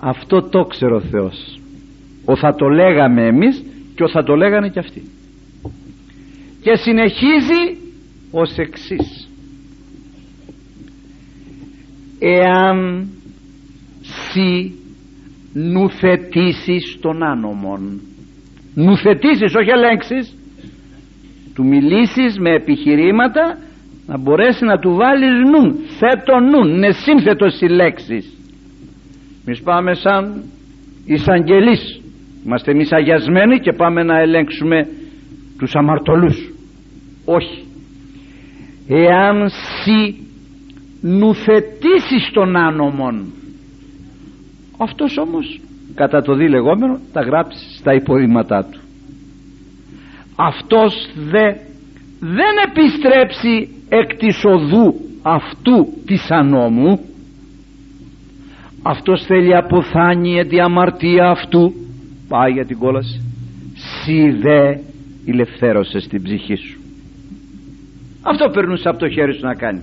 Αυτό 0.00 0.42
το 0.42 0.64
ξέρω 0.64 0.96
ο 0.96 1.00
Θεός. 1.00 1.60
Ο 2.24 2.36
θα 2.36 2.54
το 2.54 2.68
λέγαμε 2.68 3.26
εμείς 3.26 3.64
και 4.00 4.06
ο 4.06 4.08
θα 4.08 4.22
το 4.22 4.34
λέγανε 4.34 4.68
και 4.68 4.78
αυτοί. 4.78 5.02
Και 6.62 6.76
συνεχίζει 6.76 7.76
ως 8.30 8.56
εξής. 8.56 9.28
Εάν 12.18 13.08
σι 14.00 14.72
νουθετήσεις 15.52 16.98
τον 17.00 17.22
άνομον 17.22 18.00
νουθετήσεις 18.74 19.54
όχι 19.54 19.70
ελέγξεις 19.70 20.36
του 21.54 21.64
μιλήσεις 21.64 22.38
με 22.38 22.50
επιχειρήματα 22.50 23.58
να 24.06 24.18
μπορέσει 24.18 24.64
να 24.64 24.78
του 24.78 24.94
βάλεις 24.94 25.30
νου 25.50 25.78
θέτω 25.98 26.38
νου 26.40 26.68
είναι 26.68 26.92
σύνθετος 26.92 27.60
οι 27.60 27.66
λέξεις 27.68 28.32
εμείς 29.46 29.62
πάμε 29.62 29.94
σαν 29.94 30.42
εισαγγελείς 31.04 31.99
είμαστε 32.44 32.70
εμείς 32.70 32.92
αγιασμένοι 32.92 33.58
και 33.58 33.72
πάμε 33.72 34.02
να 34.02 34.20
ελέγξουμε 34.20 34.88
τους 35.58 35.74
αμαρτωλούς. 35.74 36.52
Όχι. 37.24 37.64
Εάν 38.88 39.48
σι 39.48 40.14
νουθετήσεις 41.00 42.30
τον 42.32 42.56
άνομον 42.56 43.32
αυτός 44.78 45.18
όμως 45.18 45.60
κατά 45.94 46.22
το 46.22 46.34
δι 46.34 46.48
λεγόμενο 46.48 46.98
τα 47.12 47.20
γράψει 47.20 47.76
στα 47.78 47.94
υποδήματά 47.94 48.64
του. 48.70 48.80
Αυτός 50.36 50.94
δε 51.14 51.52
δεν 52.20 52.54
επιστρέψει 52.68 53.68
εκ 53.88 54.16
της 54.16 54.44
οδού 54.44 54.94
αυτού 55.22 55.86
της 56.06 56.30
ανώμου 56.30 57.00
αυτός 58.82 59.24
θέλει 59.26 59.56
αποθάνει 59.56 60.38
ετι 60.38 60.60
αμαρτία 60.60 61.30
αυτού 61.30 61.72
πάει 62.32 62.52
για 62.52 62.66
την 62.66 62.78
κόλαση. 62.78 63.16
Σι 63.74 64.30
δε 64.30 64.78
ηλευθέρωσε 65.24 65.98
στην 66.00 66.22
ψυχή 66.22 66.56
σου. 66.56 66.80
Αυτό 68.22 68.50
περνούσε 68.50 68.88
από 68.88 68.98
το 68.98 69.08
χέρι 69.08 69.34
σου 69.34 69.46
να 69.46 69.54
κάνει. 69.54 69.82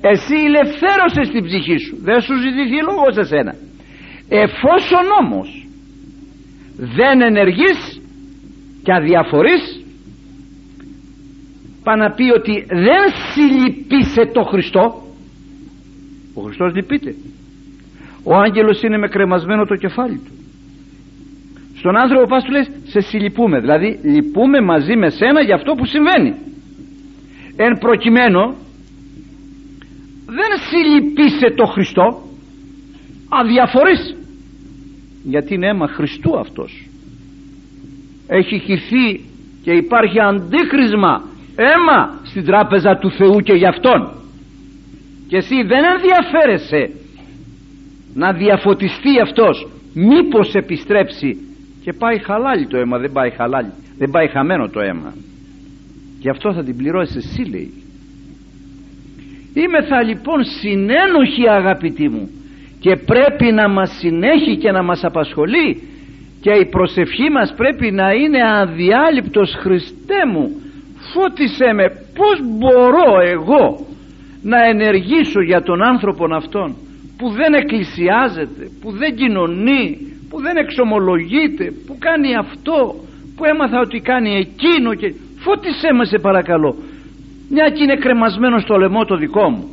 Εσύ 0.00 0.34
ηλευθέρωσες 0.48 1.28
την 1.32 1.44
ψυχή 1.44 1.78
σου. 1.78 1.96
Δεν 2.02 2.20
σου 2.20 2.34
ζητηθεί 2.44 2.78
λόγος 2.88 3.14
σε 3.14 3.24
σένα. 3.32 3.54
Εφόσον 4.28 5.04
όμως 5.22 5.66
δεν 6.76 7.20
ενεργείς 7.20 8.00
και 8.82 8.92
αδιαφορείς 8.92 9.64
πάει 11.82 11.98
να 11.98 12.10
πει 12.10 12.30
ότι 12.38 12.66
δεν 12.68 13.02
συλληπίσε 13.32 14.22
το 14.32 14.42
Χριστό. 14.42 15.02
Ο 16.34 16.40
Χριστός 16.42 16.74
λυπείται 16.74 17.14
ο 18.22 18.34
άγγελος 18.34 18.82
είναι 18.82 18.98
με 18.98 19.08
κρεμασμένο 19.08 19.64
το 19.64 19.74
κεφάλι 19.74 20.20
του. 20.24 20.32
Στον 21.78 21.96
άνθρωπο 21.96 22.26
πας 22.26 22.44
του 22.44 22.50
λες 22.50 22.70
σε 22.84 23.00
συλληπούμε 23.00 23.60
δηλαδή 23.60 23.98
λυπούμε 24.02 24.60
μαζί 24.60 24.96
με 24.96 25.10
σένα 25.10 25.42
για 25.42 25.54
αυτό 25.54 25.74
που 25.74 25.86
συμβαίνει. 25.86 26.34
Εν 27.56 27.78
προκειμένου 27.78 28.54
δεν 30.26 30.50
συλληπίσε 30.68 31.54
το 31.56 31.64
Χριστό 31.64 32.22
αδιαφορείς. 33.28 34.16
Γιατί 35.24 35.54
είναι 35.54 35.68
αίμα 35.68 35.88
Χριστού 35.88 36.38
αυτός. 36.38 36.86
Έχει 38.26 38.58
χυθεί 38.58 39.24
και 39.62 39.72
υπάρχει 39.72 40.20
αντίκρισμα 40.20 41.24
αίμα 41.56 42.20
στην 42.24 42.44
τράπεζα 42.44 42.96
του 42.96 43.10
Θεού 43.10 43.40
και 43.40 43.52
γι' 43.52 43.66
αυτόν. 43.66 44.12
Και 45.28 45.36
εσύ 45.36 45.62
δεν 45.62 45.84
ενδιαφέρεσαι 45.84 46.97
να 48.22 48.32
διαφωτιστεί 48.32 49.20
αυτός. 49.22 49.68
Μήπως 49.94 50.54
επιστρέψει. 50.54 51.30
Και 51.84 51.92
πάει 51.92 52.18
χαλάλι 52.18 52.66
το 52.66 52.76
αίμα 52.76 52.98
δεν 52.98 53.12
πάει 53.12 53.30
χαλάλι. 53.30 53.72
Δεν 53.98 54.10
πάει 54.10 54.28
χαμένο 54.28 54.68
το 54.68 54.80
αίμα. 54.80 55.14
Γι' 56.20 56.28
αυτό 56.28 56.52
θα 56.52 56.64
την 56.64 56.76
πληρώσεις 56.76 57.16
εσύ 57.16 57.42
λέει. 57.50 57.72
Θα 59.88 60.02
λοιπόν 60.02 60.44
συνένοχοι 60.44 61.48
αγαπητοί 61.48 62.08
μου 62.08 62.30
και 62.80 62.96
πρέπει 62.96 63.52
να 63.52 63.68
μας 63.68 63.90
συνέχει 63.98 64.56
και 64.56 64.70
να 64.70 64.82
μας 64.82 65.04
απασχολεί. 65.04 65.82
Και 66.40 66.50
η 66.50 66.66
προσευχή 66.66 67.30
μας 67.30 67.54
πρέπει 67.56 67.90
να 67.90 68.12
είναι 68.12 68.38
αδιάλειπτος 68.60 69.54
Χριστέ 69.62 70.20
μου. 70.32 70.50
Φώτισέ 71.12 71.72
με 71.72 71.84
πως 71.88 72.36
μπορώ 72.58 73.20
εγώ 73.34 73.86
να 74.42 74.58
ενεργήσω 74.64 75.40
για 75.42 75.62
τον 75.62 75.82
άνθρωπον 75.82 76.32
αυτόν 76.32 76.76
που 77.18 77.30
δεν 77.30 77.54
εκκλησιάζεται 77.54 78.70
που 78.80 78.90
δεν 78.90 79.14
κοινωνεί 79.16 79.98
που 80.30 80.40
δεν 80.40 80.56
εξομολογείται 80.56 81.72
που 81.86 81.96
κάνει 81.98 82.36
αυτό 82.36 82.94
που 83.36 83.44
έμαθα 83.44 83.80
ότι 83.80 84.00
κάνει 84.00 84.30
εκείνο 84.36 84.94
και 84.94 85.14
φώτισέ 85.38 85.92
με 85.92 86.04
σε 86.04 86.18
παρακαλώ. 86.18 86.74
Μια 87.50 87.68
και 87.68 87.82
είναι 87.82 87.96
κρεμασμένο 87.96 88.58
στο 88.58 88.76
λαιμό 88.76 89.04
το 89.04 89.16
δικό 89.16 89.50
μου. 89.50 89.64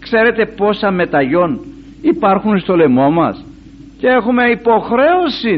Ξέρετε 0.00 0.46
πόσα 0.46 0.90
μεταγιών 0.90 1.60
υπάρχουν 2.02 2.58
στο 2.58 2.76
λαιμό 2.76 3.10
μας. 3.10 3.44
Και 3.98 4.08
έχουμε 4.08 4.42
υποχρέωση 4.50 5.54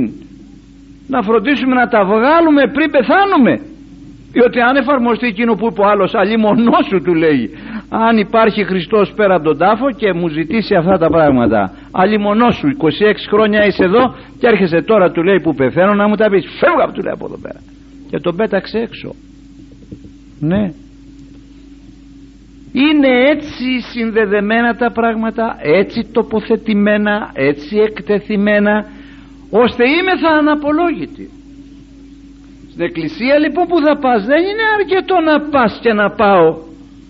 να 1.09 1.23
φροντίσουμε 1.23 1.75
να 1.75 1.89
τα 1.89 2.05
βγάλουμε 2.05 2.63
πριν 2.73 2.91
πεθάνουμε. 2.91 3.61
Διότι 4.33 4.61
αν 4.61 4.77
εφαρμοστεί 4.77 5.27
εκείνο 5.27 5.55
που 5.55 5.67
είπε 5.67 5.81
ο 5.81 5.87
άλλος 5.87 6.15
αλλήμονό 6.15 6.79
σου 6.89 7.03
του 7.03 7.15
λέει 7.15 7.51
αν 7.89 8.19
υπάρχει 8.19 8.65
Χριστός 8.65 9.13
πέρα 9.17 9.35
από 9.35 9.45
τον 9.45 9.59
τάφο 9.59 9.91
και 9.91 10.13
μου 10.13 10.29
ζητήσει 10.29 10.75
αυτά 10.75 10.99
τα 10.99 11.09
πράγματα. 11.09 11.73
Αλλήμονό 11.93 12.51
σου 12.51 12.69
26 12.69 12.85
χρόνια 13.31 13.67
είσαι 13.67 13.85
εδώ 13.85 14.15
και 14.39 14.47
έρχεσαι 14.47 14.83
τώρα 14.83 15.11
του 15.11 15.23
λέει 15.23 15.41
που 15.41 15.55
πεθαίνω 15.55 15.95
να 15.95 16.09
μου 16.09 16.15
τα 16.15 16.29
πεις. 16.29 16.45
Φεύγα 16.61 16.93
του 16.93 17.03
λέει 17.03 17.13
από 17.13 17.27
εδώ 17.27 17.39
πέρα. 17.43 17.61
Και 18.11 18.19
τον 18.19 18.37
πέταξε 18.37 18.79
έξω. 18.79 19.15
Ναι. 20.41 20.73
Είναι 22.73 23.09
έτσι 23.33 23.81
συνδεδεμένα 23.93 24.77
τα 24.77 24.91
πράγματα 24.93 25.57
έτσι 25.61 26.09
τοποθετημένα 26.13 27.31
έτσι 27.33 27.77
εκτεθειμένα 27.77 28.85
ώστε 29.51 29.85
είμαι 29.89 30.19
θα 30.23 30.29
αναπολόγητη. 30.29 31.31
Στην 32.71 32.85
εκκλησία 32.85 33.39
λοιπόν 33.39 33.67
που 33.67 33.81
θα 33.81 33.97
πας 33.99 34.25
δεν 34.25 34.43
είναι 34.43 34.67
αρκετό 34.79 35.21
να 35.21 35.41
πας 35.51 35.79
και 35.83 35.93
να 35.93 36.11
πάω 36.11 36.66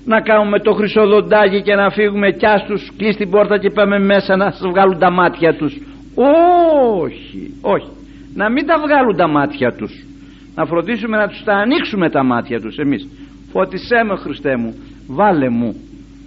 να 0.07 0.21
κάνουμε 0.21 0.59
το 0.61 0.73
χρυσοδοντάκι 0.73 1.63
και 1.63 1.75
να 1.75 1.91
φύγουμε 1.91 2.31
κι 2.31 2.47
ας 2.47 2.65
τους 2.65 2.93
κλείς 2.97 3.17
την 3.17 3.31
πόρτα 3.31 3.59
και 3.59 3.71
πάμε 3.71 3.99
μέσα 3.99 4.37
να 4.37 4.51
σας 4.51 4.69
βγάλουν 4.71 4.99
τα 4.99 5.11
μάτια 5.11 5.55
τους. 5.55 5.73
Όχι, 6.15 7.55
όχι. 7.61 7.91
Να 8.35 8.51
μην 8.51 8.67
τα 8.67 8.75
βγάλουν 8.79 9.17
τα 9.17 9.29
μάτια 9.29 9.73
τους. 9.73 9.93
Να 10.55 10.65
φροντίσουμε 10.65 11.17
να 11.17 11.29
τους 11.29 11.43
τα 11.45 11.55
ανοίξουμε 11.55 12.11
τα 12.11 12.25
μάτια 12.25 12.61
τους 12.61 12.77
εμείς. 12.77 13.09
Φώτισέ 13.53 14.05
με 14.05 14.17
Χριστέ 14.17 14.57
μου 14.57 14.75
βάλε 15.09 15.49
μου. 15.49 15.75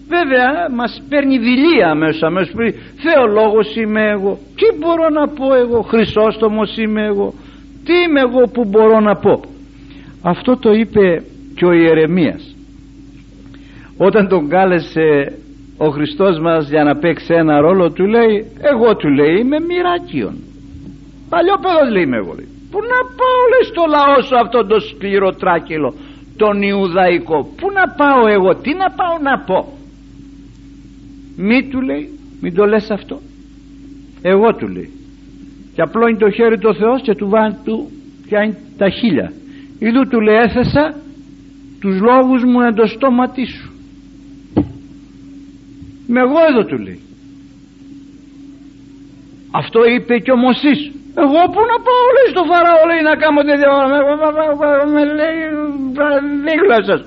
Βέβαια 0.08 0.70
μας 0.76 1.04
παίρνει 1.10 1.38
δηλία 1.38 1.96
μέσα 1.96 2.30
μέσα 2.30 2.52
πει 2.58 2.76
θεολόγος 3.04 3.76
είμαι 3.76 4.10
εγώ. 4.10 4.38
Τι 4.56 4.78
μπορώ 4.80 5.10
να 5.10 5.28
πω 5.28 5.56
εγώ 5.56 5.82
χρυσόστομος 5.82 6.78
είμαι 6.78 7.06
εγώ. 7.06 7.34
Τι 7.86 7.94
είμαι 7.94 8.20
εγώ 8.20 8.48
που 8.54 8.66
μπορώ 8.66 9.00
να 9.00 9.16
πω 9.16 9.42
αυτό 10.22 10.58
το 10.58 10.72
είπε 10.72 11.24
και 11.56 11.66
ο 11.66 11.72
Ιερεμίας 11.72 12.56
όταν 14.08 14.28
τον 14.28 14.50
κάλεσε 14.50 15.08
ο 15.78 15.88
Χριστός 15.90 16.40
μας 16.40 16.70
για 16.70 16.84
να 16.84 16.96
παίξει 16.96 17.34
ένα 17.34 17.60
ρόλο 17.60 17.92
του 17.92 18.06
λέει 18.06 18.36
εγώ 18.72 18.96
του 18.96 19.10
λέει 19.10 19.40
είμαι 19.40 19.60
μοιράκιον 19.60 20.36
παλιό 21.30 21.56
παιδός 21.62 21.92
λέει 21.94 22.04
είμαι 22.04 22.18
εγώ 22.18 22.34
λέει. 22.38 22.50
που 22.72 22.80
να 22.92 23.00
πάω 23.20 23.42
λέει 23.52 23.66
στο 23.72 23.84
λαό 23.96 24.22
σου 24.28 24.38
αυτό 24.44 24.66
το 24.66 24.80
σκληρό 24.80 25.32
τράκυλο 25.32 25.94
τον 26.38 26.62
Ιουδαϊκό; 26.62 27.40
Πού 27.58 27.68
να 27.78 27.86
πάω 28.00 28.28
εγώ 28.28 28.56
τι 28.56 28.72
να 28.74 28.90
πάω 29.00 29.16
να 29.28 29.40
πω; 29.48 29.60
Μη 31.38 31.68
του 31.70 31.82
λέει 31.82 32.10
μην 32.42 32.54
το 32.56 32.66
λες 32.66 32.90
αυτό 32.92 33.20
εγώ 34.22 34.56
του 34.56 34.68
λέει. 34.68 34.90
Και 35.76 35.82
απλώνει 35.82 36.18
το 36.18 36.30
χέρι 36.30 36.58
του 36.60 36.76
Θεός 36.76 37.02
και 37.02 37.16
του 37.16 37.30
βάνει 37.30 37.58
του 37.66 37.90
πιάνει 38.28 38.58
τα 38.78 38.90
χίλια 38.90 39.32
Ιδού 39.80 40.08
του 40.10 40.20
λέει 40.22 40.36
έθεσα 40.36 40.96
τους 41.82 42.00
λόγους 42.00 42.44
μου 42.44 42.62
εν 42.62 42.76
το 42.76 42.86
στόματί 42.86 43.46
σου 43.46 43.70
με 46.12 46.20
εγώ 46.26 46.40
εδώ 46.50 46.64
του 46.70 46.78
λέει. 46.86 47.00
Αυτό 49.62 49.80
είπε 49.94 50.14
και 50.24 50.32
ο 50.32 50.40
Μωσής. 50.44 50.82
Εγώ 51.24 51.40
που 51.54 51.62
να 51.72 51.78
πάω 51.86 52.06
λέει 52.16 52.30
στο 52.34 52.44
Φαραώ 52.50 52.82
λέει 52.90 53.02
να 53.10 53.16
κάνω 53.24 53.42
τέτοια 53.50 53.70
ώρα 53.78 53.88
με 54.96 55.02
λέει 55.20 55.40
δίγλα 56.46 56.80
σας 56.90 57.02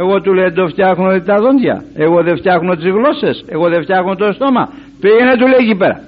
εγώ 0.00 0.20
του 0.20 0.32
λέει 0.34 0.52
το 0.52 0.68
φτιάχνω 0.68 1.20
τα 1.20 1.36
δόντια. 1.44 1.84
Εγώ 1.94 2.22
δεν 2.22 2.36
φτιάχνω 2.36 2.74
τις 2.74 2.90
γλώσσες. 2.96 3.44
Εγώ 3.48 3.68
δεν 3.68 3.82
φτιάχνω 3.82 4.14
το 4.14 4.32
στόμα 4.32 4.72
πήγαινε 5.00 5.34
του 5.36 5.46
λέει 5.46 5.62
εκεί 5.66 5.76
πέρα. 5.82 6.00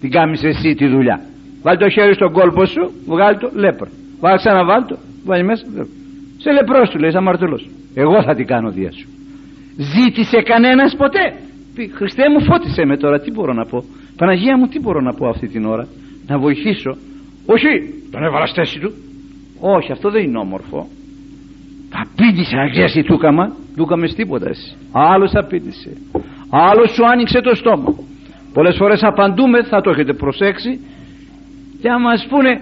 Την 0.00 0.10
κάνεις 0.10 0.42
εσύ 0.42 0.74
τη 0.74 0.86
δουλειά. 0.86 1.20
Βάλει 1.62 1.78
το 1.78 1.88
χέρι 1.88 2.14
στον 2.14 2.32
κόλπο 2.32 2.64
σου 2.66 2.92
βγάλει 3.06 3.38
το 3.38 3.50
λέπρο. 3.54 3.88
Βάλει 4.20 4.36
ξαναβάλει 4.36 4.84
το. 4.84 4.96
Βάλει 5.24 5.44
μέσα. 5.44 5.64
Σε 6.38 6.52
λεπρός 6.52 6.90
του 6.90 6.98
λέει 6.98 7.10
σαν 7.10 7.20
αμαρτωλός 7.20 7.68
εγώ 7.94 8.22
θα 8.22 8.34
την 8.34 8.46
κάνω 8.46 8.70
δια 8.70 8.92
σου 8.92 9.08
ζήτησε 9.76 10.42
κανένας 10.42 10.96
ποτέ. 10.96 11.34
Χριστέ 11.94 12.22
μου 12.30 12.44
φώτισε 12.44 12.84
με 12.84 12.96
τώρα 12.96 13.20
τι 13.20 13.30
μπορώ 13.30 13.52
να 13.52 13.64
πω. 13.64 13.84
Παναγία 14.16 14.58
μου 14.58 14.66
τι 14.66 14.80
μπορώ 14.80 15.00
να 15.00 15.12
πω 15.14 15.28
αυτή 15.28 15.48
την 15.48 15.64
ώρα. 15.64 15.86
Να 16.26 16.38
βοηθήσω. 16.38 16.96
Όχι 17.46 17.68
τον 18.10 18.22
έβαλα 18.24 18.46
στη 18.46 18.80
του. 18.80 18.92
Όχι 19.60 19.92
αυτό 19.92 20.10
δεν 20.10 20.22
είναι 20.22 20.38
όμορφο. 20.38 20.88
Απίτησε 22.02 22.56
να 22.56 22.68
ξέρεις 22.70 22.92
τι 22.92 23.02
του 23.02 23.14
έκαμα 23.14 23.52
του 23.76 23.82
έκαμες 23.82 24.14
τίποτα 24.14 24.48
εσύ. 24.48 24.76
Άλλος 24.92 25.32
απίτησε 25.34 25.90
άλλος 26.50 26.90
σου 26.90 27.06
άνοιξε 27.06 27.40
το 27.40 27.54
στόμα. 27.54 27.94
Πολλές 28.52 28.76
φορές 28.76 29.02
απαντούμε 29.02 29.62
θα 29.62 29.80
το 29.80 29.90
έχετε 29.90 30.12
προσέξει. 30.12 30.80
Και 31.80 31.88
αν 31.88 32.00
μας 32.00 32.26
πούνε 32.28 32.60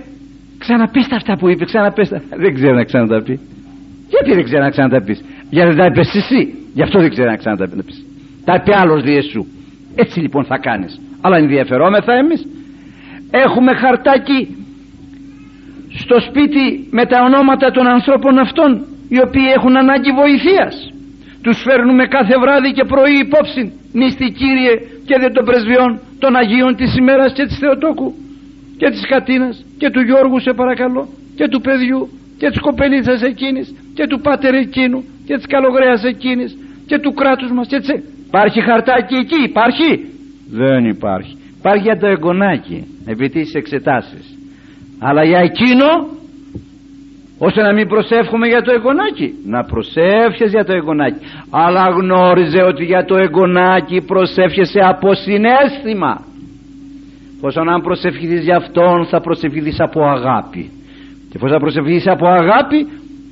ξαναπείς 0.58 1.06
αυτά 1.12 1.36
που 1.36 1.48
είπε 1.48 1.64
ξαναπείς 1.64 2.08
δεν 2.36 2.54
ξέρω 2.54 2.74
να 2.74 2.84
ξαναταπεί. 2.84 3.40
Γιατί 4.08 4.34
δεν 4.34 4.44
ξέρω 4.44 4.62
να 4.62 4.70
ξαναταπείς. 4.70 5.24
Γιατί 5.50 5.68
δεν 5.68 5.76
τα 5.76 5.84
είπες 5.84 6.14
εσύ 6.14 6.61
γι' 6.72 6.82
αυτό 6.82 7.00
δεν 7.00 7.10
ξέρω 7.10 7.30
να 7.30 7.36
ξαναταπείς. 7.36 8.06
Τα 8.44 8.54
είπε 8.54 8.76
άλλος 8.76 9.02
διεσού 9.02 9.46
έτσι 9.94 10.20
λοιπόν 10.20 10.44
θα 10.44 10.58
κάνεις. 10.58 11.00
Αλλά 11.20 11.36
ενδιαφερόμεθα 11.36 12.12
εμείς. 12.12 12.46
Έχουμε 13.30 13.72
χαρτάκι 13.74 14.56
στο 15.88 16.20
σπίτι 16.20 16.88
με 16.90 17.06
τα 17.06 17.22
ονόματα 17.22 17.70
των 17.70 17.86
ανθρώπων 17.86 18.38
αυτών 18.38 18.84
οι 19.08 19.18
οποίοι 19.20 19.48
έχουν 19.56 19.76
ανάγκη 19.76 20.12
βοηθείας. 20.12 20.92
Τους 21.42 21.62
φέρνουμε 21.62 22.06
κάθε 22.06 22.38
βράδυ 22.38 22.72
και 22.72 22.84
πρωί 22.84 23.18
υπόψη 23.26 23.72
νύστη 23.92 24.30
Κύριε 24.30 24.74
και 25.06 25.16
δεν 25.20 25.32
των 25.32 25.44
πρεσβειών 25.44 26.00
των 26.18 26.36
Αγίων 26.36 26.76
της 26.76 26.96
ημέρας 26.96 27.32
και 27.32 27.44
της 27.46 27.58
Θεοτόκου 27.58 28.14
και 28.76 28.90
της 28.90 29.06
Κατίνας 29.06 29.64
και 29.78 29.90
του 29.90 30.00
Γιώργου 30.00 30.40
σε 30.40 30.52
παρακαλώ 30.52 31.08
και 31.36 31.48
του 31.48 31.60
παιδιού 31.60 32.08
και 32.38 32.48
της 32.50 32.60
κοπελίτσας 32.60 33.22
εκείνης 33.22 33.74
και 33.94 34.06
του 34.06 34.20
πάτερ 34.20 34.54
εκείνου 34.54 35.04
και 35.26 35.34
της 35.36 35.46
καλογρέας 35.46 36.04
εκείνης 36.04 36.56
και 36.93 36.99
του 36.99 37.12
κράτους 37.12 37.51
μας 37.53 37.66
και 37.66 37.78
της... 37.78 37.88
Υπάρχει 38.26 38.61
χαρτάκι 38.61 39.14
εκεί, 39.14 39.40
υπάρχει. 39.51 39.90
Δεν 40.51 40.84
υπάρχει. 40.84 41.36
Υπάρχει 41.59 41.82
για 41.82 41.99
το 41.99 42.07
εγγονάκι 42.07 42.78
επί 43.07 43.28
τις 43.28 43.55
εξετάσεις. 43.55 44.24
Αλλά 44.99 45.24
για 45.24 45.38
εκείνο 45.38 45.86
ώστε 47.38 47.62
να 47.62 47.72
μην 47.72 47.88
προσεύχουμε 47.88 48.47
για 48.47 48.62
το 48.62 48.72
εγγονάκι 48.72 49.34
να 49.45 49.64
προσεύχες 49.64 50.51
για 50.51 50.64
το 50.64 50.72
εγγονάκι 50.72 51.18
αλλά 51.51 51.84
γνώριζε 51.88 52.62
ότι 52.62 52.84
για 52.84 53.05
το 53.05 53.16
εγγονάκι 53.16 54.01
προσεύχεσαι 54.01 54.80
από 54.82 55.14
συνέστημα 55.14 56.24
Πόσο 57.40 57.61
αν 57.61 57.82
προσευχηθείς 57.82 58.43
για 58.45 58.57
αυτόν 58.57 59.07
θα 59.07 59.20
προσευχηθείς 59.20 59.80
από 59.80 60.01
αγάπη 60.05 60.70
και 61.30 61.38
πώς 61.38 61.51
θα 61.51 61.59
προσευχηθείς 61.59 62.07
από 62.07 62.26
αγάπη 62.28 62.86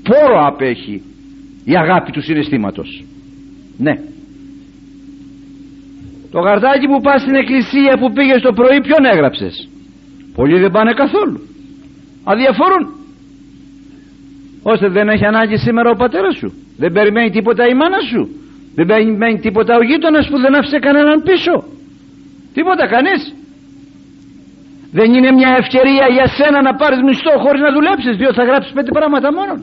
πόρο 0.08 0.46
απέχει 0.46 1.02
η 1.64 1.76
αγάπη 1.76 2.10
του 2.12 2.22
συναισθήματος 2.22 3.04
ναι. 3.84 3.94
Το 6.30 6.38
γαρτάκι 6.40 6.86
που 6.86 7.00
πας 7.00 7.20
στην 7.20 7.34
εκκλησία 7.34 7.92
που 8.00 8.12
πήγες 8.12 8.40
το 8.42 8.52
πρωί 8.52 8.80
ποιον 8.80 9.04
έγραψες; 9.12 9.68
Πολλοί 10.34 10.58
δεν 10.60 10.70
πάνε 10.70 10.92
καθόλου. 10.92 11.38
Αδιαφορούν. 12.24 12.84
Ώστε 14.62 14.88
δεν 14.88 15.08
έχει 15.08 15.24
ανάγκη 15.24 15.56
σήμερα 15.56 15.90
ο 15.90 15.96
πατέρας 16.02 16.36
σου. 16.36 16.48
Δεν 16.76 16.92
περιμένει 16.92 17.30
τίποτα 17.30 17.62
η 17.72 17.74
μάνα 17.74 18.00
σου. 18.10 18.22
Δεν 18.74 18.86
περιμένει 18.86 19.38
τίποτα 19.38 19.76
ο 19.76 19.82
γείτονας 19.82 20.28
που 20.28 20.38
δεν 20.40 20.54
άφησε 20.54 20.78
κανέναν 20.78 21.22
πίσω. 21.22 21.54
Τίποτα 22.54 22.84
κανείς. 22.94 23.34
Δεν 24.92 25.14
είναι 25.14 25.30
μια 25.32 25.56
ευκαιρία 25.60 26.06
για 26.16 26.26
σένα 26.26 26.62
να 26.62 26.74
πάρεις 26.74 27.00
μισθό 27.08 27.34
χωρίς 27.44 27.60
να 27.66 27.72
δουλέψεις 27.76 28.16
διότι 28.16 28.34
θα 28.34 28.44
γράψεις 28.44 28.72
πέντε 28.72 28.90
πράγματα 28.98 29.28
μόνο 29.32 29.54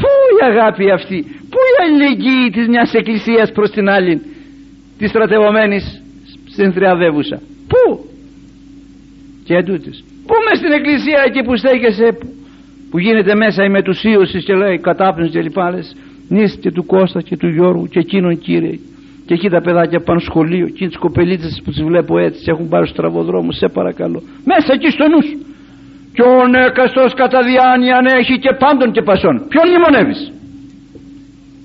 πού 0.00 0.10
η 0.40 0.44
αγάπη 0.50 0.90
αυτή; 0.90 1.18
Πού 1.50 1.58
η 1.70 1.74
αλληλεγγύη 1.82 2.50
της 2.50 2.68
μιας 2.68 2.92
εκκλησίας 2.94 3.52
προς 3.52 3.70
την 3.70 3.88
άλλη 3.88 4.22
της 4.98 5.10
στρατευωμένης 5.10 6.02
στην 6.52 6.72
θριαδεύουσα 6.72 7.40
πού; 7.68 8.04
Και 9.44 9.54
εντούτοις. 9.54 10.04
Πού 10.26 10.34
μες 10.48 10.58
στην 10.58 10.72
εκκλησία 10.72 11.22
εκεί 11.26 11.42
που 11.42 11.56
στέκεσαι 11.56 12.18
που 12.90 12.98
γίνεται 12.98 13.34
μέσα 13.34 13.64
η 13.64 13.68
μετουσίωσης 13.68 14.44
και 14.44 14.54
λέει 14.54 14.78
κατάπνιση 14.78 15.30
και 15.30 15.42
λοιπά 15.42 15.70
λες 15.70 15.96
νης 16.28 16.58
και 16.60 16.70
του 16.70 16.86
Κώστα 16.86 17.20
και 17.22 17.36
του 17.36 17.48
Γιώργου 17.48 17.86
και 17.86 17.98
εκείνον 17.98 18.38
κύριε. 18.38 18.78
Και 19.26 19.34
εκεί 19.34 19.48
τα 19.48 19.60
παιδάκια 19.60 20.00
πάνε 20.00 20.20
σχολείο 20.20 20.68
και 20.68 20.86
τις 20.86 20.96
κοπελίτσες 20.96 21.60
που 21.64 21.70
τις 21.70 21.82
βλέπω 21.82 22.18
έτσι 22.18 22.42
και 22.44 22.50
έχουν 22.50 22.68
πάρει 22.68 22.86
στο 22.86 22.96
τραβοδρόμο 22.96 23.52
σε 23.52 23.68
παρακαλώ. 23.68 24.22
Μέσα 24.44 24.72
εκεί 24.72 24.90
στο 24.90 25.08
νους 25.08 25.26
και 26.14 26.22
ο 26.22 26.46
νέκαστος 26.56 27.14
κατά 27.14 27.40
διάνοια 27.48 27.96
αν 27.96 28.06
έχει 28.06 28.38
και 28.38 28.52
πάντων 28.62 28.92
και 28.92 29.02
πασών 29.02 29.34
ποιον 29.48 29.66
μνημονεύεις; 29.68 30.20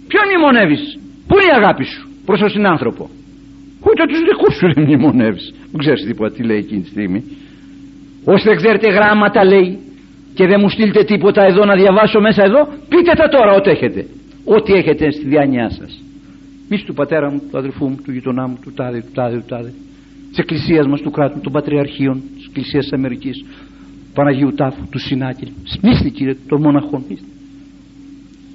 Ποιον 0.08 0.26
μνημονεύεις; 0.28 0.84
Πού 1.28 1.34
είναι 1.38 1.52
η 1.54 1.56
αγάπη 1.62 1.84
σου 1.84 2.02
προς 2.26 2.39
τον 2.39 2.50
συνάνθρωπο; 2.50 3.10
Ούτε 3.88 4.04
τους 4.10 4.22
δικούς 4.30 4.54
σου 4.58 4.74
δεν 4.74 4.84
μνημονεύεις. 4.84 5.54
Δεν 5.72 5.80
ξέρεις 5.84 6.04
τίποτα 6.06 6.34
τι 6.36 6.43
λέει 6.43 6.58
εκείνη 6.58 6.82
τη 6.82 6.89
στιγμή. 6.89 7.24
Όσοι 8.26 8.43
δεν 8.48 8.56
ξέρετε 8.56 8.88
γράμματα 8.88 9.45
λέει 9.45 9.80
και 10.34 10.45
δεν 10.48 10.60
μου 10.62 10.70
στείλετε 10.70 11.04
τίποτα 11.04 11.41
εδώ 11.43 11.66
να 11.66 11.76
διαβάσω 11.76 12.20
μέσα 12.20 12.43
εδώ 12.43 12.62
πείτε 12.89 13.12
τα 13.16 13.28
τώρα 13.30 13.52
ό,τι 13.54 13.70
έχετε. 13.70 14.06
Ό,τι 14.45 14.74
έχετε 14.74 15.12
στη 15.12 15.26
διάνοιά 15.26 15.70
σας. 15.70 16.02
Μη 16.70 16.84
του 16.86 16.93
πατέρα 16.93 17.32
μου, 17.32 17.41
του 17.52 17.58
αδερφού 17.58 17.88
μου, 17.89 17.98
του 18.04 18.12
γειτονά 18.12 18.48
μου, 18.48 18.58
του 18.64 18.74
τάδε, 18.74 19.00
του 19.00 19.12
τάδε, 19.14 19.36
του 19.36 19.45
τάδε 19.48 19.74
της 20.30 20.38
εκκλησίας 20.38 20.88
μας, 20.88 21.02
του 21.02 21.12
κράτου, 21.12 21.39
των 21.39 21.52
πατριαρχείων 21.52 22.24
της 22.36 22.45
εκκλησίας 22.45 22.84
της 22.84 22.93
Αμερικής, 22.93 23.45
Παναγίου 24.18 24.53
Τάφου, 24.53 24.88
του 24.91 24.99
Συνάκελ. 24.99 25.49
Μίστε 25.82 26.09
κύριε, 26.09 26.36
των 26.47 26.61
μοναχών. 26.61 27.03
Μίστε. 27.09 27.28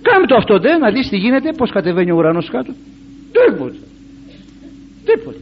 κάμε 0.02 0.26
το 0.26 0.34
αυτό 0.36 0.58
ντε, 0.58 0.76
να 0.78 0.90
δεις 0.90 1.08
τι 1.08 1.16
γίνεται 1.16 1.52
πως 1.56 1.70
κατεβαίνει 1.70 2.10
ο 2.10 2.16
ουρανός 2.16 2.50
κάτω 2.50 2.72
τίποτα 3.32 3.74
τίποτα 5.04 5.38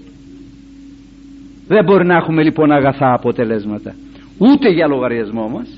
δεν 1.66 1.84
μπορεί 1.84 2.06
να 2.06 2.16
έχουμε 2.16 2.42
λοιπόν 2.42 2.72
αγαθά 2.72 3.12
αποτελέσματα 3.12 3.94
ούτε 4.38 4.68
για 4.68 4.86
λογαριασμό 4.86 5.48
μας 5.48 5.68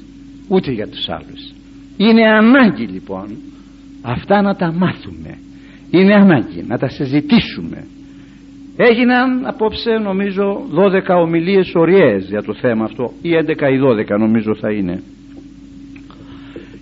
ούτε 0.48 0.70
για 0.70 0.88
τους 0.88 1.08
άλλους 1.08 1.52
είναι 1.96 2.22
ανάγκη 2.28 2.86
λοιπόν 2.86 3.26
αυτά 4.02 4.42
να 4.42 4.56
τα 4.56 4.72
μάθουμε 4.72 5.38
είναι 5.90 6.14
ανάγκη 6.14 6.64
να 6.68 6.78
τα 6.78 6.88
συζητήσουμε 6.88 7.86
έγιναν 8.76 9.46
απόψε 9.46 9.90
νομίζω 9.90 10.62
12 11.08 11.22
ομιλίες 11.22 11.72
οριές 11.74 12.26
για 12.28 12.42
το 12.42 12.54
θέμα 12.54 12.84
αυτό 12.84 13.12
ή 13.22 13.30
11 13.46 13.48
ή 13.48 13.78
12 14.14 14.18
νομίζω 14.18 14.54
θα 14.54 14.70
είναι. 14.70 15.02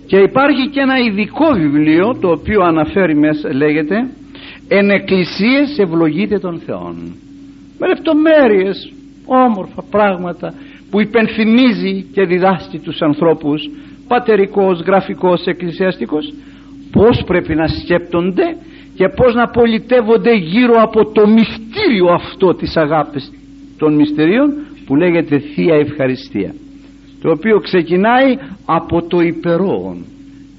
Και 0.05 0.17
υπάρχει 0.17 0.69
και 0.69 0.79
ένα 0.79 0.97
ειδικό 0.97 1.51
βιβλίο 1.53 2.17
το 2.21 2.29
οποίο 2.29 2.61
αναφέρει 2.61 3.15
μέσα 3.15 3.53
λέγεται 3.53 3.95
«Εν 4.67 4.89
εκκλησίες 4.89 5.77
ευλογείται 5.77 6.39
των 6.39 6.59
Θεών» 6.65 6.95
με 7.79 7.87
λεπτομέρειες 7.87 8.93
όμορφα 9.25 9.83
πράγματα 9.91 10.53
που 10.89 11.01
υπενθυμίζει 11.01 12.05
και 12.13 12.25
διδάσκει 12.25 12.79
τους 12.79 13.01
ανθρώπους 13.01 13.69
πατερικός, 14.07 14.81
γραφικός, 14.81 15.45
εκκλησιαστικός 15.45 16.33
πως 16.91 17.23
πρέπει 17.25 17.55
να 17.55 17.67
σκέπτονται 17.67 18.55
και 18.95 19.07
πως 19.15 19.33
να 19.33 19.47
πολιτεύονται 19.47 20.33
γύρω 20.35 20.81
από 20.81 21.11
το 21.11 21.27
μυστήριο 21.27 21.70
αυτό 22.13 22.55
της 22.55 22.77
αγάπης 22.77 23.31
των 23.77 23.95
μυστηρίων 23.95 24.53
που 24.85 24.95
λέγεται 24.95 25.39
Θεία 25.39 25.75
Ευχαριστία 25.75 26.53
το 27.21 27.31
οποίο 27.31 27.59
ξεκινάει 27.59 28.37
από 28.65 29.01
το 29.01 29.19
υπερόον 29.19 30.05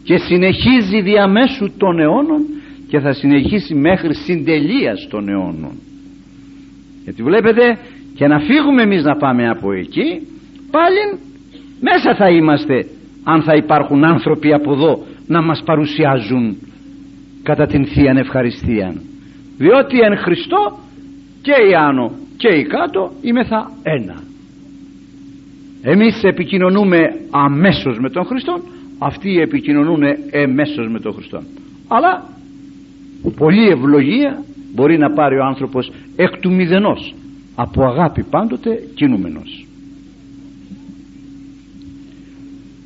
και 0.02 0.18
συνεχίζει 0.18 1.00
διαμέσου 1.00 1.72
των 1.76 1.98
αιώνων 1.98 2.42
και 2.88 3.00
θα 3.00 3.12
συνεχίσει 3.12 3.74
μέχρι 3.74 4.14
συντελείας 4.14 5.06
των 5.10 5.28
αιώνων. 5.28 5.72
Γιατί 7.04 7.22
βλέπετε 7.22 7.78
και 8.14 8.26
να 8.26 8.38
φύγουμε 8.38 8.82
εμείς 8.82 9.04
να 9.04 9.16
πάμε 9.16 9.48
από 9.48 9.72
εκεί 9.72 10.26
πάλι 10.70 11.18
μέσα 11.80 12.14
θα 12.14 12.28
είμαστε 12.30 12.86
αν 13.24 13.42
θα 13.42 13.54
υπάρχουν 13.54 14.04
άνθρωποι 14.04 14.52
από 14.52 14.72
εδώ 14.72 15.04
να 15.26 15.42
μας 15.42 15.62
παρουσιάζουν 15.64 16.56
κατά 17.42 17.66
την 17.66 17.86
Θεία 17.86 18.14
Ευχαριστία 18.16 18.94
διότι 19.58 19.98
εν 20.00 20.16
Χριστώ 20.16 20.78
και 21.42 21.52
η 21.70 21.74
άνω 21.74 22.12
και 22.36 22.48
η 22.48 22.64
κάτω 22.64 23.12
είμαι 23.20 23.44
θα 23.44 23.70
ένα. 23.82 24.22
Εμείς 25.82 26.22
επικοινωνούμε 26.22 26.98
αμέσως 27.30 27.98
με 27.98 28.10
τον 28.10 28.24
Χριστό 28.24 28.60
αυτοί 28.98 29.40
επικοινωνούν 29.40 30.02
εμέσως 30.30 30.88
με 30.88 31.00
τον 31.00 31.12
Χριστό 31.12 31.42
αλλά 31.88 32.24
πολλή 33.36 33.68
ευλογία 33.68 34.44
μπορεί 34.74 34.98
να 34.98 35.10
πάρει 35.10 35.38
ο 35.38 35.44
άνθρωπος 35.44 35.92
εκ 36.16 36.38
του 36.40 36.52
μηδενός 36.52 37.14
από 37.54 37.84
αγάπη 37.84 38.22
πάντοτε 38.22 38.82
κινούμενος. 38.94 39.66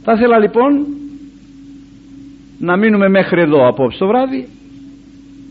Θα 0.03 0.13
ήθελα 0.13 0.39
λοιπόν 0.39 0.87
να 2.59 2.77
μείνουμε 2.77 3.09
μέχρι 3.09 3.41
εδώ 3.41 3.69
απόψε 3.69 3.99
το 3.99 4.07
βράδυ 4.07 4.49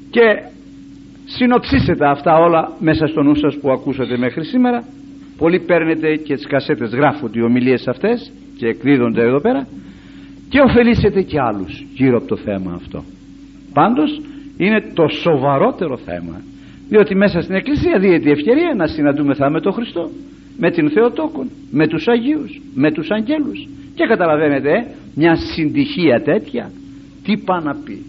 και 0.09 0.21
συνοψίσετε 1.37 2.05
αυτά 2.09 2.33
όλα 2.37 2.71
μέσα 2.79 3.07
στο 3.07 3.21
νου 3.23 3.35
σας 3.35 3.57
που 3.61 3.71
ακούσατε 3.71 4.17
μέχρι 4.17 4.43
σήμερα. 4.45 4.83
Πολλοί 5.37 5.59
παίρνετε 5.59 6.15
και 6.15 6.35
τις 6.35 6.47
κασέτες 6.47 6.89
γράφονται 6.89 7.39
οι 7.39 7.41
ομιλίες 7.41 7.87
αυτές 7.87 8.31
και 8.57 8.67
εκδίδονται 8.67 9.21
εδώ 9.21 9.41
πέρα. 9.41 9.67
Και 10.49 10.59
ωφελήσετε 10.59 11.21
και 11.21 11.39
άλλους 11.39 11.85
γύρω 11.93 12.17
από 12.17 12.27
το 12.27 12.35
θέμα 12.35 12.71
αυτό. 12.73 13.03
Πάντως 13.73 14.21
είναι 14.57 14.91
το 14.93 15.07
σοβαρότερο 15.07 15.97
θέμα 15.97 16.41
διότι 16.89 17.15
μέσα 17.15 17.41
στην 17.41 17.55
Εκκλησία 17.55 17.99
δίνεται 17.99 18.29
η 18.29 18.31
ευκαιρία 18.31 18.73
να 18.77 18.87
συναντούμεθα 18.87 19.49
με 19.49 19.61
τον 19.61 19.73
Χριστό 19.73 20.09
με 20.57 20.71
την 20.71 20.89
Θεοτόκον 20.89 21.49
με 21.71 21.87
τους 21.87 22.07
Αγίους 22.07 22.61
με 22.75 22.91
τους 22.91 23.07
Αγγέλους. 23.11 23.67
Και 23.95 24.05
καταλαβαίνετε 24.05 24.69
ε, 24.69 24.85
μια 25.15 25.35
συντυχία 25.35 26.21
τέτοια 26.21 26.71
τι 27.23 27.37
πάει 27.37 27.63
να 27.63 27.75
πει; 27.85 28.05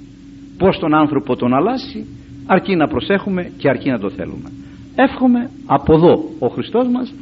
Πως 0.59 0.79
τον 0.79 0.95
άνθρωπο 0.95 1.37
τον 1.37 1.55
αλλάσει 1.55 2.07
αρκεί 2.47 2.77
να 2.77 2.89
προσέχουμε 2.89 3.51
και 3.59 3.69
αρκεί 3.69 3.91
να 3.91 3.99
το 3.99 4.11
θέλουμε 4.11 4.51
εύχομαι 4.97 5.51
από 5.67 5.95
εδώ 5.95 6.25
ο 6.39 6.47
Χριστός 6.47 6.89
μας 6.89 7.15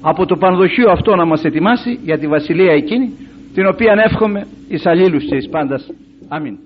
από 0.00 0.26
το 0.26 0.36
πανδοχείο 0.36 0.90
αυτό 0.90 1.16
να 1.16 1.24
μας 1.24 1.44
ετοιμάσει 1.44 1.98
για 2.02 2.18
τη 2.18 2.26
βασιλεία 2.26 2.72
εκείνη 2.72 3.12
την 3.54 3.66
οποία 3.66 3.94
εύχομαι 4.04 4.46
εις 4.68 4.86
αλλήλους 4.86 5.24
και 5.24 5.36
εις 5.36 5.48
πάντας. 5.48 5.90
Αμήν. 6.28 6.58